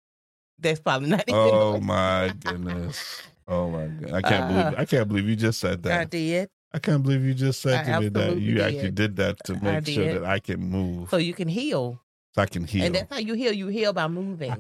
That's 0.60 0.80
probably 0.80 1.10
not 1.10 1.24
even. 1.28 1.36
Oh 1.36 1.80
my 1.80 2.34
goodness! 2.40 3.22
Oh 3.48 3.70
my 3.70 3.88
god! 3.88 4.12
I 4.14 4.22
can't 4.22 4.44
Uh, 4.44 4.48
believe 4.48 4.80
I 4.80 4.86
can't 4.86 5.08
believe 5.08 5.28
you 5.30 5.36
just 5.36 5.60
said 5.60 5.84
that. 5.84 6.00
I 6.00 6.06
did. 6.06 6.50
I 6.74 6.80
can't 6.80 7.04
believe 7.04 7.24
you 7.26 7.34
just 7.34 7.62
said 7.62 7.86
I 7.86 7.92
to 7.96 8.00
me 8.02 8.08
that 8.10 8.38
you 8.40 8.56
did. 8.56 8.62
actually 8.64 8.92
did 8.92 9.16
that 9.18 9.44
to 9.46 9.56
make 9.62 9.86
sure 9.88 10.14
that 10.14 10.24
I 10.24 10.40
can 10.40 10.62
move, 10.62 11.10
So 11.10 11.18
you 11.18 11.34
can 11.34 11.50
heal, 11.50 12.00
so 12.34 12.42
I 12.42 12.46
can 12.46 12.64
heal. 12.64 12.86
and 12.86 12.96
that's 12.96 13.12
how 13.12 13.20
you 13.20 13.34
heal. 13.34 13.52
You 13.52 13.68
heal 13.68 13.92
by 13.92 14.08
moving. 14.08 14.56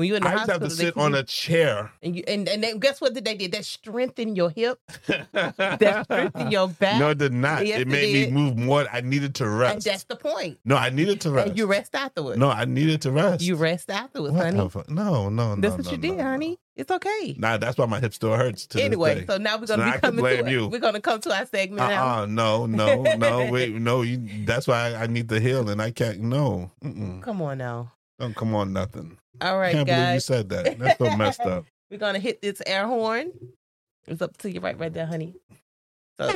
When 0.00 0.08
you're 0.08 0.16
in 0.16 0.22
the 0.22 0.30
I 0.30 0.32
just 0.32 0.48
hospital, 0.48 0.60
have 0.62 0.70
to 0.70 0.74
sit 0.74 0.96
on 0.96 1.14
a 1.14 1.22
chair. 1.22 1.92
and 2.02 2.16
you 2.16 2.24
and 2.26 2.48
and 2.48 2.64
then 2.64 2.78
guess 2.78 3.02
what? 3.02 3.12
Did 3.12 3.26
they 3.26 3.34
did 3.34 3.52
that 3.52 3.66
strengthen 3.66 4.34
your 4.34 4.48
hip? 4.48 4.80
That 5.32 6.04
strengthened 6.04 6.50
your 6.50 6.68
back. 6.68 6.98
no, 6.98 7.10
it 7.10 7.18
did 7.18 7.34
not. 7.34 7.66
Yes, 7.66 7.80
it 7.80 7.82
it 7.82 7.88
made 7.88 8.12
did. 8.12 8.32
me 8.32 8.40
move 8.42 8.56
more. 8.56 8.86
I 8.90 9.02
needed 9.02 9.34
to 9.34 9.44
and 9.44 9.58
rest. 9.58 9.84
that's 9.84 10.04
the 10.04 10.16
point. 10.16 10.58
No, 10.64 10.76
I 10.76 10.88
needed 10.88 11.20
to 11.20 11.30
rest. 11.30 11.48
And 11.48 11.58
you 11.58 11.66
rest 11.66 11.94
afterwards. 11.94 12.38
No, 12.38 12.48
I 12.48 12.64
needed 12.64 13.02
to 13.02 13.10
rest. 13.12 13.42
you 13.42 13.56
rest 13.56 13.90
afterwards, 13.90 14.34
honey. 14.34 14.56
Whatever. 14.56 14.84
No, 14.88 15.28
no, 15.28 15.54
no. 15.54 15.60
That's 15.60 15.76
what 15.76 15.84
no, 15.84 15.90
you 15.92 15.98
did, 15.98 16.10
no, 16.12 16.16
no. 16.16 16.30
honey. 16.30 16.58
It's 16.76 16.90
okay. 16.90 17.34
Nah, 17.36 17.58
that's 17.58 17.76
why 17.76 17.84
my 17.84 18.00
hip 18.00 18.14
still 18.14 18.34
hurts. 18.34 18.66
Anyway, 18.74 19.16
this 19.16 19.20
day. 19.26 19.34
so 19.34 19.36
now 19.36 19.58
we're 19.58 19.66
gonna 19.66 19.82
I 19.82 19.96
be 19.96 19.98
coming 20.00 20.20
blame 20.20 20.44
to 20.46 20.50
you. 20.50 20.68
We're 20.68 20.78
gonna 20.78 21.02
come 21.02 21.20
to 21.20 21.30
our 21.36 21.44
segment 21.44 21.90
now. 21.90 22.20
Uh-uh, 22.20 22.26
no, 22.26 22.64
no, 22.64 23.02
no, 23.02 23.50
wait, 23.52 23.74
no. 23.74 24.00
You, 24.00 24.46
that's 24.46 24.66
why 24.66 24.94
I, 24.94 25.02
I 25.02 25.06
need 25.08 25.28
to 25.28 25.40
heal, 25.40 25.68
and 25.68 25.82
I 25.82 25.90
can't. 25.90 26.20
No, 26.20 26.70
Mm-mm. 26.82 27.20
Come 27.22 27.42
on 27.42 27.58
now. 27.58 27.92
Don't 28.20 28.36
come 28.36 28.54
on, 28.54 28.72
nothing. 28.72 29.18
All 29.40 29.58
right, 29.58 29.72
can't 29.72 29.86
believe 29.86 30.14
you 30.14 30.20
said 30.20 30.48
that. 30.50 30.78
That's 30.78 30.98
so 30.98 31.16
messed 31.16 31.40
up. 31.40 31.64
We're 31.90 31.98
gonna 31.98 32.18
hit 32.20 32.40
this 32.42 32.62
air 32.66 32.86
horn. 32.86 33.32
It's 34.06 34.22
up 34.22 34.36
to 34.38 34.50
you 34.50 34.60
right 34.60 34.78
right 34.78 34.92
there, 34.92 35.06
honey. 35.06 35.34
So 36.18 36.28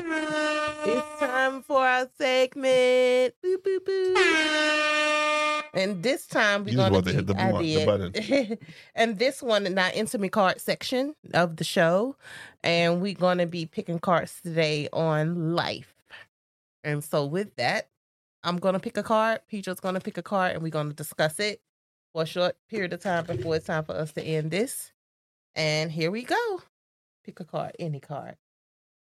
it's 0.86 1.20
time 1.20 1.62
for 1.62 1.86
our 1.86 2.08
segment. 2.18 3.34
Boop, 3.44 3.56
boop, 3.62 3.78
boop. 3.86 5.62
And 5.74 6.02
this 6.02 6.26
time 6.26 6.64
we're 6.64 6.70
You 6.70 6.76
gonna 6.76 7.02
to 7.02 7.12
hit 7.12 7.26
the 7.26 7.34
button- 7.34 8.12
the 8.12 8.20
did. 8.20 8.58
and 8.94 9.18
this 9.18 9.42
one 9.42 9.66
in 9.66 9.76
our 9.78 9.90
intimate 9.92 10.32
card 10.32 10.60
section 10.60 11.14
of 11.34 11.56
the 11.56 11.64
show. 11.64 12.16
And 12.62 13.02
we're 13.02 13.14
gonna 13.14 13.46
be 13.46 13.66
picking 13.66 13.98
cards 13.98 14.40
today 14.42 14.88
on 14.92 15.54
life. 15.54 15.94
And 16.84 17.02
so 17.04 17.26
with 17.26 17.54
that, 17.56 17.88
I'm 18.44 18.58
gonna 18.58 18.80
pick 18.80 18.96
a 18.96 19.02
card. 19.02 19.40
Pedro's 19.50 19.80
gonna 19.80 20.00
pick 20.00 20.16
a 20.16 20.22
card 20.22 20.52
and 20.54 20.62
we're 20.62 20.68
gonna 20.70 20.92
discuss 20.92 21.38
it 21.40 21.60
for 22.14 22.22
a 22.22 22.26
short 22.26 22.56
period 22.70 22.92
of 22.92 23.00
time 23.00 23.26
before 23.26 23.56
it's 23.56 23.66
time 23.66 23.84
for 23.84 23.94
us 23.94 24.12
to 24.12 24.22
end 24.22 24.50
this. 24.50 24.92
And 25.56 25.90
here 25.90 26.10
we 26.10 26.22
go. 26.22 26.62
Pick 27.24 27.40
a 27.40 27.44
card, 27.44 27.74
any 27.78 28.00
card. 28.00 28.36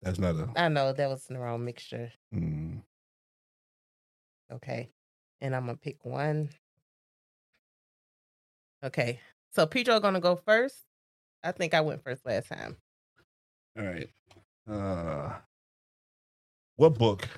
That's 0.02 0.18
not 0.18 0.34
a. 0.36 0.48
I 0.56 0.68
know 0.68 0.92
that 0.92 1.08
was 1.08 1.26
in 1.28 1.34
the 1.34 1.40
wrong 1.40 1.64
mixture. 1.64 2.10
Mm. 2.34 2.82
Okay. 4.52 4.88
And 5.40 5.54
I'm 5.54 5.66
gonna 5.66 5.76
pick 5.76 6.04
one. 6.04 6.48
Okay. 8.82 9.20
So 9.52 9.66
Pedro 9.66 10.00
gonna 10.00 10.20
go 10.20 10.36
first. 10.36 10.76
I 11.42 11.52
think 11.52 11.74
I 11.74 11.82
went 11.82 12.02
first 12.02 12.24
last 12.24 12.48
time. 12.48 12.76
All 13.78 13.84
right. 13.84 14.08
Uh, 14.70 15.32
what 16.76 16.98
book 16.98 17.28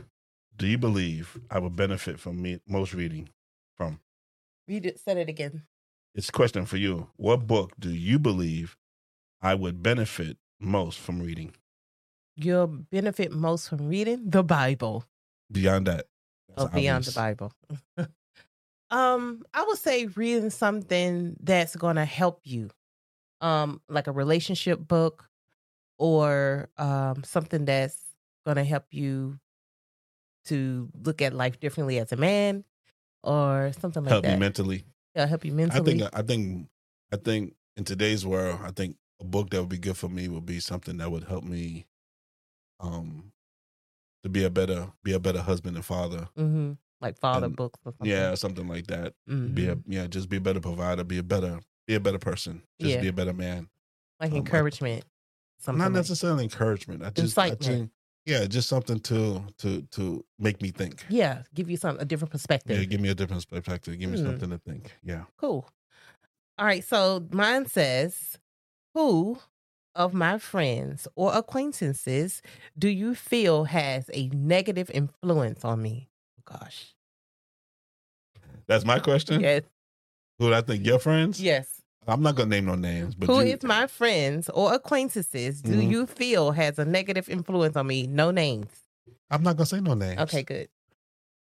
do 0.56 0.66
you 0.66 0.78
believe 0.78 1.38
I 1.50 1.58
would 1.58 1.74
benefit 1.74 2.20
from 2.20 2.40
me 2.40 2.60
most 2.68 2.94
reading 2.94 3.28
from? 3.76 3.98
Read 4.68 4.86
it. 4.86 4.98
Said 4.98 5.16
it 5.16 5.28
again. 5.28 5.62
It's 6.14 6.28
a 6.28 6.32
question 6.32 6.66
for 6.66 6.76
you. 6.76 7.08
What 7.16 7.46
book 7.46 7.72
do 7.78 7.90
you 7.90 8.18
believe 8.18 8.76
I 9.42 9.54
would 9.54 9.82
benefit 9.82 10.38
most 10.58 10.98
from 10.98 11.20
reading? 11.20 11.54
You'll 12.36 12.66
benefit 12.66 13.32
most 13.32 13.68
from 13.68 13.88
reading 13.88 14.30
the 14.30 14.42
Bible. 14.42 15.04
Beyond 15.50 15.86
that, 15.86 16.06
Oh, 16.56 16.68
beyond 16.68 17.04
the. 17.04 17.12
Bible. 17.12 17.52
um, 18.90 19.42
I 19.54 19.62
would 19.64 19.78
say 19.78 20.06
reading 20.06 20.50
something 20.50 21.36
that's 21.40 21.76
gonna 21.76 22.04
help 22.04 22.40
you. 22.44 22.70
Um, 23.40 23.82
like 23.88 24.06
a 24.06 24.12
relationship 24.12 24.86
book 24.88 25.28
or 25.98 26.68
um 26.78 27.22
something 27.24 27.64
that's 27.64 27.98
gonna 28.46 28.64
help 28.64 28.86
you 28.90 29.38
to 30.46 30.88
look 31.04 31.20
at 31.22 31.32
life 31.34 31.58
differently 31.60 31.98
as 31.98 32.12
a 32.12 32.16
man 32.16 32.64
or 33.26 33.72
something 33.80 34.02
like 34.04 34.08
that. 34.08 34.14
help 34.14 34.24
that. 34.24 34.32
me 34.34 34.38
mentally. 34.40 34.84
yeah, 35.14 35.26
help 35.26 35.44
you 35.44 35.52
mentally. 35.52 35.80
I 35.80 35.84
think. 35.84 36.14
I 36.14 36.22
think. 36.22 36.68
I 37.12 37.16
think 37.16 37.54
in 37.76 37.84
today's 37.84 38.24
world, 38.26 38.58
I 38.64 38.70
think 38.72 38.96
a 39.20 39.24
book 39.24 39.50
that 39.50 39.60
would 39.60 39.68
be 39.68 39.78
good 39.78 39.96
for 39.96 40.08
me 40.08 40.28
would 40.28 40.44
be 40.46 40.58
something 40.60 40.96
that 40.98 41.10
would 41.10 41.24
help 41.24 41.44
me, 41.44 41.86
um, 42.80 43.32
to 44.24 44.28
be 44.28 44.44
a 44.44 44.50
better, 44.50 44.88
be 45.04 45.12
a 45.12 45.20
better 45.20 45.40
husband 45.40 45.76
and 45.76 45.84
father. 45.84 46.28
hmm 46.36 46.72
Like 47.00 47.18
father 47.18 47.46
And- 47.46 47.56
books 47.56 47.78
or 47.84 47.92
something. 47.92 48.06
Yeah, 48.10 48.34
something 48.34 48.66
like 48.66 48.86
that. 48.88 49.14
Be 49.26 49.68
a 49.68 49.76
Mhm. 49.76 49.82
yeah, 49.86 50.06
just 50.06 50.28
be 50.28 50.38
a 50.38 50.40
better 50.40 50.60
provider. 50.60 51.04
Be 51.04 51.18
a 51.18 51.22
better, 51.22 51.60
be 51.86 51.94
a 51.94 52.00
better 52.00 52.18
person. 52.18 52.62
Just 52.80 52.94
Yeah. 52.94 53.00
be 53.02 53.08
a 53.08 53.12
better 53.12 53.32
man. 53.34 53.68
like 54.18 54.32
um, 54.32 54.38
encouragement. 54.38 55.04
Something 55.60 55.78
Not 55.78 55.84
like- 55.92 55.96
necessarily 55.96 56.44
encouragement. 56.44 57.02
I 57.02 57.10
just, 57.10 57.36
I 57.38 57.50
think, 57.54 57.90
yeah, 58.26 58.44
just 58.46 58.68
something 58.68 59.00
to 59.00 59.42
to 59.58 59.82
to 59.92 60.24
make 60.38 60.60
me 60.60 60.70
think. 60.70 61.04
yeah, 61.08 61.42
give 61.54 61.70
you 61.70 61.76
some 61.76 61.98
a 61.98 62.04
different 62.04 62.32
perspective. 62.32 62.76
Yeah, 62.78 62.84
give 62.84 63.00
me 63.00 63.08
a 63.08 63.14
different 63.14 63.48
perspective. 63.48 63.98
Give 63.98 64.10
me 64.10 64.18
Hmm. 64.18 64.26
something 64.26 64.50
to 64.50 64.58
think. 64.58 64.92
Yeah. 65.02 65.24
Cool. 65.38 65.66
All 66.58 66.66
right. 66.66 66.84
So 66.84 67.26
mine 67.30 67.66
says, 67.66 68.38
Who 68.94 69.38
of 69.94 70.12
my 70.12 70.38
friends 70.38 71.06
or 71.16 71.32
acquaintances 71.34 72.42
do 72.78 72.88
you 72.88 73.14
feel 73.14 73.64
has 73.64 74.10
a 74.12 74.28
negative 74.28 74.90
influence 74.92 75.64
on 75.64 75.80
me? 75.82 76.08
Oh, 76.40 76.58
Gosh. 76.58 76.94
That's 78.66 78.84
my 78.84 78.98
question. 78.98 79.40
Yes. 79.40 79.62
Who 80.38 80.48
do 80.48 80.54
I 80.54 80.60
think 80.60 80.84
your 80.84 80.98
friends? 80.98 81.40
Yes. 81.40 81.82
I'm 82.06 82.22
not 82.22 82.36
gonna 82.36 82.50
name 82.50 82.66
no 82.66 82.74
names, 82.76 83.14
but 83.14 83.26
Who 83.28 83.40
you, 83.42 83.54
is 83.54 83.62
my 83.62 83.86
friends 83.86 84.48
or 84.50 84.72
acquaintances 84.74 85.62
do 85.62 85.72
Mhm. 85.72 85.90
you 85.90 86.06
feel 86.06 86.52
has 86.52 86.78
a 86.78 86.84
negative 86.84 87.28
influence 87.28 87.76
on 87.76 87.86
me? 87.86 88.06
No 88.06 88.30
names. 88.30 88.68
I'm 89.30 89.42
not 89.42 89.56
gonna 89.56 89.66
say 89.66 89.80
no 89.80 89.94
names. 89.94 90.20
Okay, 90.20 90.42
good. 90.42 90.68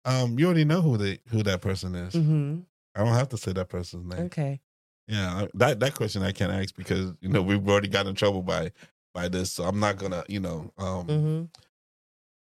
Um, 0.05 0.37
you 0.39 0.45
already 0.45 0.65
know 0.65 0.81
who 0.81 0.97
they 0.97 1.19
who 1.29 1.43
that 1.43 1.61
person 1.61 1.95
is. 1.95 2.13
hmm 2.13 2.59
I 2.95 3.03
don't 3.03 3.13
have 3.13 3.29
to 3.29 3.37
say 3.37 3.53
that 3.53 3.69
person's 3.69 4.05
name. 4.13 4.25
Okay. 4.25 4.59
Yeah, 5.07 5.47
that 5.55 5.79
that 5.79 5.95
question 5.95 6.21
I 6.23 6.31
can't 6.31 6.51
ask 6.51 6.75
because 6.75 7.13
you 7.21 7.29
know 7.29 7.41
we've 7.41 7.67
already 7.67 7.87
got 7.87 8.07
in 8.07 8.15
trouble 8.15 8.41
by 8.43 8.71
by 9.13 9.27
this, 9.27 9.51
so 9.53 9.63
I'm 9.63 9.79
not 9.79 9.97
gonna 9.97 10.23
you 10.27 10.39
know 10.39 10.71
um 10.77 11.05
hmm 11.07 11.43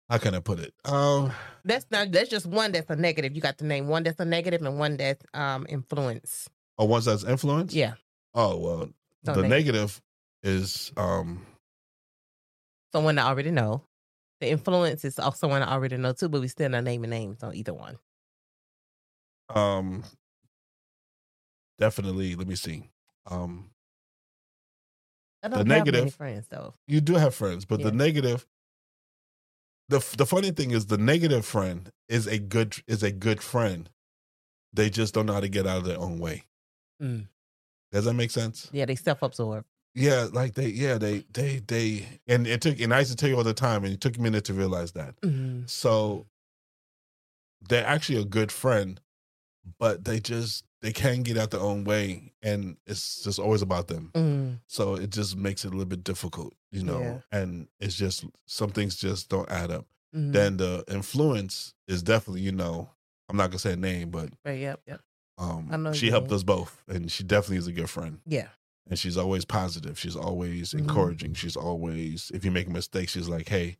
how 0.09 0.17
can 0.17 0.35
I 0.35 0.39
put 0.39 0.59
it 0.59 0.73
um 0.85 1.31
That's 1.65 1.85
not. 1.91 2.11
That's 2.11 2.29
just 2.29 2.45
one 2.45 2.71
that's 2.73 2.89
a 2.89 2.95
negative. 2.95 3.33
You 3.35 3.41
got 3.41 3.57
to 3.59 3.65
name 3.65 3.87
one 3.87 4.03
that's 4.03 4.19
a 4.19 4.25
negative 4.25 4.61
and 4.61 4.77
one 4.77 4.97
that's 4.97 5.23
um 5.33 5.65
influence. 5.69 6.49
oh 6.77 6.85
ones 6.85 7.05
that's 7.05 7.23
influence 7.23 7.73
Yeah. 7.73 7.93
Oh 8.35 8.57
well 8.57 8.89
So 9.25 9.33
the 9.35 9.41
neg- 9.43 9.49
negative 9.51 10.01
is 10.43 10.91
um 10.97 11.45
someone 12.91 13.17
I 13.19 13.27
already 13.27 13.51
know. 13.51 13.83
The 14.39 14.49
influence 14.49 15.05
is 15.05 15.19
also 15.19 15.37
someone 15.37 15.63
I 15.63 15.71
already 15.71 15.95
know 15.97 16.11
too, 16.13 16.27
but 16.29 16.41
we 16.41 16.47
still 16.49 16.69
not 16.69 16.83
naming 16.83 17.09
names 17.11 17.41
on 17.43 17.55
either 17.55 17.73
one. 17.73 17.97
um 19.49 20.03
definitely 21.79 22.35
let 22.35 22.47
me 22.47 22.55
see 22.55 22.89
um 23.29 23.69
I 25.43 25.49
The 25.49 25.55
don't 25.57 25.59
have 25.59 25.67
many 25.67 25.79
negative- 25.91 26.15
friends 26.15 26.47
though. 26.49 26.73
you 26.87 27.01
do 27.01 27.15
have 27.15 27.35
friends 27.35 27.65
but 27.65 27.79
Yeah. 27.79 27.87
the 27.89 27.91
negative 27.91 28.47
the 29.89 29.99
the 30.17 30.25
funny 30.25 30.51
thing 30.51 30.71
is 30.71 30.85
the 30.87 30.97
negative 30.97 31.45
friend 31.45 31.91
is 32.07 32.25
a 32.27 32.39
good 32.39 32.81
is 32.87 33.03
a 33.03 33.11
good 33.11 33.41
friend 33.43 33.89
they 34.71 34.89
just 34.89 35.13
don't 35.13 35.25
know 35.25 35.33
how 35.33 35.41
to 35.41 35.49
get 35.49 35.67
out 35.67 35.77
of 35.79 35.83
their 35.85 35.99
own 35.99 36.17
way 36.19 36.43
Mm. 37.01 37.27
Does 37.93 38.05
that 38.05 38.13
make 38.13 38.31
sense 38.31 38.69
Yeah, 38.73 38.85
they 38.85 38.95
self 38.95 39.21
absorb. 39.21 39.63
Yeah, 39.95 40.27
like 40.33 40.55
they, 40.55 40.67
yeah, 40.69 40.97
they, 40.97 41.23
they, 41.31 41.61
they, 41.67 42.07
and 42.27 42.47
it 42.47 42.61
took, 42.61 42.79
and 42.81 42.91
I 42.91 42.99
used 42.99 43.11
to 43.11 43.15
tell 43.15 43.29
you 43.29 43.37
all 43.37 43.43
the 43.43 43.53
time, 43.53 43.83
and 43.83 43.93
it 43.93 44.01
took 44.01 44.17
a 44.17 44.21
minute 44.21 44.43
to 44.45 44.53
realize 44.53 44.93
that. 44.93 45.21
Mm. 45.21 45.69
So 45.69 46.25
they're 47.69 47.85
actually 47.85 48.19
a 48.19 48.25
good 48.25 48.51
friend, 48.51 48.99
but 49.79 50.03
they 50.03 50.19
just, 50.19 50.65
they 50.81 50.91
can't 50.91 51.23
get 51.23 51.37
out 51.37 51.51
their 51.51 51.61
own 51.61 51.83
way, 51.83 52.33
and 52.41 52.75
it's 52.87 53.23
just 53.23 53.37
always 53.37 53.61
about 53.61 53.87
them. 53.87 54.09
Mm. 54.15 54.59
So 54.65 54.95
it 54.95 55.11
just 55.11 55.37
makes 55.37 55.63
it 55.63 55.67
a 55.67 55.71
little 55.71 55.85
bit 55.85 56.03
difficult, 56.03 56.55
you 56.71 56.83
know, 56.83 56.99
Yeah. 56.99 57.19
and 57.39 57.67
it's 57.79 57.95
just, 57.95 58.25
some 58.47 58.71
things 58.71 58.95
just 58.95 59.29
don't 59.29 59.49
add 59.51 59.69
up. 59.69 59.85
Mm. 60.15 60.33
Then 60.33 60.57
the 60.57 60.83
influence 60.87 61.75
is 61.87 62.01
definitely, 62.01 62.41
you 62.41 62.51
know, 62.51 62.89
I'm 63.29 63.37
not 63.37 63.51
gonna 63.51 63.59
say 63.59 63.73
a 63.73 63.77
name, 63.77 64.09
but 64.09 64.29
Right, 64.43 64.59
yep, 64.59 64.81
yep. 64.87 65.01
I 65.37 65.49
um, 65.49 65.83
know 65.83 65.93
she 65.93 66.09
helped 66.09 66.27
mean. 66.29 66.35
us 66.35 66.43
both, 66.43 66.83
and 66.87 67.11
she 67.11 67.23
definitely 67.23 67.57
is 67.57 67.67
a 67.67 67.71
good 67.71 67.89
friend 67.89 68.19
Yeah. 68.25 68.49
and 68.89 68.97
she's 68.99 69.17
always 69.17 69.45
positive. 69.45 69.97
She's 69.99 70.15
always 70.15 70.73
Mhm. 70.73 70.79
encouraging. 70.79 71.33
She's 71.33 71.55
always, 71.55 72.31
if 72.33 72.45
you 72.45 72.51
make 72.51 72.67
a 72.67 72.71
mistake, 72.71 73.09
she's 73.09 73.27
like, 73.29 73.49
"Hey, 73.49 73.77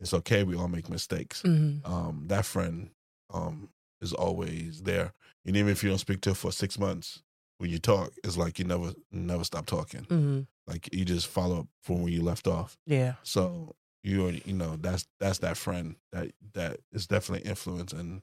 it's 0.00 0.14
okay. 0.14 0.42
We 0.44 0.56
all 0.56 0.68
make 0.68 0.88
mistakes." 0.88 1.42
Mm. 1.42 1.86
Um, 1.86 2.24
that 2.28 2.44
friend 2.46 2.90
um 3.32 3.68
is 4.00 4.12
always 4.12 4.82
there, 4.82 5.12
and 5.44 5.56
even 5.56 5.70
if 5.72 5.82
you 5.82 5.88
don't 5.90 5.98
speak 5.98 6.20
to 6.22 6.30
her 6.30 6.34
for 6.34 6.52
six 6.52 6.78
months, 6.78 7.22
when 7.58 7.70
you 7.70 7.78
talk, 7.78 8.12
it's 8.24 8.36
like 8.36 8.58
you 8.58 8.64
never 8.64 8.94
never 9.10 9.44
stop 9.44 9.66
talking. 9.66 10.02
Mm. 10.04 10.46
Like 10.66 10.88
you 10.94 11.04
just 11.04 11.26
follow 11.26 11.60
up 11.60 11.68
from 11.82 12.02
where 12.02 12.12
you 12.12 12.22
left 12.22 12.46
off. 12.46 12.76
Yeah. 12.86 13.14
So 13.22 13.74
you 14.02 14.22
already, 14.22 14.42
you 14.46 14.52
know, 14.54 14.76
that's 14.76 15.06
that's 15.20 15.38
that 15.40 15.56
friend 15.56 15.96
that 16.12 16.32
that 16.54 16.80
is 16.92 17.06
definitely 17.06 17.48
influence, 17.48 17.92
and 17.92 18.22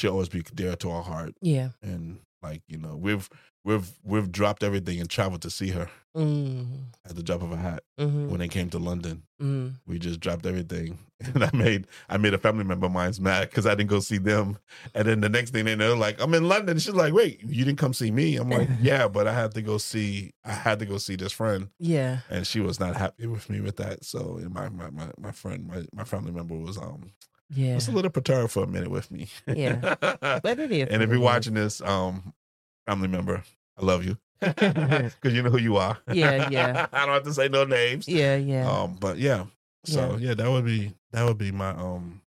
she'll 0.00 0.12
always 0.12 0.28
be 0.30 0.42
dear 0.54 0.74
to 0.76 0.90
our 0.90 1.02
heart. 1.02 1.34
Yeah. 1.42 1.70
And 1.82 2.20
like 2.42 2.62
you 2.68 2.78
know, 2.78 2.96
we've 2.96 3.28
we've 3.64 3.90
we've 4.02 4.32
dropped 4.32 4.62
everything 4.62 4.98
and 5.00 5.08
traveled 5.10 5.42
to 5.42 5.50
see 5.50 5.68
her 5.70 5.88
Mm. 6.16 6.86
at 7.08 7.14
the 7.14 7.22
drop 7.22 7.40
of 7.40 7.52
a 7.52 7.56
hat 7.56 7.84
Mm. 8.00 8.30
when 8.30 8.40
they 8.40 8.48
came 8.48 8.68
to 8.70 8.80
London. 8.80 9.22
Mm. 9.40 9.74
We 9.86 10.00
just 10.00 10.18
dropped 10.18 10.44
everything, 10.44 10.98
and 11.20 11.44
I 11.44 11.50
made 11.54 11.86
I 12.08 12.16
made 12.16 12.34
a 12.34 12.38
family 12.38 12.64
member 12.64 12.86
of 12.86 12.92
mine's 12.92 13.20
mad 13.20 13.48
because 13.48 13.64
I 13.64 13.76
didn't 13.76 13.90
go 13.90 14.00
see 14.00 14.18
them. 14.18 14.58
And 14.92 15.06
then 15.06 15.20
the 15.20 15.28
next 15.28 15.50
thing 15.52 15.66
they 15.66 15.76
know, 15.76 15.94
like 15.94 16.20
I'm 16.20 16.34
in 16.34 16.48
London. 16.48 16.78
She's 16.80 16.94
like, 16.94 17.12
"Wait, 17.12 17.40
you 17.46 17.64
didn't 17.64 17.78
come 17.78 17.94
see 17.94 18.10
me?" 18.10 18.34
I'm 18.36 18.50
like, 18.50 18.68
"Yeah, 18.80 19.06
but 19.06 19.28
I 19.28 19.34
had 19.34 19.54
to 19.54 19.62
go 19.62 19.78
see 19.78 20.32
I 20.44 20.50
had 20.52 20.80
to 20.80 20.86
go 20.86 20.98
see 20.98 21.14
this 21.14 21.30
friend." 21.32 21.68
Yeah. 21.78 22.20
And 22.28 22.44
she 22.44 22.58
was 22.58 22.80
not 22.80 22.96
happy 22.96 23.26
with 23.28 23.48
me 23.48 23.60
with 23.60 23.76
that. 23.76 24.04
So 24.04 24.40
my 24.50 24.68
my 24.68 24.90
my, 24.90 25.10
my 25.16 25.30
friend, 25.30 25.68
my, 25.68 25.84
my 25.94 26.04
family 26.04 26.32
member 26.32 26.56
was 26.56 26.76
um 26.76 27.12
Yeah. 27.52 27.76
It's 27.76 27.88
a 27.88 27.92
little 27.92 28.10
perturbed 28.10 28.52
for 28.52 28.64
a 28.64 28.66
minute 28.66 28.90
with 28.90 29.10
me. 29.10 29.28
Yeah. 29.46 29.96
But 30.42 30.58
it 30.58 30.72
is. 30.72 30.88
and 30.88 31.02
if 31.02 31.10
you're 31.10 31.20
watching 31.20 31.54
this, 31.54 31.80
um, 31.80 32.32
family 32.86 33.08
member, 33.08 33.42
I 33.78 33.84
love 33.84 34.04
you 34.04 34.18
because 34.40 35.12
you 35.24 35.42
know 35.42 35.50
who 35.50 35.58
you 35.58 35.76
are. 35.76 35.98
Yeah, 36.12 36.48
yeah. 36.50 36.86
I 36.92 37.06
don't 37.06 37.14
have 37.14 37.24
to 37.24 37.34
say 37.34 37.48
no 37.48 37.64
names. 37.64 38.08
Yeah, 38.08 38.36
yeah. 38.36 38.70
Um, 38.70 38.96
but 38.98 39.18
yeah, 39.18 39.46
so 39.84 40.16
yeah. 40.18 40.34
that 40.34 40.50
would 40.50 40.64
be 40.64 40.94
that 41.12 41.24
would 41.24 41.38
be 41.38 41.52
my 41.52 41.70
um, 41.70 42.22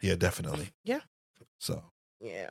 yeah, 0.00 0.14
definitely. 0.14 0.70
Yeah. 0.84 1.00
So 1.58 1.82
yeah. 2.20 2.50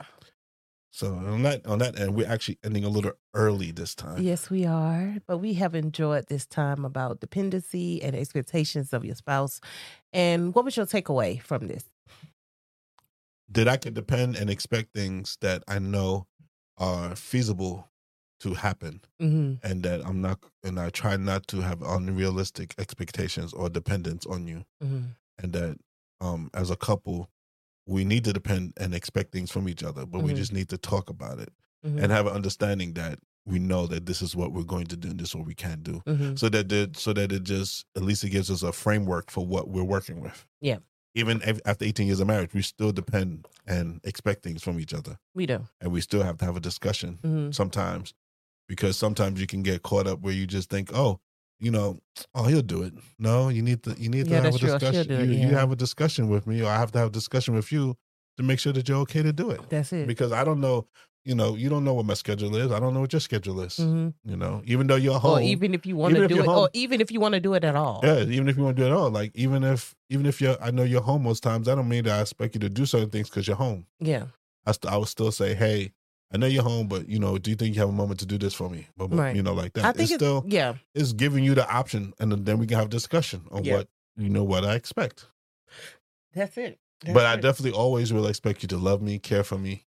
so 0.91 1.13
on 1.13 1.43
that 1.43 1.65
on 1.65 1.79
that 1.79 1.99
end, 1.99 2.15
we're 2.15 2.27
actually 2.27 2.59
ending 2.63 2.83
a 2.83 2.89
little 2.89 3.13
early 3.33 3.71
this 3.71 3.95
time. 3.95 4.21
Yes, 4.21 4.49
we 4.49 4.65
are. 4.65 5.15
But 5.25 5.37
we 5.37 5.53
have 5.53 5.73
enjoyed 5.75 6.27
this 6.27 6.45
time 6.45 6.83
about 6.83 7.21
dependency 7.21 8.01
and 8.03 8.15
expectations 8.15 8.93
of 8.93 9.05
your 9.05 9.15
spouse. 9.15 9.61
And 10.13 10.53
what 10.55 10.65
was 10.65 10.75
your 10.77 10.85
takeaway 10.85 11.41
from 11.41 11.67
this? 11.67 11.83
That 13.49 13.67
I 13.67 13.77
can 13.77 13.93
depend 13.93 14.35
and 14.35 14.49
expect 14.49 14.93
things 14.93 15.37
that 15.41 15.63
I 15.67 15.79
know 15.79 16.27
are 16.77 17.15
feasible 17.15 17.89
to 18.41 18.53
happen, 18.53 19.01
Mm-hmm. 19.21 19.65
and 19.67 19.83
that 19.83 20.05
I'm 20.05 20.21
not, 20.21 20.39
and 20.63 20.79
I 20.79 20.89
try 20.91 21.17
not 21.17 21.47
to 21.47 21.61
have 21.61 21.81
unrealistic 21.81 22.75
expectations 22.77 23.51
or 23.53 23.69
dependence 23.69 24.25
on 24.25 24.47
you. 24.47 24.65
Mm-hmm. 24.83 25.05
and 25.39 25.53
that 25.53 25.77
um 26.19 26.49
as 26.53 26.69
a 26.71 26.75
couple 26.75 27.29
we 27.87 28.03
need 28.03 28.23
to 28.25 28.33
depend 28.33 28.73
and 28.77 28.93
expect 28.95 29.31
things 29.31 29.51
from 29.51 29.69
each 29.69 29.83
other 29.83 30.03
but 30.05 30.21
we 30.23 30.31
Mhm. 30.33 30.35
just 30.35 30.51
need 30.51 30.67
to 30.69 30.77
talk 30.77 31.09
about 31.11 31.39
it 31.39 31.51
Mm-hmm. 31.85 31.99
and 31.99 32.11
have 32.11 32.25
an 32.27 32.33
understanding 32.33 32.93
that 32.93 33.19
we 33.47 33.59
know 33.59 33.87
that 33.87 34.05
this 34.05 34.21
is 34.21 34.35
what 34.35 34.51
we're 34.51 34.63
going 34.63 34.85
to 34.87 34.97
do 34.97 35.09
and 35.09 35.19
this 35.19 35.29
is 35.29 35.35
what 35.35 35.45
we 35.47 35.55
can 35.55 35.81
do 35.81 36.01
mm-hmm. 36.05 36.35
so 36.35 36.49
that 36.49 36.69
the, 36.69 36.91
so 36.95 37.13
that 37.13 37.31
it 37.31 37.43
just 37.43 37.85
at 37.95 38.03
least 38.03 38.23
it 38.23 38.29
gives 38.29 38.51
us 38.51 38.61
a 38.63 38.71
framework 38.71 39.31
for 39.31 39.45
what 39.45 39.69
we're 39.69 39.83
working 39.83 40.19
with 40.21 40.45
Yeah. 40.61 40.77
even 41.15 41.41
af- 41.45 41.61
after 41.65 41.85
18 41.85 42.07
years 42.07 42.19
of 42.19 42.27
marriage 42.27 42.53
we 42.53 42.61
still 42.61 42.91
depend 42.91 43.47
and 43.65 44.01
expect 44.03 44.43
things 44.43 44.61
from 44.63 44.79
each 44.79 44.93
other 44.93 45.17
We 45.33 45.45
do. 45.45 45.65
and 45.81 45.91
we 45.91 46.01
still 46.01 46.23
have 46.23 46.37
to 46.39 46.45
have 46.45 46.57
a 46.57 46.59
discussion 46.61 47.19
Mm-hmm. 47.23 47.51
sometimes 47.51 48.13
because 48.67 48.97
sometimes 48.97 49.39
you 49.39 49.47
can 49.47 49.63
get 49.63 49.81
caught 49.81 50.07
up 50.07 50.19
where 50.21 50.33
you 50.33 50.45
just 50.45 50.69
think, 50.69 50.89
oh, 50.93 51.19
you 51.59 51.71
know, 51.71 51.99
oh, 52.35 52.43
he'll 52.43 52.61
do 52.61 52.83
it. 52.83 52.93
No, 53.17 53.47
you 53.49 53.61
need 53.61 53.81
to 53.83 53.95
you 53.97 54.09
need 54.09 54.25
to 54.25 54.31
Yeah, 54.31 54.41
have 54.41 54.45
a 54.45 54.49
that's 54.51 54.59
true. 54.59 54.69
She'll 54.69 54.79
discussion. 54.79 55.11
it, 55.11 55.25
you, 55.29 55.47
you 55.47 55.55
have 55.55 55.71
a 55.71 55.75
discussion 55.77 56.27
with 56.27 56.45
me, 56.45 56.61
or 56.61 56.67
I 56.67 56.77
have 56.77 56.91
to 56.91 56.99
have 56.99 57.07
a 57.07 57.11
discussion 57.11 57.55
with 57.55 57.71
you 57.71 57.95
to 58.35 58.43
make 58.43 58.59
sure 58.59 58.73
that 58.73 58.87
you're 58.89 58.99
okay 58.99 59.23
to 59.23 59.31
do 59.33 59.49
it. 59.51 59.61
That's 59.69 59.91
it. 59.93 60.05
Because 60.05 60.31
I 60.33 60.43
don't 60.43 60.59
know, 60.59 60.85
you 61.27 61.35
know, 61.35 61.55
you 61.55 61.67
don't 61.69 61.83
know 61.83 61.93
what 61.93 62.05
my 62.05 62.13
schedule 62.13 62.55
is. 62.55 62.71
I 62.71 62.79
don't 62.79 62.93
know 62.93 63.01
what 63.01 63.11
your 63.11 63.19
schedule 63.19 63.59
is. 63.61 63.75
Mhm. 63.77 64.13
You 64.23 64.37
know, 64.37 64.61
even 64.65 64.87
though 64.87 64.95
you're 64.95 65.19
home, 65.19 65.39
Or 65.39 65.41
even 65.41 65.73
if 65.73 65.85
you 65.85 65.95
want 65.97 66.15
to 66.15 66.27
do 66.27 66.39
it, 66.39 66.45
home- 66.45 66.57
or 66.59 66.69
even 66.73 67.01
if 67.01 67.11
you 67.11 67.19
want 67.19 67.33
to 67.33 67.41
do 67.41 67.53
it 67.53 67.63
at 67.65 67.75
all. 67.75 67.99
yeah, 68.03 68.21
even 68.21 68.47
if 68.47 68.55
you 68.57 68.63
want 68.63 68.77
to 68.77 68.83
do 68.83 68.87
it 68.87 68.93
all, 68.93 69.09
like 69.11 69.31
even 69.35 69.63
if 69.63 69.93
even 70.09 70.25
if 70.25 70.39
you're, 70.41 70.55
I 70.61 70.71
know 70.71 70.83
you're 70.83 71.01
home 71.01 71.23
most 71.23 71.43
times. 71.43 71.67
I 71.67 71.75
don't 71.75 71.89
mean 71.89 72.05
that 72.05 72.17
I 72.17 72.21
expect 72.21 72.55
you 72.55 72.61
to 72.61 72.69
do 72.69 72.85
certain 72.85 73.09
things 73.09 73.29
because 73.29 73.45
you're 73.47 73.57
home. 73.57 73.85
Yeah. 73.99 74.27
I, 74.65 74.71
st- 74.71 74.91
I 74.91 74.95
would 74.97 75.09
still 75.09 75.31
say, 75.33 75.53
hey, 75.53 75.91
I 76.33 76.37
know 76.37 76.47
you're 76.47 76.63
home, 76.63 76.87
but 76.87 77.09
you 77.09 77.19
know, 77.19 77.37
do 77.37 77.49
you 77.49 77.55
think 77.57 77.75
you 77.75 77.81
have 77.81 77.89
a 77.89 77.99
moment 78.01 78.19
to 78.21 78.25
do 78.25 78.37
this 78.37 78.53
for 78.53 78.69
me? 78.69 78.87
But, 78.97 79.13
Right. 79.13 79.35
You 79.35 79.43
know, 79.43 79.53
like 79.53 79.73
that. 79.73 79.83
I 79.85 79.91
think 79.91 80.03
it's 80.03 80.11
it's, 80.13 80.23
still 80.23 80.45
yeah. 80.47 80.75
it's 80.95 81.11
giving 81.13 81.43
you 81.43 81.55
the 81.55 81.69
option, 81.69 82.13
and 82.19 82.31
then- 82.45 82.57
we 82.57 82.67
can 82.67 82.77
have 82.77 82.89
discussion 82.89 83.41
on 83.51 83.63
Yeah. 83.65 83.75
what 83.77 83.87
you 84.17 84.29
know 84.29 84.43
what 84.45 84.63
I 84.65 84.75
expect. 84.75 85.25
That's 86.33 86.57
it. 86.57 86.79
That's 87.01 87.13
but 87.13 87.25
I 87.25 87.35
definitely 87.35 87.77
always 87.77 88.11
will 88.11 88.27
expect 88.27 88.63
you 88.63 88.67
to 88.69 88.77
love 88.77 89.01
me, 89.01 89.19
care 89.19 89.43
for 89.43 89.57
me, 89.57 89.85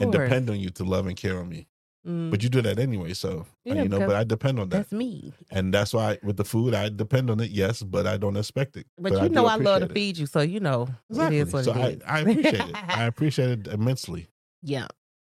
and 0.00 0.12
depend 0.12 0.50
on 0.50 0.58
you 0.60 0.70
to 0.70 0.84
love 0.84 1.06
and 1.06 1.16
care 1.16 1.38
on 1.38 1.48
me. 1.48 1.66
Mm, 2.06 2.30
But 2.30 2.42
you 2.42 2.48
do 2.48 2.62
that 2.62 2.78
anyway, 2.78 3.12
so 3.12 3.44
Yeah, 3.64 3.82
you 3.82 3.88
know. 3.88 3.98
But 3.98 4.14
I 4.16 4.24
depend 4.24 4.60
on 4.60 4.68
that, 4.70 4.76
that's 4.78 4.92
me. 4.92 5.32
and 5.50 5.74
that's 5.74 5.92
why 5.92 6.18
with 6.22 6.36
the 6.36 6.44
food 6.44 6.72
I 6.74 6.88
depend 6.90 7.28
on 7.30 7.40
it. 7.40 7.50
Yes, 7.50 7.82
but 7.82 8.06
I 8.06 8.16
don't 8.16 8.36
expect 8.36 8.76
it. 8.76 8.86
But, 8.96 9.16
I 9.16 9.22
you 9.24 9.28
do 9.28 9.34
know 9.34 9.46
I 9.46 9.56
love 9.56 9.80
to 9.80 9.86
it. 9.86 9.92
feed 9.92 10.16
you, 10.18 10.26
so 10.26 10.40
you 10.40 10.60
know 10.60 10.88
Exactly. 11.10 11.38
it 11.38 11.46
is 11.48 11.52
what 11.52 11.64
so 11.64 11.72
it 11.72 11.76
I, 11.76 11.88
is. 11.88 12.02
I 12.06 12.18
appreciate 12.20 12.54
it. 12.54 12.76
I 12.76 13.04
appreciate 13.12 13.50
it 13.50 13.66
immensely. 13.66 14.28
yeah. 14.62 14.86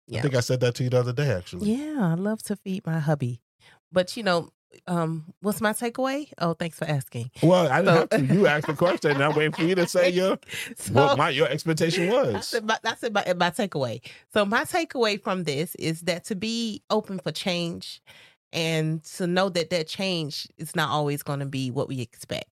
yeah, 0.06 0.18
I 0.20 0.22
think 0.22 0.34
I 0.36 0.40
said 0.40 0.60
that 0.60 0.74
to 0.76 0.84
you 0.84 0.90
the 0.90 1.00
other 1.00 1.12
day, 1.12 1.30
actually. 1.32 1.74
Yeah, 1.74 2.12
I 2.12 2.14
love 2.14 2.42
to 2.44 2.56
feed 2.56 2.86
my 2.86 3.00
hubby. 3.00 3.40
But 3.90 4.16
you 4.16 4.22
know, 4.22 4.50
um, 4.86 5.32
what's 5.40 5.60
my 5.60 5.72
takeaway? 5.72 6.28
Oh, 6.38 6.54
thanks 6.54 6.78
for 6.78 6.84
asking. 6.86 7.30
Well, 7.42 7.70
I 7.70 7.82
didn't 7.82 8.10
So- 8.10 8.18
have 8.18 8.28
to. 8.28 8.34
You 8.34 8.46
asked 8.46 8.66
the 8.66 8.74
question, 8.74 9.10
and 9.12 9.22
I'm 9.22 9.34
waiting 9.34 9.52
for 9.52 9.62
you 9.64 9.74
to 9.76 9.86
say 9.86 10.10
your 10.10 10.38
So, 10.76 10.92
what 10.94 11.18
my 11.18 11.30
your 11.30 11.48
expectation 11.48 12.08
I 12.12 12.12
was. 12.32 12.48
said 12.48 12.64
my, 12.64 12.78
that's 12.82 13.02
my, 13.02 13.10
my 13.36 13.50
takeaway. 13.50 14.00
So 14.32 14.44
my 14.44 14.64
takeaway 14.64 15.22
from 15.22 15.44
this 15.44 15.74
is 15.76 16.00
that 16.02 16.24
to 16.24 16.34
be 16.34 16.82
open 16.90 17.18
for 17.18 17.32
change 17.32 18.00
and 18.52 19.02
to 19.04 19.26
know 19.26 19.48
that 19.50 19.70
that 19.70 19.88
change 19.88 20.46
is 20.58 20.76
not 20.76 20.90
always 20.90 21.22
going 21.22 21.40
to 21.40 21.46
be 21.46 21.70
what 21.70 21.88
we 21.88 22.00
expect 22.00 22.50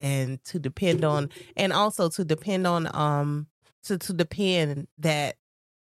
and 0.00 0.42
to 0.44 0.58
depend 0.58 1.04
on 1.04 1.28
and 1.56 1.72
also 1.74 2.08
to 2.08 2.24
depend 2.24 2.66
on 2.66 2.88
um 2.96 3.46
to 3.82 3.98
to 3.98 4.12
depend 4.14 4.88
that 4.98 5.36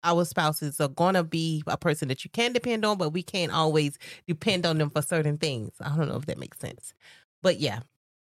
our 0.04 0.24
spouses 0.24 0.80
are 0.80 0.88
going 0.88 1.14
to 1.14 1.24
be 1.24 1.62
a 1.66 1.76
person 1.76 2.08
that 2.08 2.24
you 2.24 2.30
can 2.30 2.52
depend 2.52 2.84
on 2.84 2.96
but 2.98 3.10
we 3.10 3.22
can't 3.22 3.52
always 3.52 3.98
depend 4.26 4.64
on 4.66 4.78
them 4.78 4.90
for 4.90 5.02
certain 5.02 5.38
things 5.38 5.70
i 5.80 5.94
don't 5.96 6.08
know 6.08 6.16
if 6.16 6.26
that 6.26 6.38
makes 6.38 6.58
sense 6.58 6.94
but 7.42 7.58
yeah 7.60 7.80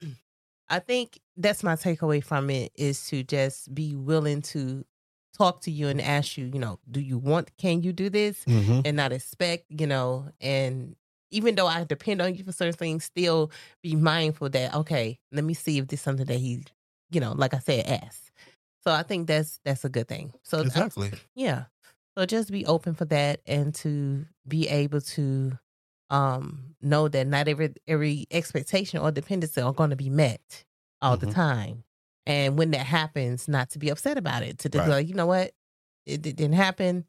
i 0.70 0.80
think 0.80 1.20
that's 1.38 1.64
my 1.64 1.76
takeaway 1.76 2.24
from 2.24 2.50
it 2.50 2.72
is 2.76 3.08
to 3.08 3.24
just 3.24 3.74
be 3.74 3.96
willing 3.96 4.42
to 4.42 4.86
talk 5.38 5.62
to 5.62 5.72
you 5.72 5.88
and 5.88 6.02
ask 6.02 6.38
you 6.38 6.46
you 6.54 6.60
know 6.60 6.80
do 6.90 7.00
you 7.00 7.18
want 7.18 7.56
can 7.58 7.82
you 7.82 7.94
do 7.94 8.10
this 8.10 8.46
Mhm. 8.48 8.82
and 8.86 8.98
not 8.98 9.14
expect, 9.14 9.66
you 9.70 9.88
know, 9.88 10.30
and 10.42 10.96
even 11.32 11.56
though 11.56 11.68
I 11.68 11.86
depend 11.86 12.22
on 12.22 12.36
you 12.36 12.44
for 12.44 12.52
certain 12.52 12.74
things, 12.78 13.06
still 13.06 13.52
be 13.82 13.96
mindful 13.96 14.50
that 14.50 14.76
okay, 14.76 15.20
let 15.32 15.46
me 15.46 15.54
see 15.54 15.78
if 15.78 15.88
this 15.88 16.02
is 16.02 16.04
something 16.04 16.26
that 16.26 16.38
he, 16.40 16.66
you 17.12 17.22
know, 17.22 17.32
like 17.34 17.54
I 17.54 17.60
said, 17.60 17.86
ask. 17.88 18.31
So 18.84 18.92
I 18.92 19.04
think 19.04 19.28
that's 19.28 19.60
that's 19.64 19.86
a 19.86 19.90
good 19.90 20.08
thing. 20.08 20.34
So 20.44 20.60
I- 20.60 20.62
Exactly. 20.62 21.12
yeah. 21.36 21.66
So 22.18 22.26
just 22.26 22.52
be 22.52 22.66
open 22.66 22.94
for 22.94 23.06
that 23.06 23.42
and 23.46 23.74
to 23.76 24.26
be 24.48 24.68
able 24.68 25.02
to 25.02 25.58
um 26.10 26.76
know 26.82 27.08
that 27.08 27.28
not 27.28 27.48
every 27.48 27.74
every 27.88 28.26
expectation 28.32 29.00
or 29.00 29.12
dependency 29.12 29.62
are 29.62 29.74
going 29.74 29.92
to 29.92 29.96
be 29.96 30.10
met 30.10 30.66
all 31.02 31.18
the 31.18 31.28
Mhm. 31.28 31.34
time. 31.34 31.84
And 32.26 32.58
when 32.58 32.72
that 32.72 32.86
happens, 32.86 33.48
not 33.48 33.70
to 33.72 33.80
be 33.80 33.90
upset 33.90 34.18
about 34.18 34.44
it, 34.44 34.60
to 34.60 34.70
Right. 34.78 34.88
like, 34.88 35.08
you 35.08 35.16
know 35.16 35.26
what, 35.26 35.54
it, 36.06 36.26
it 36.26 36.36
didn't 36.36 36.54
happen. 36.54 37.06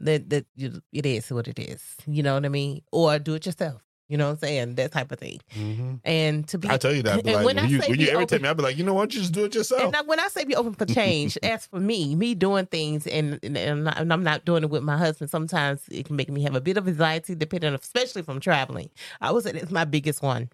That 0.00 0.30
that 0.30 0.46
it 0.92 1.06
is 1.06 1.30
what 1.30 1.46
it 1.48 1.58
is. 1.58 1.82
You 2.06 2.22
know 2.22 2.34
what 2.34 2.44
I 2.46 2.48
mean? 2.48 2.82
Or 2.92 3.18
do 3.18 3.34
it 3.34 3.46
yourself. 3.46 3.82
You 4.10 4.16
know 4.16 4.26
what 4.26 4.32
I'm 4.32 4.38
saying? 4.38 4.74
That 4.74 4.90
type 4.90 5.12
of 5.12 5.20
thing. 5.20 5.38
hmm 5.54 5.94
And 6.04 6.46
to 6.48 6.58
be 6.58 6.68
I 6.68 6.78
tell 6.78 6.92
you 6.92 7.04
that. 7.04 7.14
I'd 7.18 7.24
be 7.24 7.30
and 7.30 7.36
like, 7.36 7.46
when 7.46 7.56
when, 7.56 7.68
you 7.68 7.78
when 7.78 8.00
you 8.00 8.08
irritate 8.08 8.22
open- 8.22 8.42
me, 8.42 8.48
I'd 8.48 8.56
be 8.56 8.62
like, 8.64 8.76
you 8.76 8.82
know 8.82 8.92
what? 8.92 9.14
You 9.14 9.20
just 9.20 9.32
do 9.32 9.44
it 9.44 9.54
yourself. 9.54 9.82
and 9.84 9.92
now, 9.92 10.02
when 10.02 10.18
I 10.18 10.26
say 10.26 10.42
be 10.42 10.56
open 10.56 10.74
for 10.74 10.84
change, 10.84 11.38
as 11.44 11.66
for 11.66 11.78
me, 11.78 12.16
me 12.16 12.34
doing 12.34 12.66
things 12.66 13.06
and, 13.06 13.38
and, 13.44 13.56
I'm 13.56 13.84
not, 13.84 13.98
and 13.98 14.12
I'm 14.12 14.24
not 14.24 14.44
doing 14.44 14.64
it 14.64 14.70
with 14.70 14.82
my 14.82 14.96
husband, 14.96 15.30
sometimes 15.30 15.82
it 15.92 16.06
can 16.06 16.16
make 16.16 16.28
me 16.28 16.42
have 16.42 16.56
a 16.56 16.60
bit 16.60 16.76
of 16.76 16.88
anxiety, 16.88 17.36
depending 17.36 17.68
on, 17.68 17.76
especially 17.76 18.22
from 18.22 18.40
traveling. 18.40 18.90
I 19.20 19.30
would 19.30 19.44
say 19.44 19.52
it's 19.52 19.70
my 19.70 19.84
biggest 19.84 20.22
one. 20.22 20.50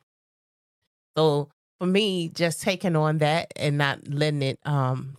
So 1.16 1.48
for 1.80 1.86
me, 1.86 2.28
just 2.28 2.60
taking 2.60 2.94
on 2.94 3.18
that 3.18 3.52
and 3.56 3.78
not 3.78 4.06
letting 4.06 4.42
it, 4.42 4.58
um, 4.66 5.16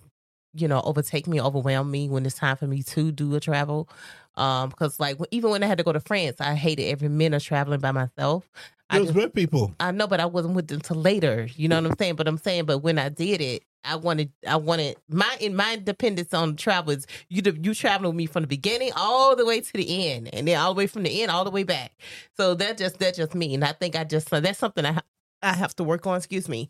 you 0.53 0.67
know, 0.67 0.81
overtake 0.81 1.25
me, 1.27 1.41
overwhelm 1.41 1.89
me 1.89 2.07
when 2.07 2.23
it's 2.23 2.35
time 2.35 2.55
for 2.57 2.67
me 2.67 2.83
to 2.83 3.11
do 3.11 3.33
a 3.33 3.39
travel. 3.39 3.89
Um, 4.37 4.69
because 4.69 4.99
like 4.99 5.17
even 5.31 5.49
when 5.49 5.63
I 5.63 5.67
had 5.67 5.79
to 5.79 5.83
go 5.83 5.91
to 5.91 5.99
France, 5.99 6.37
I 6.39 6.53
hated 6.53 6.85
every 6.89 7.09
minute 7.09 7.37
of 7.37 7.43
traveling 7.43 7.79
by 7.79 7.91
myself. 7.91 8.49
I 8.89 8.97
it 8.97 8.99
was 8.99 9.09
just- 9.09 9.17
with 9.17 9.33
people. 9.33 9.73
I 9.79 9.91
know, 9.91 10.07
but 10.07 10.19
I 10.19 10.27
wasn't 10.27 10.55
with 10.55 10.67
them 10.67 10.79
till 10.79 10.95
later. 10.95 11.47
You 11.55 11.67
know 11.67 11.81
what 11.81 11.91
I'm 11.91 11.97
saying? 11.97 12.15
But 12.15 12.27
I'm 12.27 12.37
saying, 12.37 12.65
but 12.65 12.77
when 12.79 12.99
I 12.99 13.09
did 13.09 13.41
it, 13.41 13.63
I 13.83 13.95
wanted, 13.95 14.31
I 14.47 14.57
wanted 14.57 14.97
my 15.09 15.37
in 15.39 15.55
my 15.55 15.77
dependence 15.77 16.33
on 16.33 16.55
travel 16.55 16.91
is 16.91 17.07
you. 17.29 17.41
You 17.61 17.73
traveling 17.73 18.11
with 18.11 18.17
me 18.17 18.25
from 18.27 18.43
the 18.43 18.47
beginning 18.47 18.91
all 18.95 19.35
the 19.35 19.45
way 19.45 19.59
to 19.59 19.73
the 19.73 20.07
end, 20.09 20.29
and 20.33 20.47
then 20.47 20.59
all 20.59 20.73
the 20.73 20.77
way 20.77 20.87
from 20.87 21.03
the 21.03 21.21
end 21.21 21.31
all 21.31 21.43
the 21.43 21.51
way 21.51 21.63
back. 21.63 21.93
So 22.35 22.53
that 22.55 22.77
just 22.77 22.99
that 22.99 23.15
just 23.15 23.33
me, 23.33 23.53
and 23.53 23.63
I 23.63 23.71
think 23.73 23.95
I 23.95 24.03
just 24.03 24.29
so 24.29 24.39
that's 24.39 24.59
something 24.59 24.85
I 24.85 24.99
I 25.41 25.53
have 25.53 25.75
to 25.77 25.83
work 25.83 26.05
on. 26.05 26.17
Excuse 26.17 26.47
me, 26.47 26.69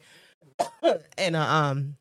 and 1.18 1.36
uh, 1.36 1.40
um, 1.42 1.98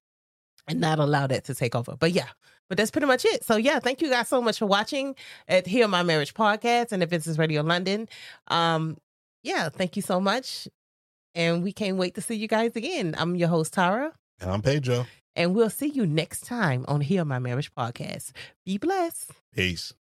and 0.69 0.81
not 0.81 0.99
allow 0.99 1.27
that 1.27 1.45
to 1.45 1.55
take 1.55 1.75
over. 1.75 1.97
But 1.97 2.12
yeah. 2.12 2.29
But 2.69 2.79
that's 2.79 2.91
pretty 2.91 3.07
much 3.07 3.25
it. 3.25 3.45
So 3.45 3.57
yeah, 3.57 3.79
thank 3.79 4.01
you 4.03 4.11
guys 4.11 4.29
so 4.29 4.41
much 4.43 4.59
for 4.59 4.67
watching 4.67 5.14
at 5.49 5.67
Heal 5.67 5.89
My 5.89 6.03
Marriage 6.03 6.35
podcast 6.35 6.93
and 6.93 7.03
Adventist 7.03 7.39
Radio 7.39 7.62
London. 7.62 8.09
Um, 8.49 8.97
yeah, 9.43 9.69
thank 9.69 9.95
you 9.97 10.03
so 10.03 10.21
much. 10.21 10.67
And 11.35 11.62
we 11.62 11.73
can't 11.73 11.97
wait 11.97 12.14
to 12.14 12.21
see 12.21 12.35
you 12.35 12.49
guys 12.49 12.75
again. 12.77 13.14
I'm 13.19 13.37
your 13.37 13.49
host, 13.49 13.75
Tara, 13.75 14.12
And 14.41 14.51
I'm 14.51 14.62
Pedro. 14.62 15.07
and 15.37 15.55
we'll 15.55 15.71
see 15.71 15.89
you 15.89 16.07
next 16.07 16.47
time 16.47 16.85
on 16.89 17.03
Heal 17.03 17.25
My 17.25 17.39
Marriage 17.39 17.73
podcast. 17.75 18.33
Be 18.64 18.79
blessed. 18.79 19.31
Peace. 19.55 19.93